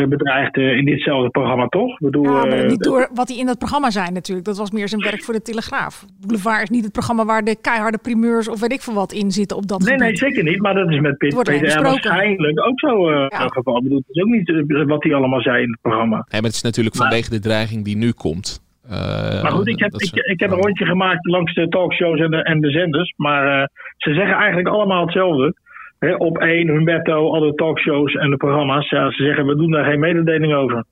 bedreigd 0.08 0.56
eh, 0.56 0.76
in 0.76 0.84
ditzelfde 0.84 1.30
programma, 1.30 1.66
toch? 1.66 1.90
Ik 1.92 1.98
bedoel, 1.98 2.24
Ja, 2.24 2.30
maar 2.30 2.48
eh, 2.48 2.68
niet 2.68 2.82
door 2.82 3.08
wat 3.14 3.28
hij 3.28 3.36
in 3.38 3.46
dat 3.46 3.58
programma 3.58 3.90
zei 3.90 4.10
natuurlijk. 4.10 4.46
Dat 4.46 4.56
was 4.58 4.70
meer 4.70 4.88
zijn 4.88 5.00
werk 5.02 5.24
voor 5.24 5.34
de 5.34 5.42
Telegraaf. 5.42 6.04
Boulevard 6.20 6.62
is 6.62 6.70
niet 6.70 6.84
het 6.84 6.92
programma 6.92 7.24
waar 7.24 7.44
de 7.44 7.56
keiharde 7.60 7.98
primeurs 7.98 8.48
of 8.48 8.60
weet 8.60 8.72
ik 8.72 8.80
veel 8.82 8.94
wat 8.94 9.12
in 9.12 9.30
zitten 9.30 9.56
op 9.56 9.66
dat 9.66 9.78
Nee, 9.80 9.88
gebied. 9.88 10.04
nee, 10.06 10.16
zeker 10.30 10.44
niet. 10.44 10.60
Maar 10.60 10.74
dat 10.74 10.90
is 10.90 11.00
met 11.00 11.16
Pit 11.18 11.34
besproken. 11.34 11.82
waarschijnlijk 11.82 12.66
ook 12.66 12.80
zo 12.80 13.10
eh 13.10 13.40
het 13.42 13.52
geval. 13.52 13.76
Ik 13.76 13.82
bedoel, 13.82 14.02
het 14.06 14.16
is 14.16 14.22
ook 14.22 14.28
niet 14.28 14.48
eh, 14.48 14.86
wat 14.86 15.02
hij 15.02 15.14
allemaal 15.14 15.40
zei 15.40 15.62
in 15.62 15.70
het 15.70 15.80
programma. 15.80 16.16
nee, 16.16 16.24
maar 16.40 16.42
het 16.50 16.54
is 16.54 16.62
natuurlijk 16.62 16.96
vanwege 16.96 17.30
de 17.30 17.38
dreiging 17.40 17.84
die 17.84 17.96
nu 17.96 18.12
komt. 18.12 18.60
Eh, 18.88 19.42
Maar 19.42 19.52
goed, 19.52 19.68
ik 19.68 19.78
heb, 19.78 19.92
ik, 19.94 20.40
heb 20.40 20.50
een 20.50 20.62
rondje 20.62 20.84
gemaakt 20.84 21.26
langs 21.26 21.54
de 21.54 21.68
talkshows 21.68 22.20
en 22.20 22.30
de, 22.30 22.42
en 22.42 22.60
de 22.60 22.70
zenders. 22.70 23.14
Maar 23.16 23.60
eh, 23.60 23.66
ze 23.96 24.14
zeggen 24.14 24.36
eigenlijk 24.36 24.68
allemaal 24.68 25.02
hetzelfde. 25.02 25.54
Hè, 25.98 26.14
op 26.14 26.38
één, 26.38 26.68
Humberto, 26.68 27.32
alle 27.32 27.54
talkshows 27.54 28.14
en 28.14 28.30
de 28.30 28.36
programma's. 28.36 28.90
Ja, 28.90 29.10
ze 29.10 29.22
zeggen, 29.22 29.46
we 29.46 29.56
doen 29.56 29.70
daar 29.70 29.84
geen 29.84 30.00
mededeling 30.00 30.54
over. 30.54 30.84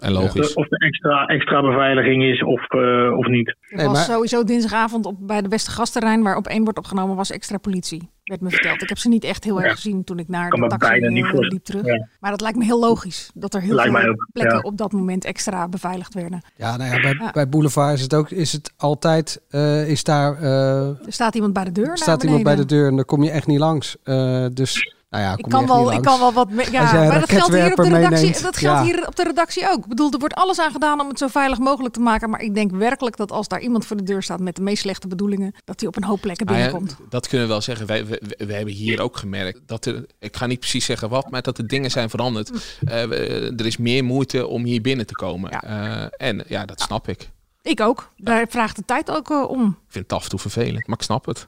en 0.00 0.12
logisch. 0.12 0.54
Of, 0.54 0.54
de, 0.54 0.60
of 0.60 0.66
er 0.70 0.86
extra, 0.86 1.26
extra 1.26 1.62
beveiliging 1.62 2.24
is 2.24 2.42
of, 2.42 2.68
eh, 2.68 3.16
of 3.16 3.26
niet. 3.26 3.56
Er 3.68 3.86
was 3.86 4.04
sowieso 4.04 4.44
dinsdagavond 4.44 5.06
op, 5.06 5.16
bij 5.20 5.42
de 5.42 5.48
beste 5.48 5.70
gasterrein 5.70 6.22
waar 6.22 6.36
op 6.36 6.46
één 6.46 6.64
wordt 6.64 6.78
opgenomen 6.78 7.16
was 7.16 7.30
extra 7.30 7.58
politie. 7.58 8.10
Werd 8.28 8.40
me 8.40 8.50
verteld. 8.50 8.82
Ik 8.82 8.88
heb 8.88 8.98
ze 8.98 9.08
niet 9.08 9.24
echt 9.24 9.44
heel 9.44 9.62
erg 9.62 9.74
gezien 9.74 10.04
toen 10.04 10.18
ik 10.18 10.28
naar 10.28 10.48
Kan 10.48 10.60
de 10.60 10.66
taxi 10.66 10.88
bijna 10.88 11.08
niet 11.08 11.24
eh, 11.24 11.32
liep 11.32 11.64
terug. 11.64 11.86
Ja. 11.86 12.06
Maar 12.20 12.30
dat 12.30 12.40
lijkt 12.40 12.58
me 12.58 12.64
heel 12.64 12.78
logisch. 12.80 13.30
Dat 13.34 13.54
er 13.54 13.60
heel 13.60 13.74
Lijkt 13.74 13.96
veel 13.98 14.08
ook, 14.08 14.28
plekken 14.32 14.56
ja. 14.56 14.62
op 14.62 14.76
dat 14.76 14.92
moment 14.92 15.24
extra 15.24 15.68
beveiligd 15.68 16.14
werden. 16.14 16.40
Ja, 16.56 16.76
nou 16.76 16.94
ja, 16.94 17.00
bij, 17.00 17.16
Ja. 17.18 17.30
bij 17.30 17.48
Boulevard 17.48 17.94
is 17.94 18.00
het 18.02 18.14
ook 18.14 18.30
is 18.30 18.52
het 18.52 18.72
altijd 18.76 19.40
eh, 19.50 19.88
is 19.88 20.04
daar 20.04 20.42
eh, 20.42 20.88
Er 20.88 20.96
staat 21.12 21.34
iemand 21.34 21.52
bij 21.52 21.64
de 21.64 21.72
deur. 21.72 21.98
staat 21.98 22.22
iemand 22.22 22.42
bij 22.42 22.56
de 22.56 22.64
deur 22.66 22.88
en 22.88 22.96
dan 22.96 23.04
kom 23.04 23.22
je 23.22 23.30
echt 23.30 23.46
niet 23.46 23.58
langs. 23.58 23.96
Eh, 24.02 24.46
dus 24.52 24.94
nou 25.10 25.22
ja, 25.24 25.34
kom 25.34 25.44
Ik 25.44 25.50
kan, 25.50 25.66
wel, 25.66 25.92
ik 25.92 26.02
kan 26.02 26.18
wel 26.18 26.32
wat. 26.32 26.50
me- 26.50 26.68
Ja, 26.70 26.92
maar 26.92 27.20
dat 27.20 27.30
geldt 27.30 27.54
hier 27.54 27.70
op 27.70 27.76
de 27.76 27.88
redactie. 27.88 28.30
Dat 28.42 28.56
geldt 28.56 28.60
ja. 28.60 28.82
hier 28.82 29.06
op 29.06 29.16
de 29.16 29.22
redactie 29.22 29.70
ook. 29.70 29.78
Ik 29.78 29.86
bedoel, 29.88 30.12
er 30.12 30.18
wordt 30.18 30.34
alles 30.34 30.60
aan 30.60 30.70
gedaan 30.72 31.00
om 31.00 31.08
het 31.08 31.18
zo 31.18 31.26
veilig 31.26 31.58
mogelijk 31.58 31.94
te 31.94 32.00
maken. 32.00 32.30
Maar 32.30 32.40
ik 32.40 32.54
denk 32.54 32.70
werkelijk 32.70 33.16
dat 33.16 33.32
als 33.32 33.48
daar 33.48 33.60
iemand 33.60 33.86
voor 33.86 33.96
de 33.96 34.02
deur 34.02 34.22
staat 34.22 34.40
met 34.40 34.56
de 34.56 34.62
meest 34.62 34.82
slechte 34.82 35.08
bedoelingen, 35.08 35.54
dat 35.64 35.80
hij 35.80 35.88
op 35.88 35.96
een 35.96 36.04
hoop 36.04 36.20
plekken 36.20 36.46
Nou 36.46 36.58
ja, 36.58 36.64
binnenkomt. 36.64 36.96
dat 37.10 37.28
kunnen 37.28 37.46
we 37.46 37.52
wel 37.52 37.62
zeggen. 37.62 37.86
Wij, 37.86 38.06
we, 38.06 38.22
we 38.46 38.52
hebben 38.52 38.74
hier 38.74 39.00
ook 39.00 39.16
gemerkt 39.16 39.60
dat 39.66 39.84
er, 39.84 40.06
ik 40.18 40.36
ga 40.36 40.46
niet 40.46 40.58
precies 40.60 40.84
zeggen 40.84 41.08
wat, 41.08 41.30
maar 41.30 41.42
dat 41.42 41.58
er 41.58 41.66
dingen 41.66 41.90
zijn 41.90 42.10
veranderd. 42.10 42.50
Eh, 42.86 43.02
we- 43.04 43.52
er 43.56 43.66
is 43.66 43.76
meer 43.76 44.04
moeite 44.04 44.46
om 44.46 44.64
hier 44.64 44.80
binnen 44.80 45.06
te 45.06 45.14
komen. 45.14 45.50
Eh, 45.50 46.04
en 46.16 46.44
ja, 46.48 46.64
dat 46.64 46.80
snap 46.80 47.08
ik. 47.08 47.28
Ik 47.62 47.80
ook. 47.80 48.08
Daar 48.16 48.46
vraagt 48.48 48.76
de 48.76 48.82
tijd 48.86 49.10
ook 49.10 49.30
eh, 49.30 49.50
om. 49.50 49.66
Ik 49.68 49.92
vind 49.92 50.04
het 50.04 50.12
af 50.12 50.24
en 50.24 50.30
toe 50.30 50.38
vervelend, 50.38 50.86
maar 50.86 50.96
ik 50.96 51.02
snap 51.04 51.26
het. 51.26 51.46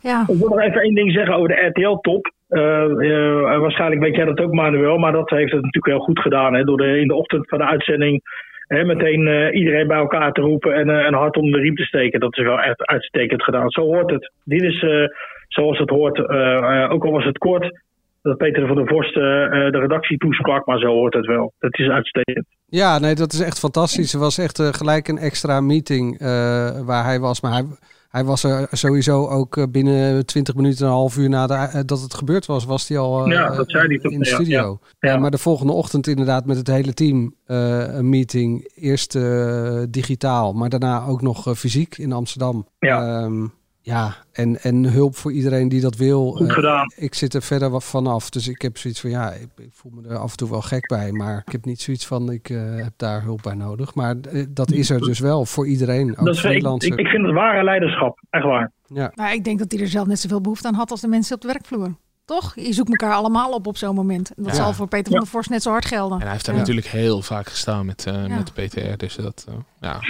Ja. 0.00 0.20
Ik 0.28 0.38
wil 0.38 0.48
nog 0.48 0.60
even 0.60 0.80
één 0.80 0.94
ding 0.94 1.12
zeggen 1.12 1.34
over 1.34 1.48
de 1.48 1.54
RTL-top. 1.72 2.34
Waarschijnlijk 3.60 4.02
weet 4.02 4.16
jij 4.16 4.24
dat 4.24 4.40
ook, 4.40 4.52
Manuel. 4.52 4.98
Maar 4.98 5.12
dat 5.12 5.30
heeft 5.30 5.52
het 5.52 5.62
natuurlijk 5.62 5.94
heel 5.94 6.04
goed 6.04 6.20
gedaan. 6.20 6.54
Hè, 6.54 6.64
door 6.64 6.86
in 6.86 7.08
de 7.08 7.14
ochtend 7.14 7.48
van 7.48 7.58
de 7.58 7.64
uitzending 7.66 8.22
meteen 8.68 9.26
eh, 9.26 9.58
iedereen 9.58 9.86
bij 9.86 9.96
elkaar 9.96 10.32
te 10.32 10.40
roepen 10.40 10.74
en 10.74 10.90
eh, 10.90 11.18
hart 11.18 11.36
om 11.36 11.50
de 11.50 11.58
riem 11.58 11.74
te 11.74 11.82
steken. 11.84 12.20
Dat 12.20 12.36
is 12.38 12.44
wel 12.44 12.60
echt 12.60 12.86
uitstekend 12.86 13.42
gedaan. 13.42 13.70
Zo 13.70 13.80
hoort 13.82 14.10
het. 14.10 14.32
Dit 14.44 14.62
is 14.62 14.82
eh, 14.82 15.04
zoals 15.48 15.78
het 15.78 15.90
hoort. 15.90 16.18
eh, 16.28 16.82
eh, 16.84 16.92
ook 16.92 17.04
al 17.04 17.10
was 17.12 17.24
het 17.24 17.38
kort. 17.38 17.84
Dat 18.22 18.36
Peter 18.36 18.66
van 18.66 18.76
der 18.76 18.86
Vorst 18.86 19.16
eh, 19.16 19.44
eh, 19.44 19.72
de 19.72 19.78
redactie 19.78 20.16
toesprak. 20.18 20.66
Maar 20.66 20.78
zo 20.78 20.86
hoort 20.86 21.14
het 21.14 21.26
wel. 21.26 21.52
Dat 21.58 21.78
is 21.78 21.88
uitstekend. 21.88 22.46
Ja, 22.66 22.98
nee, 22.98 23.14
dat 23.14 23.32
is 23.32 23.40
echt 23.40 23.58
fantastisch. 23.58 24.14
Er 24.14 24.20
was 24.20 24.38
echt 24.38 24.58
eh, 24.58 24.66
gelijk 24.66 25.08
een 25.08 25.18
extra 25.18 25.60
meeting 25.60 26.18
eh, 26.18 26.28
waar 26.86 27.04
hij 27.04 27.18
was. 27.20 27.40
Maar 27.40 27.52
hij, 27.52 27.62
hij 28.08 28.24
was 28.24 28.44
er 28.44 28.68
sowieso 28.72 29.26
ook 29.26 29.56
eh, 29.56 29.64
binnen 29.70 30.26
20 30.26 30.54
minuten, 30.54 30.86
een 30.86 30.92
half 30.92 31.16
uur 31.16 31.28
nadat 31.28 31.72
eh, 31.72 31.80
dat 31.86 32.00
het 32.00 32.14
gebeurd 32.14 32.46
was, 32.46 32.64
was 32.64 32.88
hij 32.88 32.98
al 32.98 33.24
eh, 33.24 33.32
Ja, 33.32 33.50
dat 33.56 33.70
zei 33.70 33.86
hij 33.86 33.98
toch, 33.98 34.12
in 34.12 34.18
de 34.18 34.28
ja, 34.28 34.34
studio. 34.34 34.78
ja. 34.98 35.16
Maar 35.16 35.30
de 35.30 35.38
volgende 35.38 35.72
ochtend 35.72 36.06
inderdaad 36.06 36.46
met 36.46 36.56
het 36.56 36.66
hele 36.66 36.94
team 36.94 37.34
een 37.46 38.08
meeting. 38.08 38.70
Eerst 38.74 39.18
digitaal, 39.90 40.52
maar 40.52 40.68
daarna 40.68 41.04
ook 41.04 41.22
nog 41.22 41.58
fysiek 41.58 41.98
in 41.98 42.12
Amsterdam. 42.12 42.66
Ja. 42.78 43.22
Ehm, 43.22 43.46
ja, 43.86 44.14
en, 44.32 44.60
en 44.62 44.84
hulp 44.84 45.16
voor 45.16 45.32
iedereen 45.32 45.68
die 45.68 45.80
dat 45.80 45.96
wil. 45.96 46.30
Goed 46.32 46.48
Eh, 46.48 46.54
gedaan. 46.54 46.92
ik 46.96 47.14
zit 47.14 47.34
er 47.34 47.42
verder 47.42 47.70
wat 47.70 47.84
vanaf. 47.84 48.30
Dus 48.30 48.48
ik 48.48 48.62
heb 48.62 48.76
zoiets 48.78 49.00
van, 49.00 49.10
ja, 49.10 49.32
ik, 49.32 49.48
ik 49.56 49.68
voel 49.72 49.92
me 49.94 50.08
er 50.08 50.16
af 50.16 50.30
en 50.30 50.36
toe 50.36 50.50
wel 50.50 50.60
gek 50.62 50.86
bij. 50.86 51.12
Maar 51.12 51.42
ik 51.46 51.52
heb 51.52 51.64
niet 51.64 51.80
zoiets 51.80 52.06
van, 52.06 52.30
ik 52.32 52.50
eh, 52.50 52.74
heb 52.74 52.92
daar 52.96 53.22
hulp 53.22 53.42
bij 53.42 53.54
nodig. 53.54 53.94
Maar 53.94 54.16
eh, 54.20 54.44
dat 54.48 54.70
is 54.70 54.90
er 54.90 55.00
dus 55.00 55.18
wel 55.18 55.44
voor 55.46 55.66
iedereen, 55.66 56.10
ook 56.18 56.24
Dat 56.26 56.34
is, 56.34 56.44
ik, 56.44 56.82
ik, 56.82 56.98
ik 56.98 57.06
vind 57.06 57.26
het 57.26 57.34
ware 57.34 57.64
leiderschap. 57.64 58.18
Echt 58.30 58.44
waar. 58.44 58.72
Ja. 58.86 59.12
Maar 59.14 59.32
ik 59.34 59.44
denk 59.44 59.58
dat 59.58 59.72
hij 59.72 59.80
er 59.80 59.88
zelf 59.88 60.06
net 60.06 60.18
zoveel 60.20 60.40
behoefte 60.40 60.68
aan 60.68 60.74
had 60.74 60.90
als 60.90 61.00
de 61.00 61.08
mensen 61.08 61.34
op 61.34 61.40
de 61.40 61.46
werkvloer. 61.46 61.94
Toch? 62.24 62.54
Je 62.54 62.72
zoekt 62.72 62.88
elkaar 62.88 63.12
allemaal 63.14 63.52
op 63.52 63.66
op 63.66 63.76
zo'n 63.76 63.94
moment. 63.94 64.28
En 64.34 64.42
dat 64.42 64.56
Ja. 64.56 64.62
zal 64.62 64.72
voor 64.72 64.88
Peter 64.88 65.10
van 65.10 65.20
der 65.20 65.28
Vorst 65.28 65.50
net 65.50 65.62
zo 65.62 65.70
hard 65.70 65.84
gelden. 65.86 66.16
En 66.16 66.22
hij 66.22 66.32
heeft 66.32 66.44
daar 66.44 66.54
Ja. 66.54 66.60
natuurlijk 66.60 66.86
heel 66.86 67.22
vaak 67.22 67.48
gestaan 67.48 67.86
met, 67.86 68.06
eh, 68.06 68.26
Ja. 68.26 68.36
met 68.36 68.52
PTR. 68.54 68.96
Dus 68.96 69.14
dat, 69.16 69.46
ja. 69.80 70.00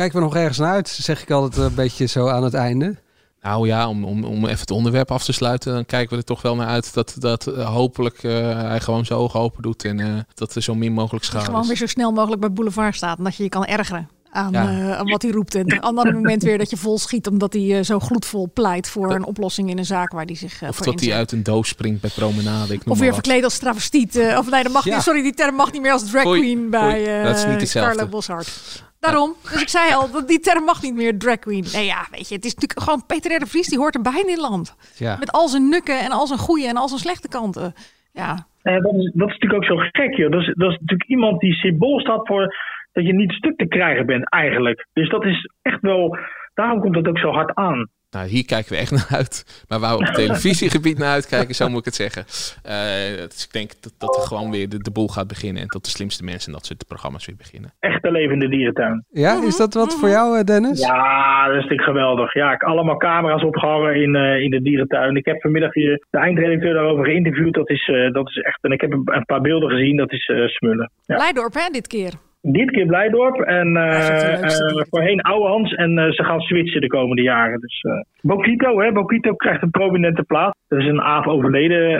Kijken 0.00 0.18
we 0.18 0.24
nog 0.24 0.36
ergens 0.36 0.58
naar 0.58 0.72
uit, 0.72 0.88
zeg 0.88 1.22
ik 1.22 1.30
altijd 1.30 1.66
een 1.66 1.74
beetje 1.74 2.06
zo 2.06 2.28
aan 2.28 2.42
het 2.44 2.54
einde. 2.54 2.96
Nou 3.40 3.66
ja, 3.66 3.88
om, 3.88 4.04
om, 4.04 4.24
om 4.24 4.44
even 4.46 4.60
het 4.60 4.70
onderwerp 4.70 5.10
af 5.10 5.24
te 5.24 5.32
sluiten, 5.32 5.72
dan 5.74 5.86
kijken 5.86 6.10
we 6.10 6.16
er 6.16 6.24
toch 6.24 6.42
wel 6.42 6.54
naar 6.56 6.66
uit 6.66 6.94
dat, 6.94 7.14
dat 7.18 7.46
eh, 7.46 7.74
hopelijk 7.74 8.22
eh, 8.22 8.32
hij 8.62 8.80
gewoon 8.80 9.04
zijn 9.06 9.18
ogen 9.18 9.40
open 9.40 9.62
doet 9.62 9.84
en 9.84 10.00
eh, 10.00 10.06
dat 10.34 10.54
er 10.54 10.62
zo 10.62 10.74
min 10.74 10.92
mogelijk 10.92 11.24
schade 11.24 11.44
gewoon 11.44 11.60
is. 11.60 11.66
weer 11.68 11.76
zo 11.76 11.86
snel 11.86 12.12
mogelijk 12.12 12.40
bij 12.40 12.52
Boulevard 12.52 12.96
staat. 12.96 13.18
En 13.18 13.24
dat 13.24 13.36
je 13.36 13.42
je 13.42 13.48
kan 13.48 13.64
ergeren 13.64 14.08
aan, 14.30 14.52
Ja. 14.52 14.68
eh, 14.68 14.98
aan 14.98 15.08
wat 15.10 15.22
hij 15.22 15.30
roept. 15.30 15.54
En 15.54 15.72
een 15.72 15.80
ander 15.80 16.12
moment 16.14 16.42
weer 16.42 16.58
dat 16.58 16.70
je 16.70 16.76
vol 16.76 16.98
schiet 16.98 17.26
omdat 17.26 17.52
hij 17.52 17.82
zo 17.82 17.98
gloedvol 17.98 18.50
pleit 18.54 18.88
voor 18.88 19.14
een 19.14 19.24
oplossing 19.24 19.70
in 19.70 19.78
een 19.78 19.86
zaak 19.86 20.12
waar 20.12 20.24
hij 20.24 20.34
zich 20.36 20.62
Of 20.68 20.76
voor 20.76 20.86
dat 20.86 21.00
hij 21.00 21.14
uit 21.14 21.32
een 21.32 21.42
doos 21.42 21.68
springt 21.68 22.00
bij 22.00 22.10
promenade. 22.14 22.72
Ik 22.74 22.84
noem 22.84 22.94
Of 22.94 23.00
weer 23.00 23.12
verkleed 23.12 23.44
als 23.44 23.58
travestiet. 23.58 24.16
of 24.38 24.50
nee, 24.50 24.62
dat 24.62 24.72
mag 24.72 24.84
Ja. 24.84 24.94
niet. 24.94 25.02
Sorry, 25.02 25.22
die 25.22 25.34
term 25.34 25.54
mag 25.54 25.72
niet 25.72 25.82
meer 25.82 25.92
als 25.92 26.10
drag 26.10 26.22
queen 26.22 26.70
bij 26.70 27.18
eh 27.18 27.24
Dat 27.24 27.36
is 27.36 27.44
niet 27.46 27.60
hetzelfde. 27.60 28.06
Boshart. 28.06 28.88
Daarom. 29.00 29.34
Dus 29.52 29.62
ik 29.62 29.68
zei 29.68 29.94
al, 29.94 30.10
dat 30.10 30.28
die 30.28 30.38
term 30.40 30.64
mag 30.64 30.82
niet 30.82 30.94
meer 30.94 31.18
drag 31.18 31.38
queen. 31.38 31.64
Nee 31.72 31.86
ja, 31.86 32.06
weet 32.10 32.28
je, 32.28 32.34
het 32.34 32.44
is 32.44 32.54
natuurlijk 32.54 32.80
gewoon 32.80 33.06
Peter 33.06 33.36
R. 33.36 33.38
de 33.38 33.46
Vries, 33.46 33.68
die 33.68 33.78
hoort 33.78 33.94
erbij 33.94 34.20
in 34.20 34.26
dit 34.26 34.40
land. 34.40 34.76
Ja. 34.96 35.16
Met 35.18 35.32
al 35.32 35.48
zijn 35.48 35.68
nukken 35.68 36.00
en 36.00 36.10
al 36.10 36.26
zijn 36.26 36.38
goede 36.38 36.66
en 36.66 36.76
al 36.76 36.88
zijn 36.88 37.00
slechte 37.00 37.28
kanten. 37.28 37.74
Ja, 38.12 38.46
Eh, 38.62 38.72
dat, 38.74 38.94
is, 38.94 39.10
dat 39.14 39.28
is 39.28 39.38
natuurlijk 39.38 39.54
ook 39.54 39.64
zo 39.64 39.76
gek, 39.76 40.14
joh. 40.16 40.30
Dat 40.30 40.40
is, 40.40 40.46
dat 40.46 40.70
is 40.70 40.78
natuurlijk 40.80 41.08
iemand 41.10 41.40
die 41.40 41.52
symbool 41.54 42.00
staat 42.00 42.26
voor 42.26 42.54
dat 42.92 43.06
je 43.06 43.14
niet 43.14 43.32
stuk 43.32 43.56
te 43.56 43.66
krijgen 43.66 44.06
bent, 44.06 44.30
eigenlijk. 44.30 44.86
Dus 44.92 45.08
dat 45.08 45.24
is 45.24 45.50
echt 45.62 45.80
wel. 45.80 46.18
Daarom 46.54 46.80
komt 46.80 46.96
het 46.96 47.08
ook 47.08 47.18
zo 47.18 47.30
hard 47.30 47.54
aan. 47.54 47.88
Nou, 48.10 48.26
hier 48.28 48.44
kijken 48.44 48.72
we 48.72 48.78
echt 48.78 48.90
naar 48.90 49.18
uit. 49.18 49.64
Maar 49.68 49.80
waar 49.80 49.90
we 49.90 50.00
op 50.00 50.06
het 50.06 50.14
televisiegebied 50.24 50.98
naar 50.98 51.12
uitkijken, 51.12 51.54
zo 51.54 51.68
moet 51.68 51.78
ik 51.78 51.84
het 51.84 51.94
zeggen. 51.94 52.22
Eh, 52.62 53.28
dus 53.30 53.44
ik 53.44 53.52
denk 53.52 53.70
dat, 53.80 53.92
dat 53.98 54.16
er 54.16 54.22
gewoon 54.22 54.50
weer 54.50 54.68
de, 54.68 54.78
de 54.78 54.90
boel 54.90 55.08
gaat 55.08 55.28
beginnen. 55.28 55.62
En 55.62 55.68
dat 55.68 55.84
de 55.84 55.90
slimste 55.90 56.24
mensen 56.24 56.46
en 56.46 56.52
dat 56.52 56.66
soort 56.66 56.86
programma's 56.86 57.26
weer 57.26 57.36
beginnen. 57.36 57.72
Echte 57.78 58.10
levende 58.10 58.48
dierentuin. 58.48 59.04
Ja, 59.10 59.44
is 59.44 59.56
dat 59.56 59.74
wat 59.74 59.94
voor 59.94 60.08
jou, 60.08 60.38
eh, 60.38 60.44
Dennis? 60.44 60.80
Ja, 60.80 61.46
dat 61.46 61.56
is 61.56 61.62
natuurlijk 61.62 61.88
geweldig. 61.88 62.34
Ja, 62.34 62.52
ik 62.52 62.62
allemaal 62.62 62.96
camera's 62.96 63.44
opgehangen 63.44 63.94
in, 63.94 64.14
eh, 64.14 64.42
in 64.42 64.50
de 64.50 64.62
dierentuin. 64.62 65.16
Ik 65.16 65.24
heb 65.24 65.40
vanmiddag 65.40 65.74
hier 65.74 66.06
de 66.10 66.18
eindredacteur 66.18 66.74
daarover 66.74 67.04
geïnterviewd. 67.04 67.54
Dat 67.54 67.70
is, 67.70 67.88
eh, 67.88 68.12
dat 68.12 68.28
is 68.28 68.36
echt. 68.36 68.58
En 68.62 68.70
ik 68.70 68.80
heb 68.80 68.92
een, 68.92 69.02
een 69.04 69.24
paar 69.24 69.40
beelden 69.40 69.70
gezien. 69.70 69.96
Dat 69.96 70.12
is 70.12 70.26
eh, 70.26 70.46
smullen. 70.46 70.90
Ja. 71.06 71.16
Blijdorp 71.16 71.54
hè, 71.54 71.68
dit 71.70 71.86
keer. 71.86 72.12
Dit 72.42 72.70
keer 72.70 72.86
Blijdorp 72.86 73.40
en 73.40 73.76
eh, 73.76 74.42
eh, 74.42 74.84
voorheen 74.90 75.20
Ouwehans. 75.20 75.74
En 75.74 75.98
eh, 75.98 76.10
ze 76.10 76.24
gaan 76.24 76.40
switchen 76.40 76.80
de 76.80 76.86
komende 76.86 77.22
jaren. 77.22 77.60
Dus 77.60 77.80
eh 77.80 78.00
Bokito, 78.20 78.80
hè. 78.80 78.92
Bokito 78.92 79.34
krijgt 79.34 79.62
een 79.62 79.70
prominente 79.70 80.22
plaats. 80.22 80.58
Er 80.68 80.78
is 80.78 80.86
een 80.86 81.02
aap 81.02 81.26
overleden 81.26 81.90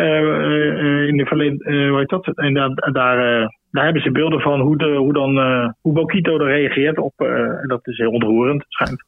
in 1.08 1.16
de 1.16 1.26
verleden. 1.26 1.88
hoe 1.88 1.98
heet 1.98 2.08
dat? 2.08 2.36
En 2.36 2.54
daar, 2.54 2.74
daar, 2.92 3.16
daar 3.70 3.84
hebben 3.84 4.02
ze 4.02 4.10
beelden 4.10 4.40
van 4.40 4.60
hoe, 4.60 4.76
de, 4.76 4.94
hoe, 4.94 5.12
dan, 5.12 5.36
hoe 5.80 5.92
Bokito 5.92 6.38
er 6.38 6.46
reageert 6.46 6.98
op. 6.98 7.12
en 7.16 7.64
dat 7.66 7.86
is 7.86 7.98
heel 7.98 8.10
ontroerend, 8.10 8.64
schijnt. 8.68 9.04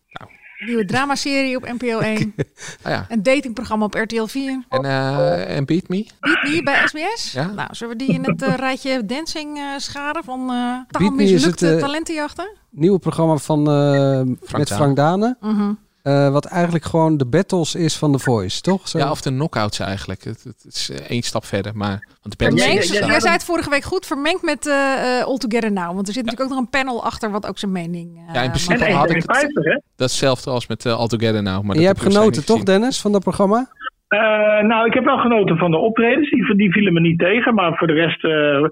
Nieuwe 0.67 0.85
dramaserie 0.85 1.57
op 1.57 1.73
NPO 1.79 1.99
1. 1.99 2.35
Ah 2.83 2.93
ja. 2.93 3.07
Een 3.09 3.23
datingprogramma 3.23 3.85
op 3.85 3.95
RTL 3.95 4.25
4. 4.25 4.65
En, 4.69 4.85
eh, 4.85 5.57
en 5.57 5.65
Beat 5.65 5.89
Me? 5.89 6.07
Beat 6.21 6.43
Me 6.43 6.63
bij 6.63 6.87
SBS. 6.87 7.33
Ja. 7.33 7.47
Nou, 7.47 7.69
zullen 7.75 7.97
we 7.99 8.05
die 8.05 8.15
in 8.15 8.25
het 8.25 8.43
eh, 8.43 8.55
rijtje 8.55 9.07
dancing 9.07 9.59
eh 9.59 9.65
scharen 9.77 10.25
van 10.25 10.41
eh 10.41 10.47
taal 10.47 10.85
Beat 10.89 11.13
Me 11.15 11.23
is 11.23 11.31
het, 11.31 11.41
mislukte 11.41 11.77
talentenjachten? 11.79 12.57
Nieuwe 12.71 12.99
programma 12.99 13.37
van, 13.37 13.71
eh, 13.71 14.21
met. 14.59 14.69
Frank 14.73 14.97
Dane. 14.97 15.37
Mhm. 15.41 15.73
Eh, 16.03 16.33
wat 16.33 16.45
eigenlijk 16.45 16.85
gewoon 16.85 17.17
de 17.17 17.27
battles 17.27 17.75
is 17.75 17.97
van 17.99 18.13
The 18.13 18.19
Voice, 18.19 18.61
toch? 18.61 18.89
Zo. 18.89 18.99
Ja, 18.99 19.11
of 19.11 19.21
de 19.21 19.31
knockouts 19.31 19.79
eigenlijk. 19.81 20.25
Het, 20.25 20.45
het 20.45 20.65
is 20.69 20.91
eh, 20.91 21.11
één 21.11 21.23
stap 21.23 21.45
verder. 21.45 21.77
Maar, 21.77 22.09
want 22.23 22.39
de 22.39 22.45
battles- 22.45 22.89
jij 22.99 23.21
zei 23.21 23.33
het 23.33 23.45
vorige 23.45 23.71
week 23.71 23.83
goed, 23.83 24.07
vermengd 24.07 24.43
met 24.43 24.67
eh 24.67 24.93
eh, 25.03 25.27
All 25.27 25.39
Together 25.39 25.73
Now. 25.73 25.95
Want 25.95 26.07
er 26.09 26.13
zit 26.13 26.25
natuurlijk 26.25 26.51
ook 26.51 26.57
nog 26.57 26.59
een 26.59 26.81
panel 26.81 27.05
achter 27.05 27.31
wat 27.31 27.47
ook 27.49 27.59
zijn 27.59 27.73
mening 27.73 28.09
eh, 28.17 28.35
Ja, 28.35 28.43
in 28.43 28.51
principe 28.51 28.93
had 28.93 29.11
ik 29.11 29.23
het, 29.27 29.83
datzelfde 29.97 30.51
als 30.51 30.67
met 30.67 30.85
uh, 30.85 30.99
All 30.99 31.07
Together 31.07 31.43
Now. 31.43 31.63
Maar 31.63 31.75
en 31.75 31.81
jij 31.81 31.91
heb 31.91 32.01
hebt 32.01 32.15
genoten, 32.15 32.47
toch, 32.47 32.63
Dennis, 32.63 33.01
van 33.01 33.13
dat 33.13 33.23
programma? 33.23 33.69
Eh, 34.09 34.19
nou, 34.63 34.87
ik 34.87 34.95
heb 34.95 35.05
wel 35.05 35.19
genoten 35.19 35.57
van 35.57 35.71
de 35.71 35.77
optredens. 35.77 36.31
Die, 36.31 36.57
die 36.57 36.73
vielen 36.73 36.93
me 36.93 37.01
niet 37.01 37.19
tegen. 37.19 37.55
Maar 37.55 37.77
voor 37.77 37.87
de 37.87 37.93
rest 37.93 38.25
eh, 38.25 38.63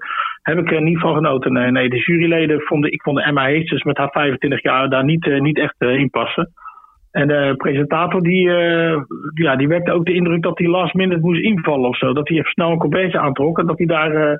heb 0.41 0.57
ik 0.57 0.71
er 0.71 0.81
niet 0.81 0.99
van 0.99 1.13
genoten. 1.13 1.53
Nee, 1.53 1.71
nee 1.71 1.89
de 1.89 2.03
juryleden 2.05 2.61
vonden... 2.61 2.91
Ik 2.91 3.01
vond 3.01 3.17
de 3.17 3.23
Emma 3.23 3.43
Heesters 3.45 3.83
met 3.83 3.97
haar 3.97 4.09
25 4.11 4.63
jaar 4.63 4.89
daar 4.89 5.03
niet, 5.03 5.25
niet 5.39 5.57
echt 5.57 5.75
in 5.77 6.09
passen. 6.09 6.53
En 7.11 7.27
de 7.27 7.53
presentator 7.57 8.21
die, 8.21 8.49
eh, 8.49 9.01
ja, 9.33 9.55
die 9.55 9.67
wekte 9.67 9.91
ook 9.91 10.05
de 10.05 10.13
indruk 10.13 10.41
dat 10.41 10.57
hij 10.57 10.67
last 10.67 10.93
minute 10.93 11.21
moest 11.21 11.43
invallen 11.43 11.89
of 11.89 11.97
zo. 11.97 12.13
Dat 12.13 12.27
hij 12.27 12.37
even 12.37 12.51
snel 12.51 12.71
een 12.71 12.77
colbertje 12.77 13.19
aantrok. 13.19 13.59
En 13.59 13.65
dat 13.65 13.77
hij 13.77 13.87
daar... 13.87 14.39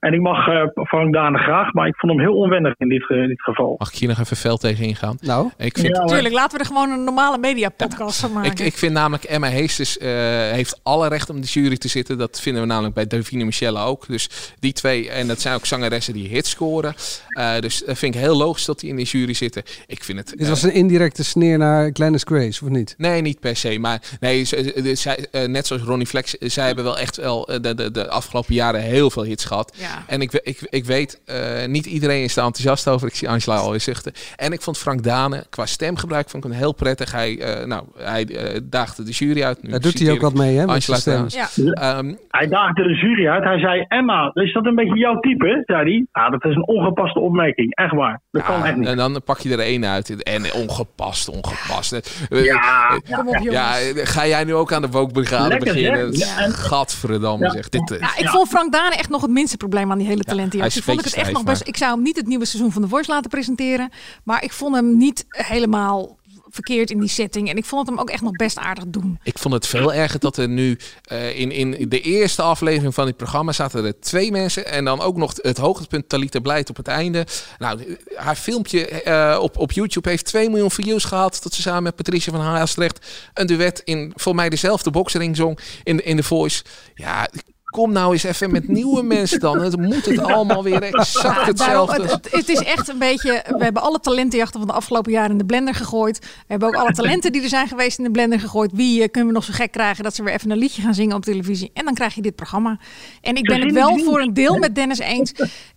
eh, 0.00 0.08
en 0.08 0.14
ik 0.14 0.20
mag 0.20 0.46
eh 0.48 0.84
Frank 0.86 1.12
Dane 1.14 1.38
graag, 1.38 1.72
maar 1.72 1.86
ik 1.86 1.94
vond 1.96 2.12
hem 2.12 2.20
heel 2.20 2.34
onwennig 2.36 2.74
in 2.78 2.88
dit, 2.88 3.02
ge- 3.04 3.26
dit 3.26 3.42
geval. 3.42 3.74
Mag 3.78 3.88
ik 3.92 3.98
hier 3.98 4.08
nog 4.08 4.18
even 4.18 4.36
fel 4.36 4.56
tegen 4.56 4.84
ingaan? 4.84 5.16
Nou, 5.20 5.50
ik 5.58 5.78
vind, 5.78 5.96
Ja, 5.96 6.04
Tuurlijk, 6.04 6.34
laten 6.34 6.52
we 6.58 6.64
er 6.64 6.70
gewoon 6.70 6.90
een 6.90 7.04
normale 7.04 7.38
media-podcast 7.38 8.20
van 8.20 8.32
maken. 8.32 8.50
Ik, 8.50 8.58
ik 8.60 8.76
vind 8.76 8.92
namelijk 8.92 9.24
Emma 9.24 9.48
Heesters 9.48 9.98
eh, 9.98 10.08
heeft 10.50 10.80
alle 10.82 11.08
recht 11.08 11.30
om 11.30 11.36
in 11.36 11.42
de 11.42 11.48
jury 11.48 11.76
te 11.76 11.88
zitten. 11.88 12.18
Dat 12.18 12.40
vinden 12.40 12.62
we 12.62 12.68
namelijk 12.68 12.94
bij 12.94 13.06
Davine 13.06 13.44
Michelle 13.44 13.78
ook. 13.80 14.06
Dus 14.06 14.52
die 14.60 14.72
twee, 14.72 15.10
en 15.10 15.26
dat 15.26 15.40
zijn 15.40 15.54
ook 15.54 15.66
zangeressen 15.66 16.14
die 16.14 16.28
hits 16.28 16.50
scoren. 16.50 16.94
Eh, 17.28 17.58
dus 17.60 17.82
dat 17.86 17.98
vind 17.98 18.14
ik 18.14 18.20
heel 18.20 18.36
logisch 18.36 18.64
dat 18.64 18.80
die 18.80 18.90
in 18.90 18.96
de 18.96 19.02
jury 19.02 19.32
zitten. 19.34 19.62
Ik 19.86 20.04
vind 20.04 20.18
het... 20.18 20.32
Dit 20.38 20.48
was 20.48 20.62
een 20.62 20.72
indirecte 20.74 21.24
sneer 21.24 21.58
naar 21.58 21.90
Glennis 21.92 22.22
Grace, 22.24 22.64
of 22.64 22.70
niet? 22.70 22.94
Nee, 22.98 23.20
niet 23.22 23.40
per 23.40 23.56
se. 23.56 23.78
Maar 23.78 24.00
nee, 24.20 24.44
ze- 24.44 24.72
ze- 24.84 24.94
zij, 24.94 25.26
eh, 25.30 25.48
net 25.48 25.66
zoals 25.66 25.82
Ronnie 25.82 26.06
Flex, 26.06 26.38
eh, 26.38 26.48
zij 26.48 26.66
hebben 26.66 26.84
wel 26.84 26.98
echt 26.98 27.16
wel 27.16 27.48
eh, 27.48 27.60
de, 27.60 27.74
de, 27.74 27.90
de 27.90 28.08
afgelopen 28.08 28.54
jaren 28.54 28.80
heel 28.80 29.10
veel 29.10 29.22
hits 29.24 29.44
gehad. 29.44 29.76
Ja. 29.76 29.89
En 30.06 30.20
ik, 30.20 30.32
ik, 30.32 30.58
ik 30.70 30.84
weet, 30.84 31.20
eh, 31.24 31.66
niet 31.66 31.86
iedereen 31.86 32.22
is 32.22 32.36
er 32.36 32.42
enthousiast 32.44 32.88
over. 32.88 33.08
Ik 33.08 33.14
zie 33.14 33.28
Angela 33.28 33.56
alweer 33.56 33.80
zuchten. 33.80 34.12
En 34.36 34.52
ik 34.52 34.60
vond 34.62 34.78
Frank 34.78 35.02
Dane 35.02 35.44
qua 35.50 35.66
stemgebruik 35.66 36.28
vond 36.30 36.44
ik 36.44 36.50
hem 36.50 36.58
heel 36.58 36.72
prettig. 36.74 37.12
Hij, 37.12 37.38
eh, 37.40 37.66
nou, 37.66 37.84
hij 37.98 38.26
eh, 38.26 38.60
daagde 38.64 39.02
de 39.02 39.10
jury 39.10 39.42
uit. 39.42 39.62
Nu 39.62 39.70
Daar 39.70 39.80
doet 39.80 39.98
hij 39.98 40.10
ook 40.12 40.20
wat 40.20 40.34
mee, 40.34 40.56
hè, 40.56 40.66
met 40.66 40.74
Angela 40.74 40.96
zijn 40.98 41.30
stem. 41.30 41.46
trouwens. 41.74 42.08
Ehm, 42.08 42.14
Hij 42.30 42.46
daagde 42.48 42.82
de 42.82 42.94
jury 42.94 43.28
uit. 43.28 43.44
Hij 43.44 43.58
zei: 43.58 43.84
Emma, 43.88 44.30
is 44.34 44.52
dat 44.52 44.66
een 44.66 44.74
beetje 44.74 44.98
jouw 44.98 45.20
type? 45.20 45.62
zei 45.66 45.82
hij. 45.82 46.06
Ja, 46.22 46.30
dat 46.30 46.44
is 46.44 46.54
een 46.54 46.66
ongepaste 46.66 47.18
opmerking. 47.20 47.74
Echt 47.74 47.92
waar. 47.94 48.20
Dat 48.30 48.42
kan 48.42 48.64
echt 48.64 48.76
niet. 48.76 48.88
En 48.88 48.96
dan 48.96 49.20
pak 49.24 49.38
je 49.38 49.52
er 49.52 49.58
één 49.60 49.84
uit. 49.86 50.22
En 50.22 50.52
ongepast, 50.54 51.28
ongepast. 51.28 51.90
Ja, 52.30 52.88
kom 53.10 53.28
op, 53.28 53.36
jongens. 53.36 53.44
ja, 53.52 53.74
ga 53.94 54.26
jij 54.26 54.44
nu 54.44 54.54
ook 54.54 54.72
aan 54.72 54.82
de 54.82 54.88
woke-brigade 54.88 55.48
Lekker, 55.48 55.72
beginnen? 55.74 56.12
Ja, 56.12 56.48
Gadverdamme 56.50 57.44
Ja. 57.44 57.50
zeg. 57.50 57.68
Dit, 57.68 57.96
Ja, 58.00 58.16
ik 58.16 58.28
vond 58.28 58.48
Frank 58.48 58.72
Dane 58.72 58.94
echt 58.94 59.08
nog 59.08 59.22
het 59.22 59.30
minste 59.30 59.56
probleem 59.56 59.79
aan 59.88 59.98
die 59.98 60.06
hele 60.06 60.24
talentenjacht. 60.24 60.70
is 60.70 60.76
Ik 60.76 60.82
vond 60.82 60.98
ik 60.98 61.04
het 61.04 61.14
echt 61.14 61.32
nog 61.32 61.44
best. 61.44 61.62
Ik 61.66 61.76
zou 61.76 61.94
hem 61.94 62.02
niet 62.02 62.16
het 62.16 62.26
nieuwe 62.26 62.44
seizoen 62.44 62.72
van 62.72 62.82
The 62.82 62.88
Voice 62.88 63.10
laten 63.10 63.30
presenteren. 63.30 63.90
Maar 64.24 64.44
ik 64.44 64.52
vond 64.52 64.74
hem 64.74 64.96
niet 64.96 65.24
helemaal 65.28 66.18
verkeerd 66.50 66.90
in 66.90 67.00
die 67.00 67.08
setting. 67.08 67.48
En 67.48 67.56
ik 67.56 67.64
vond 67.64 67.80
het 67.80 67.90
hem 67.90 68.00
ook 68.00 68.10
echt 68.10 68.22
nog 68.22 68.32
best 68.32 68.58
aardig 68.58 68.84
doen. 68.86 69.18
Ik 69.22 69.38
vond 69.38 69.54
het 69.54 69.66
veel 69.66 69.94
erger 69.94 70.18
dat 70.18 70.36
er 70.36 70.48
nu 70.48 70.78
eh, 71.02 71.38
in, 71.38 71.52
in 71.52 71.88
de 71.88 72.00
eerste 72.00 72.42
aflevering 72.42 72.94
van 72.94 73.06
dit 73.06 73.16
programma 73.16 73.52
zaten 73.52 73.84
er 73.84 74.00
twee 74.00 74.30
mensen. 74.30 74.66
En 74.66 74.84
dan 74.84 75.00
ook 75.00 75.16
nog 75.16 75.32
het 75.36 75.58
hoogtepunt 75.58 76.08
Talita 76.08 76.40
Blijt 76.40 76.70
op 76.70 76.76
het 76.76 76.88
einde. 76.88 77.26
Nou, 77.58 77.96
haar 78.14 78.36
filmpje 78.36 78.88
eh, 78.88 79.38
op, 79.42 79.58
op 79.58 79.72
YouTube 79.72 80.08
heeft 80.08 80.24
2 80.24 80.50
miljoen 80.50 80.70
views 80.70 81.04
gehad. 81.04 81.40
Dat 81.42 81.54
ze 81.54 81.62
samen 81.62 81.82
met 81.82 81.96
Patricia 81.96 82.32
van 82.32 82.40
Haastrecht 82.40 83.06
een 83.34 83.46
duet 83.46 83.82
in 83.84 84.12
voor 84.16 84.34
mij 84.34 84.48
dezelfde 84.48 84.90
boxering 84.90 85.36
zong 85.36 85.58
in, 85.82 86.04
in 86.04 86.16
The 86.16 86.22
Voice. 86.22 86.62
Ja, 86.94 87.28
kom 87.70 87.92
nou 87.92 88.12
eens 88.12 88.22
even 88.22 88.50
met 88.50 88.68
nieuwe 88.68 89.02
mensen 89.02 89.40
dan. 89.40 89.60
Het 89.60 89.76
moet 89.76 90.04
het 90.04 90.18
allemaal 90.18 90.62
weer 90.62 90.82
exact 90.82 91.22
daarom, 91.22 91.46
hetzelfde. 91.46 92.02
het, 92.02 92.10
het, 92.10 92.30
het 92.30 92.48
is 92.48 92.58
echt 92.58 92.88
een 92.88 92.98
beetje. 92.98 93.44
We 93.58 93.64
hebben 93.64 93.82
alle 93.82 94.00
talentenjachten 94.00 94.60
van 94.60 94.68
de 94.68 94.74
afgelopen 94.74 95.12
jaren 95.12 95.30
in 95.30 95.38
de 95.38 95.44
blender 95.44 95.74
gegooid. 95.74 96.18
We 96.18 96.26
hebben 96.46 96.68
ook 96.68 96.74
alle 96.74 96.92
talenten 96.92 97.32
die 97.32 97.42
er 97.42 97.48
zijn 97.48 97.68
geweest 97.68 97.98
in 97.98 98.04
de 98.04 98.10
blender 98.10 98.40
gegooid. 98.40 98.70
Wie 98.72 99.02
eh, 99.02 99.10
kunnen 99.10 99.28
we 99.28 99.34
nog 99.34 99.44
zo 99.44 99.52
gek 99.52 99.72
krijgen 99.72 100.04
dat 100.04 100.14
ze 100.14 100.22
weer 100.22 100.34
even 100.34 100.50
een 100.50 100.58
liedje 100.58 100.82
gaan 100.82 100.94
zingen 100.94 101.16
op 101.16 101.24
televisie? 101.24 101.70
En 101.74 101.84
dan 101.84 101.94
krijg 101.94 102.14
je 102.14 102.22
dit 102.22 102.34
programma. 102.34 102.78
En 103.20 103.36
ik 103.36 103.44
ben 103.44 103.60
het 103.60 103.72
wel 103.72 103.98
voor 103.98 104.20
een 104.20 104.34
deel 104.34 104.58
met 104.58 104.74
Dennis 104.74 104.98
eens. 104.98 105.32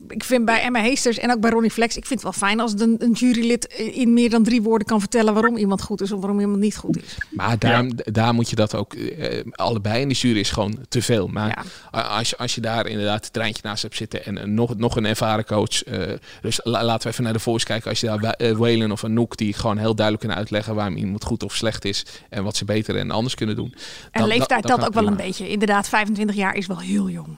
Ik 0.07 0.23
vind 0.23 0.45
bij 0.45 0.61
Emma 0.61 0.79
Heesters 0.79 1.17
en 1.17 1.31
ook 1.31 1.39
bij 1.39 1.49
Ronnie 1.49 1.71
Flex. 1.71 1.97
Ik 1.97 2.05
vind 2.05 2.23
het 2.23 2.37
wel 2.37 2.49
fijn 2.49 2.59
als 2.59 2.73
een, 2.77 2.95
een 2.99 3.11
jurylid 3.11 3.65
in 3.93 4.13
meer 4.13 4.29
dan 4.29 4.43
drie 4.43 4.61
woorden 4.61 4.87
kan 4.87 4.99
vertellen 4.99 5.33
waarom 5.33 5.57
iemand 5.57 5.81
goed 5.81 6.01
is 6.01 6.11
of 6.11 6.19
waarom 6.19 6.39
iemand 6.39 6.59
niet 6.59 6.77
goed 6.77 6.97
is. 6.97 7.17
Maar 7.29 7.59
daar, 7.59 7.85
daar 7.95 8.33
moet 8.33 8.49
je 8.49 8.55
dat 8.55 8.75
ook 8.75 8.93
eh, 8.93 9.39
allebei. 9.51 10.01
En 10.01 10.07
die 10.07 10.17
jury 10.17 10.39
is 10.39 10.51
gewoon 10.51 10.77
te 10.89 11.01
veel. 11.01 11.27
Maar 11.27 11.65
als, 12.01 12.29
je, 12.29 12.37
als 12.37 12.55
je 12.55 12.61
daar 12.61 12.87
inderdaad 12.87 13.23
het 13.23 13.33
treintje 13.33 13.61
naast 13.65 13.81
hebt 13.81 13.95
zitten 13.95 14.25
en 14.25 14.41
een- 14.43 14.53
nog, 14.53 14.77
nog 14.77 14.95
een 14.95 15.05
ervaren 15.05 15.45
coach. 15.45 15.83
eh, 15.83 16.13
dus 16.41 16.59
la- 16.63 16.83
laten 16.83 17.03
we 17.03 17.09
even 17.09 17.23
naar 17.23 17.33
de 17.33 17.39
voice 17.39 17.65
kijken. 17.65 17.89
Als 17.89 17.99
je 17.99 18.05
daar 18.07 18.33
eh, 18.33 18.51
Waylon 18.55 18.91
of 18.91 19.03
Anouk 19.03 19.37
die 19.37 19.53
gewoon 19.53 19.77
heel 19.77 19.95
duidelijk 19.95 20.19
kunnen 20.19 20.37
uitleggen 20.37 20.75
waarom 20.75 20.95
iemand 20.95 21.23
goed 21.23 21.43
of 21.43 21.55
slecht 21.55 21.85
is. 21.85 22.05
En 22.29 22.43
wat 22.43 22.55
ze 22.55 22.65
beter 22.65 22.97
en 22.97 23.11
anders 23.11 23.35
kunnen 23.35 23.55
doen. 23.55 23.73
En 24.11 24.19
dan- 24.19 24.27
leeftijd 24.27 24.67
dat 24.67 24.85
ook 24.85 24.93
wel 24.93 25.07
een 25.07 25.15
beetje. 25.15 25.49
Inderdaad, 25.49 25.89
25 25.89 26.35
jaar 26.35 26.55
is 26.55 26.67
wel 26.67 26.79
heel 26.79 27.09
jong. 27.09 27.37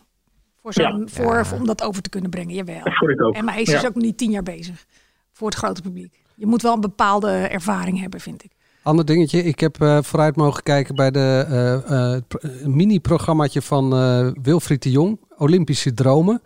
Voor, 0.61 0.73
zo'n, 0.73 0.83
Ja. 0.99 1.07
voor, 1.07 1.33
Ja. 1.35 1.45
om 1.59 1.65
dat 1.65 1.81
over 1.83 2.01
te 2.01 2.09
kunnen 2.09 2.29
brengen, 2.29 2.53
jawel. 2.55 2.83
Dat 2.83 2.93
vond 2.97 3.11
ik 3.11 3.21
ook. 3.21 3.35
En 3.35 3.43
maar 3.45 3.53
hij 3.53 3.63
is 3.63 3.69
dus 3.69 3.81
Ja. 3.81 3.87
ook 3.87 3.93
nog 3.95 4.03
niet 4.03 4.17
tien 4.17 4.31
jaar 4.31 4.43
bezig. 4.43 4.85
Voor 5.31 5.47
het 5.47 5.57
grote 5.57 5.81
publiek. 5.81 6.21
Je 6.35 6.45
moet 6.45 6.61
wel 6.61 6.73
een 6.73 6.81
bepaalde 6.81 7.29
ervaring 7.31 7.99
hebben, 7.99 8.19
vind 8.19 8.43
ik. 8.43 8.51
Ander 8.86 9.06
dingetje, 9.06 9.43
ik 9.43 9.60
heb 9.60 9.82
eh, 9.82 9.98
vooruit 10.02 10.36
mogen 10.36 10.63
kijken 10.63 10.95
bij 10.95 11.12
de 11.12 11.45
eh, 11.50 12.13
eh, 12.15 12.21
pro- 12.28 12.39
mini-programmaatje 12.65 13.62
van 13.62 13.93
eh, 13.93 14.28
Wilfried 14.41 14.84
de 14.84 14.91
Jong, 14.91 15.19
Olympische 15.38 15.93
Dromen. 15.93 16.41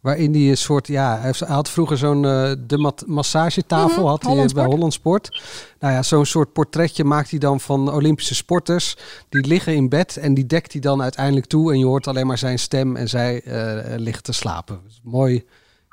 Waarin 0.00 0.32
hij 0.34 0.48
een 0.50 0.56
soort, 0.56 0.86
ja, 0.86 1.18
hij 1.20 1.32
had 1.46 1.70
vroeger 1.70 1.98
zo'n 1.98 2.22
de 2.66 2.92
massagetafel 3.06 3.98
Mhm, 4.02 4.06
had 4.06 4.22
hij 4.22 4.46
bij. 4.54 4.64
Holland 4.64 4.92
Sport. 4.92 5.42
Nou 5.80 5.92
ja, 5.94 6.02
zo'n 6.02 6.26
soort 6.26 6.52
portretje 6.52 7.04
maakt 7.04 7.30
hij 7.30 7.38
dan 7.38 7.60
van 7.60 7.92
Olympische 7.92 8.34
sporters. 8.34 8.96
Die 9.28 9.46
liggen 9.46 9.74
in 9.74 9.88
bed 9.88 10.16
en 10.16 10.34
die 10.34 10.46
dekt 10.46 10.72
hij 10.72 10.80
dan 10.80 11.02
uiteindelijk 11.02 11.46
toe. 11.46 11.72
En 11.72 11.78
je 11.78 11.84
hoort 11.84 12.06
alleen 12.06 12.26
maar 12.26 12.38
zijn 12.38 12.58
stem 12.58 12.96
en 12.96 13.08
zij 13.08 13.42
eh, 13.42 13.98
ligt 13.98 14.24
te 14.24 14.32
slapen. 14.32 14.80
Dus 14.84 15.00
mooi, 15.02 15.44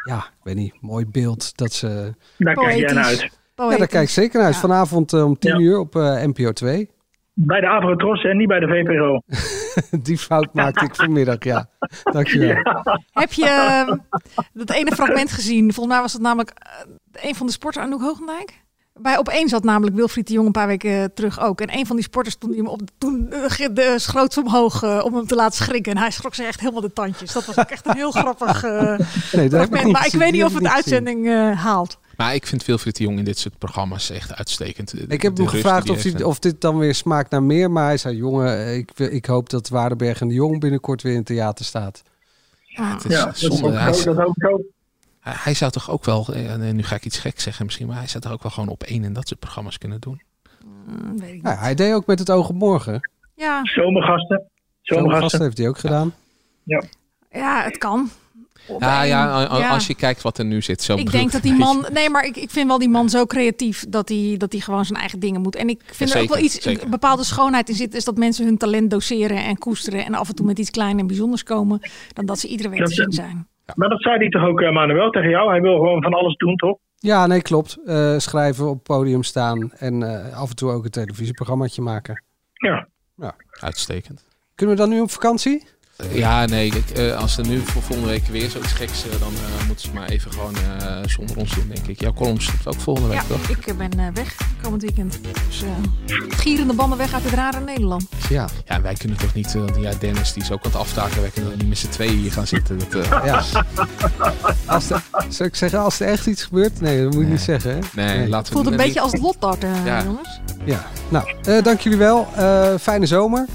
ja, 0.07 0.17
ik 0.17 0.43
weet 0.43 0.55
niet, 0.55 0.73
mooi 0.81 1.05
beeld 1.05 1.57
dat 1.57 1.73
ze... 1.73 2.13
Daar 2.37 2.55
uit. 2.97 3.29
Ja, 3.59 3.77
daar 3.77 3.87
kijk 3.87 4.03
ik 4.03 4.09
zeker 4.09 4.37
naar 4.37 4.47
uit. 4.47 4.55
Vanavond 4.55 5.13
eh, 5.13 5.25
om 5.25 5.37
10 5.39 5.61
uur 5.61 5.79
op 5.79 5.95
eh, 5.95 6.23
NPO 6.23 6.51
2. 6.51 6.89
Bij 7.41 7.59
de 7.59 7.67
Avrotros 7.67 8.23
en 8.23 8.37
niet 8.37 8.47
bij 8.47 8.59
de 8.59 8.67
VPRO. 8.67 9.21
Die 10.05 10.17
fout 10.17 10.53
maakte 10.53 10.85
ik 10.85 10.95
vanmiddag, 10.95 11.43
ja. 11.43 11.69
Dankjewel. 12.03 12.55
Heb 13.11 13.31
je 13.31 13.45
eh, 13.45 13.93
dat 14.53 14.71
ene 14.71 14.91
fragment 14.91 15.31
gezien? 15.31 15.73
Volgens 15.73 15.95
mij 15.95 16.03
was 16.03 16.13
het 16.13 16.21
namelijk 16.21 16.51
eh, 16.55 17.29
een 17.29 17.35
van 17.35 17.45
de 17.45 17.51
sporters, 17.51 17.85
Anouk 17.85 18.01
Hoogendijk. 18.01 18.63
Bij 18.93 19.17
op 19.17 19.27
één 19.27 19.49
zat 19.49 19.63
namelijk 19.63 19.95
Wilfried 19.95 20.27
de 20.27 20.33
Jong 20.33 20.45
een 20.45 20.51
paar 20.51 20.67
weken 20.67 21.13
terug 21.13 21.39
ook. 21.41 21.61
En 21.61 21.77
een 21.77 21.85
van 21.85 21.95
die 21.95 22.05
sporters 22.05 22.35
toen 22.35 22.49
hij 22.49 22.57
hem 22.57 22.67
op 22.67 22.81
toen 22.97 23.33
uh, 23.33 23.67
de 23.73 23.93
schroot 23.95 24.37
omhoog 24.37 24.83
uh, 24.83 25.01
om 25.03 25.15
hem 25.15 25.27
te 25.27 25.35
laten 25.35 25.65
schrikken. 25.65 25.91
En 25.91 25.97
hij 25.97 26.11
schrok 26.11 26.35
zich 26.35 26.45
echt 26.45 26.59
helemaal 26.59 26.81
de 26.81 26.93
tandjes. 26.93 27.33
Dat 27.33 27.45
was 27.45 27.59
ook 27.59 27.69
echt 27.69 27.85
een 27.85 27.95
heel 27.95 28.11
grappig 28.11 28.63
uh, 28.63 28.71
nee, 29.31 29.49
fragment. 29.49 29.85
Ik 29.85 29.91
maar 29.91 30.05
ik 30.05 30.13
weet 30.13 30.31
niet 30.31 30.43
of 30.43 30.53
het 30.53 30.63
de 30.63 30.71
uitzending 30.71 31.27
haalt. 31.55 31.99
Maar 32.19 32.35
ik 32.35 32.47
vind 32.47 32.65
Wilfried 32.65 32.97
de 32.97 33.03
Jong 33.03 33.17
in 33.17 33.23
dit 33.23 33.37
soort 33.37 33.57
programma's 33.57 34.09
echt 34.09 34.35
uitstekend. 34.35 35.11
Ik 35.11 35.21
heb 35.21 35.37
hem 35.37 35.47
gevraagd 35.47 35.89
of, 35.89 36.03
hij, 36.03 36.23
of 36.23 36.39
dit 36.39 36.61
dan 36.61 36.77
weer 36.77 36.95
smaakt 36.95 37.31
naar 37.31 37.43
meer. 37.43 37.71
Maar 37.71 37.85
hij 37.85 37.97
zei, 37.97 38.15
jongen, 38.15 38.77
ik, 38.77 38.91
ik 38.99 39.25
hoop 39.25 39.49
dat 39.49 39.69
Waardenberg 39.69 40.21
en 40.21 40.27
de 40.27 40.33
Jong 40.33 40.59
binnenkort 40.59 41.01
weer 41.01 41.11
in 41.11 41.17
het 41.17 41.27
theater 41.27 41.65
staat. 41.65 42.01
Ja, 42.63 42.93
het 42.93 43.05
is 43.05 43.11
ja, 43.11 43.33
zonde. 43.33 43.71
Dat 43.71 43.95
is 43.95 44.07
ook, 44.07 44.15
dat 44.15 44.25
ook, 44.25 44.45
ook. 44.51 44.61
Hij 45.19 45.53
zou 45.53 45.71
toch 45.71 45.89
ook 45.89 46.05
wel, 46.05 46.33
en 46.33 46.75
nu 46.75 46.83
ga 46.83 46.95
ik 46.95 47.05
iets 47.05 47.19
gek 47.19 47.39
zeggen 47.39 47.65
misschien, 47.65 47.87
maar 47.87 47.97
hij 47.97 48.07
zou 48.07 48.23
toch 48.23 48.31
ook 48.31 48.43
wel 48.43 48.51
gewoon 48.51 48.69
op 48.69 48.83
één 48.83 49.03
en 49.03 49.13
dat 49.13 49.27
soort 49.27 49.39
programma's 49.39 49.77
kunnen 49.77 49.99
doen. 49.99 50.21
Mm, 50.65 51.19
weet 51.19 51.33
ik 51.33 51.41
ja, 51.43 51.57
hij 51.57 51.75
deed 51.75 51.93
ook 51.93 52.05
met 52.05 52.19
het 52.19 52.31
oog 52.31 52.49
op 52.49 52.55
morgen. 52.55 53.09
Ja. 53.35 53.59
Zomergasten. 53.63 54.49
Zomergasten, 54.81 54.81
Zomergasten 54.81 55.41
heeft 55.41 55.57
hij 55.57 55.67
ook 55.67 55.77
gedaan. 55.77 56.13
Ja, 56.63 56.83
ja 57.31 57.63
het 57.63 57.77
kan. 57.77 58.09
Ja, 58.79 59.03
ja, 59.03 59.69
als 59.69 59.87
je 59.87 59.95
kijkt 59.95 60.21
wat 60.21 60.37
er 60.37 60.45
nu 60.45 60.61
zit. 60.61 60.81
Zo 60.81 60.95
ik 60.95 61.11
denk 61.11 61.31
dat 61.31 61.41
die 61.41 61.53
man. 61.53 61.85
Nee, 61.93 62.09
maar 62.09 62.25
ik, 62.25 62.35
ik 62.37 62.49
vind 62.49 62.67
wel 62.67 62.77
die 62.77 62.89
man 62.89 63.09
zo 63.09 63.25
creatief 63.25 63.85
dat 63.89 64.09
hij, 64.09 64.35
dat 64.37 64.51
hij 64.51 64.61
gewoon 64.61 64.85
zijn 64.85 64.99
eigen 64.99 65.19
dingen 65.19 65.41
moet. 65.41 65.55
En 65.55 65.69
ik 65.69 65.81
vind 65.85 66.09
ja, 66.09 66.15
er 66.15 66.21
ook 66.21 66.29
wel 66.29 66.43
iets. 66.43 66.61
zeker. 66.61 66.83
Een 66.83 66.89
bepaalde 66.89 67.23
schoonheid 67.23 67.69
in 67.69 67.75
zit. 67.75 67.93
Is 67.93 68.05
dat 68.05 68.17
mensen 68.17 68.45
hun 68.45 68.57
talent 68.57 68.91
doseren 68.91 69.43
en 69.43 69.57
koesteren. 69.57 70.05
En 70.05 70.13
af 70.13 70.29
en 70.29 70.35
toe 70.35 70.45
met 70.45 70.59
iets 70.59 70.69
klein 70.69 70.99
en 70.99 71.07
bijzonders 71.07 71.43
komen. 71.43 71.79
Dan 72.13 72.25
dat 72.25 72.39
ze 72.39 72.47
iedere 72.47 72.69
week 72.69 72.85
te 72.85 72.93
zien 72.93 73.11
zijn. 73.11 73.47
Ja. 73.65 73.73
Maar 73.75 73.89
dat 73.89 74.01
zei 74.01 74.17
hij 74.17 74.29
toch 74.29 74.43
ook, 74.43 74.61
uh, 74.61 74.71
Manuel, 74.71 75.09
tegen 75.09 75.29
jou? 75.29 75.49
Hij 75.49 75.61
wil 75.61 75.75
gewoon 75.75 76.01
van 76.01 76.13
alles 76.13 76.35
doen, 76.35 76.55
toch? 76.55 76.77
Ja, 76.95 77.27
nee, 77.27 77.41
klopt. 77.41 77.77
Uh, 77.85 78.17
schrijven, 78.17 78.67
op 78.67 78.73
het 78.73 78.83
podium 78.83 79.23
staan 79.23 79.71
en 79.71 80.01
uh, 80.01 80.37
af 80.37 80.49
en 80.49 80.55
toe 80.55 80.71
ook 80.71 80.83
een 80.83 80.91
televisieprogrammaatje 80.91 81.81
maken. 81.81 82.23
Ja. 82.53 82.87
ja. 83.15 83.35
Uitstekend. 83.61 84.25
Kunnen 84.55 84.75
we 84.75 84.81
dan 84.81 84.89
nu 84.91 84.99
op 84.99 85.11
vakantie? 85.11 85.67
Ja, 86.11 86.45
nee. 86.45 86.65
Ik, 86.67 86.97
uh, 86.97 87.17
als 87.17 87.37
er 87.37 87.47
nu 87.47 87.59
voor 87.59 87.81
volgende 87.81 88.09
week 88.09 88.27
weer 88.27 88.49
zoiets 88.49 88.71
geks, 88.71 89.05
uh, 89.05 89.11
dan 89.19 89.33
uh, 89.33 89.67
moeten 89.67 89.85
ze 89.85 89.93
maar 89.93 90.07
even 90.07 90.31
gewoon 90.31 90.55
zonder 91.05 91.37
ons 91.37 91.55
doen, 91.55 91.67
denk 91.73 91.87
ik. 91.87 91.99
Jouw 91.99 92.13
column 92.13 92.37
ook 92.63 92.79
volgende 92.79 93.09
week, 93.09 93.17
ja, 93.17 93.23
toch? 93.27 93.49
ik 93.49 93.77
ben 93.77 94.13
weg 94.13 94.37
komend 94.61 94.81
weekend. 94.81 95.19
Dus 95.47 95.63
gierende 96.29 96.73
banden 96.73 96.97
weg 96.97 97.13
uit 97.13 97.23
het 97.23 97.33
rare 97.33 97.59
Nederland. 97.59 98.05
Ja. 98.29 98.47
Ja, 98.65 98.81
wij 98.81 98.93
kunnen 98.93 99.17
toch 99.17 99.33
niet... 99.33 99.55
ja, 99.79 99.91
Dennis, 99.99 100.33
die 100.33 100.43
is 100.43 100.51
ook 100.51 100.65
aan 100.65 100.71
het 100.71 100.79
aftaken. 100.79 101.21
Wij 101.21 101.29
kunnen 101.29 101.57
niet 101.57 101.67
met 101.67 101.77
z'n 101.77 101.89
tweeën 101.89 102.17
hier 102.17 102.31
gaan 102.31 102.47
zitten. 102.47 102.79
Dat, 102.89 103.05
ja. 103.05 103.43
Als 104.65 104.89
er, 104.89 105.03
zou 105.29 105.49
ik 105.49 105.55
zeggen, 105.55 105.79
als 105.79 105.99
er 105.99 106.07
echt 106.07 106.25
iets 106.25 106.43
gebeurt? 106.43 106.81
Nee, 106.81 107.03
dat 107.03 107.05
moet 107.05 107.13
je 107.13 107.19
nee. 107.19 107.29
niet 107.31 107.41
zeggen, 107.41 107.71
hè? 107.71 107.79
Nee, 107.93 108.17
nee. 108.17 108.29
laten 108.29 108.53
we... 108.53 108.59
voelt 108.59 108.71
een 108.71 108.77
beetje 108.77 109.01
als 109.01 109.11
het 109.11 109.21
lotdart, 109.21 109.65
ja. 109.85 110.03
jongens. 110.03 110.39
Ja. 110.65 110.85
Nou, 111.09 111.61
dank 111.61 111.79
jullie 111.79 111.97
wel. 111.97 112.27
fijne 112.79 113.05
zomer. 113.05 113.45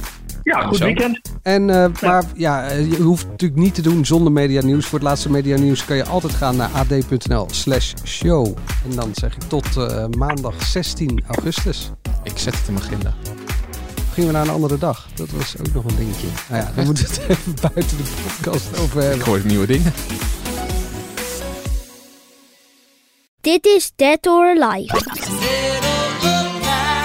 Ja, 0.44 0.60
goed 0.60 0.76
zo. 0.76 0.84
weekend. 0.84 1.20
En, 1.42 1.68
uh, 1.68 1.86
maar 2.02 2.24
ja, 2.34 2.70
je 2.72 3.02
hoeft 3.02 3.26
natuurlijk 3.26 3.60
niet 3.60 3.74
te 3.74 3.82
doen 3.82 4.04
zonder 4.04 4.32
media 4.32 4.62
nieuws. 4.62 4.86
Voor 4.86 4.98
het 4.98 5.08
laatste 5.08 5.30
media 5.30 5.58
nieuws 5.58 5.84
kan 5.84 5.96
je 5.96 6.04
altijd 6.04 6.32
gaan 6.32 6.56
naar 6.56 6.70
ad.nl 6.72 7.48
slash 7.50 7.92
show. 8.04 8.46
En 8.84 8.96
dan 8.96 9.10
zeg 9.14 9.34
ik 9.34 9.42
tot 9.42 9.76
uh, 9.76 10.06
maandag 10.18 10.62
16 10.62 11.24
augustus. 11.26 11.90
Ik 12.22 12.38
zet 12.38 12.58
het 12.58 12.68
in 12.68 12.74
mijn 12.74 12.86
agenda. 12.86 13.14
Gingen 14.12 14.30
we 14.30 14.36
naar 14.36 14.46
een 14.46 14.54
andere 14.54 14.78
dag? 14.78 15.08
Dat 15.14 15.30
was 15.30 15.54
ook 15.60 15.74
nog 15.74 15.84
een 15.84 15.96
dingetje. 15.96 16.26
Nou 16.48 16.62
ja, 16.62 16.72
dan 16.74 16.84
moeten 16.84 17.04
we 17.04 17.10
het 17.10 17.28
even 17.30 17.54
buiten 17.60 17.96
de 17.96 18.04
podcast 18.26 18.80
over 18.80 19.00
hebben. 19.00 19.18
Ik 19.18 19.24
hoor 19.24 19.40
nieuwe 19.44 19.66
dingen. 19.66 19.92
Dit 23.40 23.66
is 23.66 23.92
Dead 23.96 24.26
or 24.26 24.62
Alive. 24.62 25.93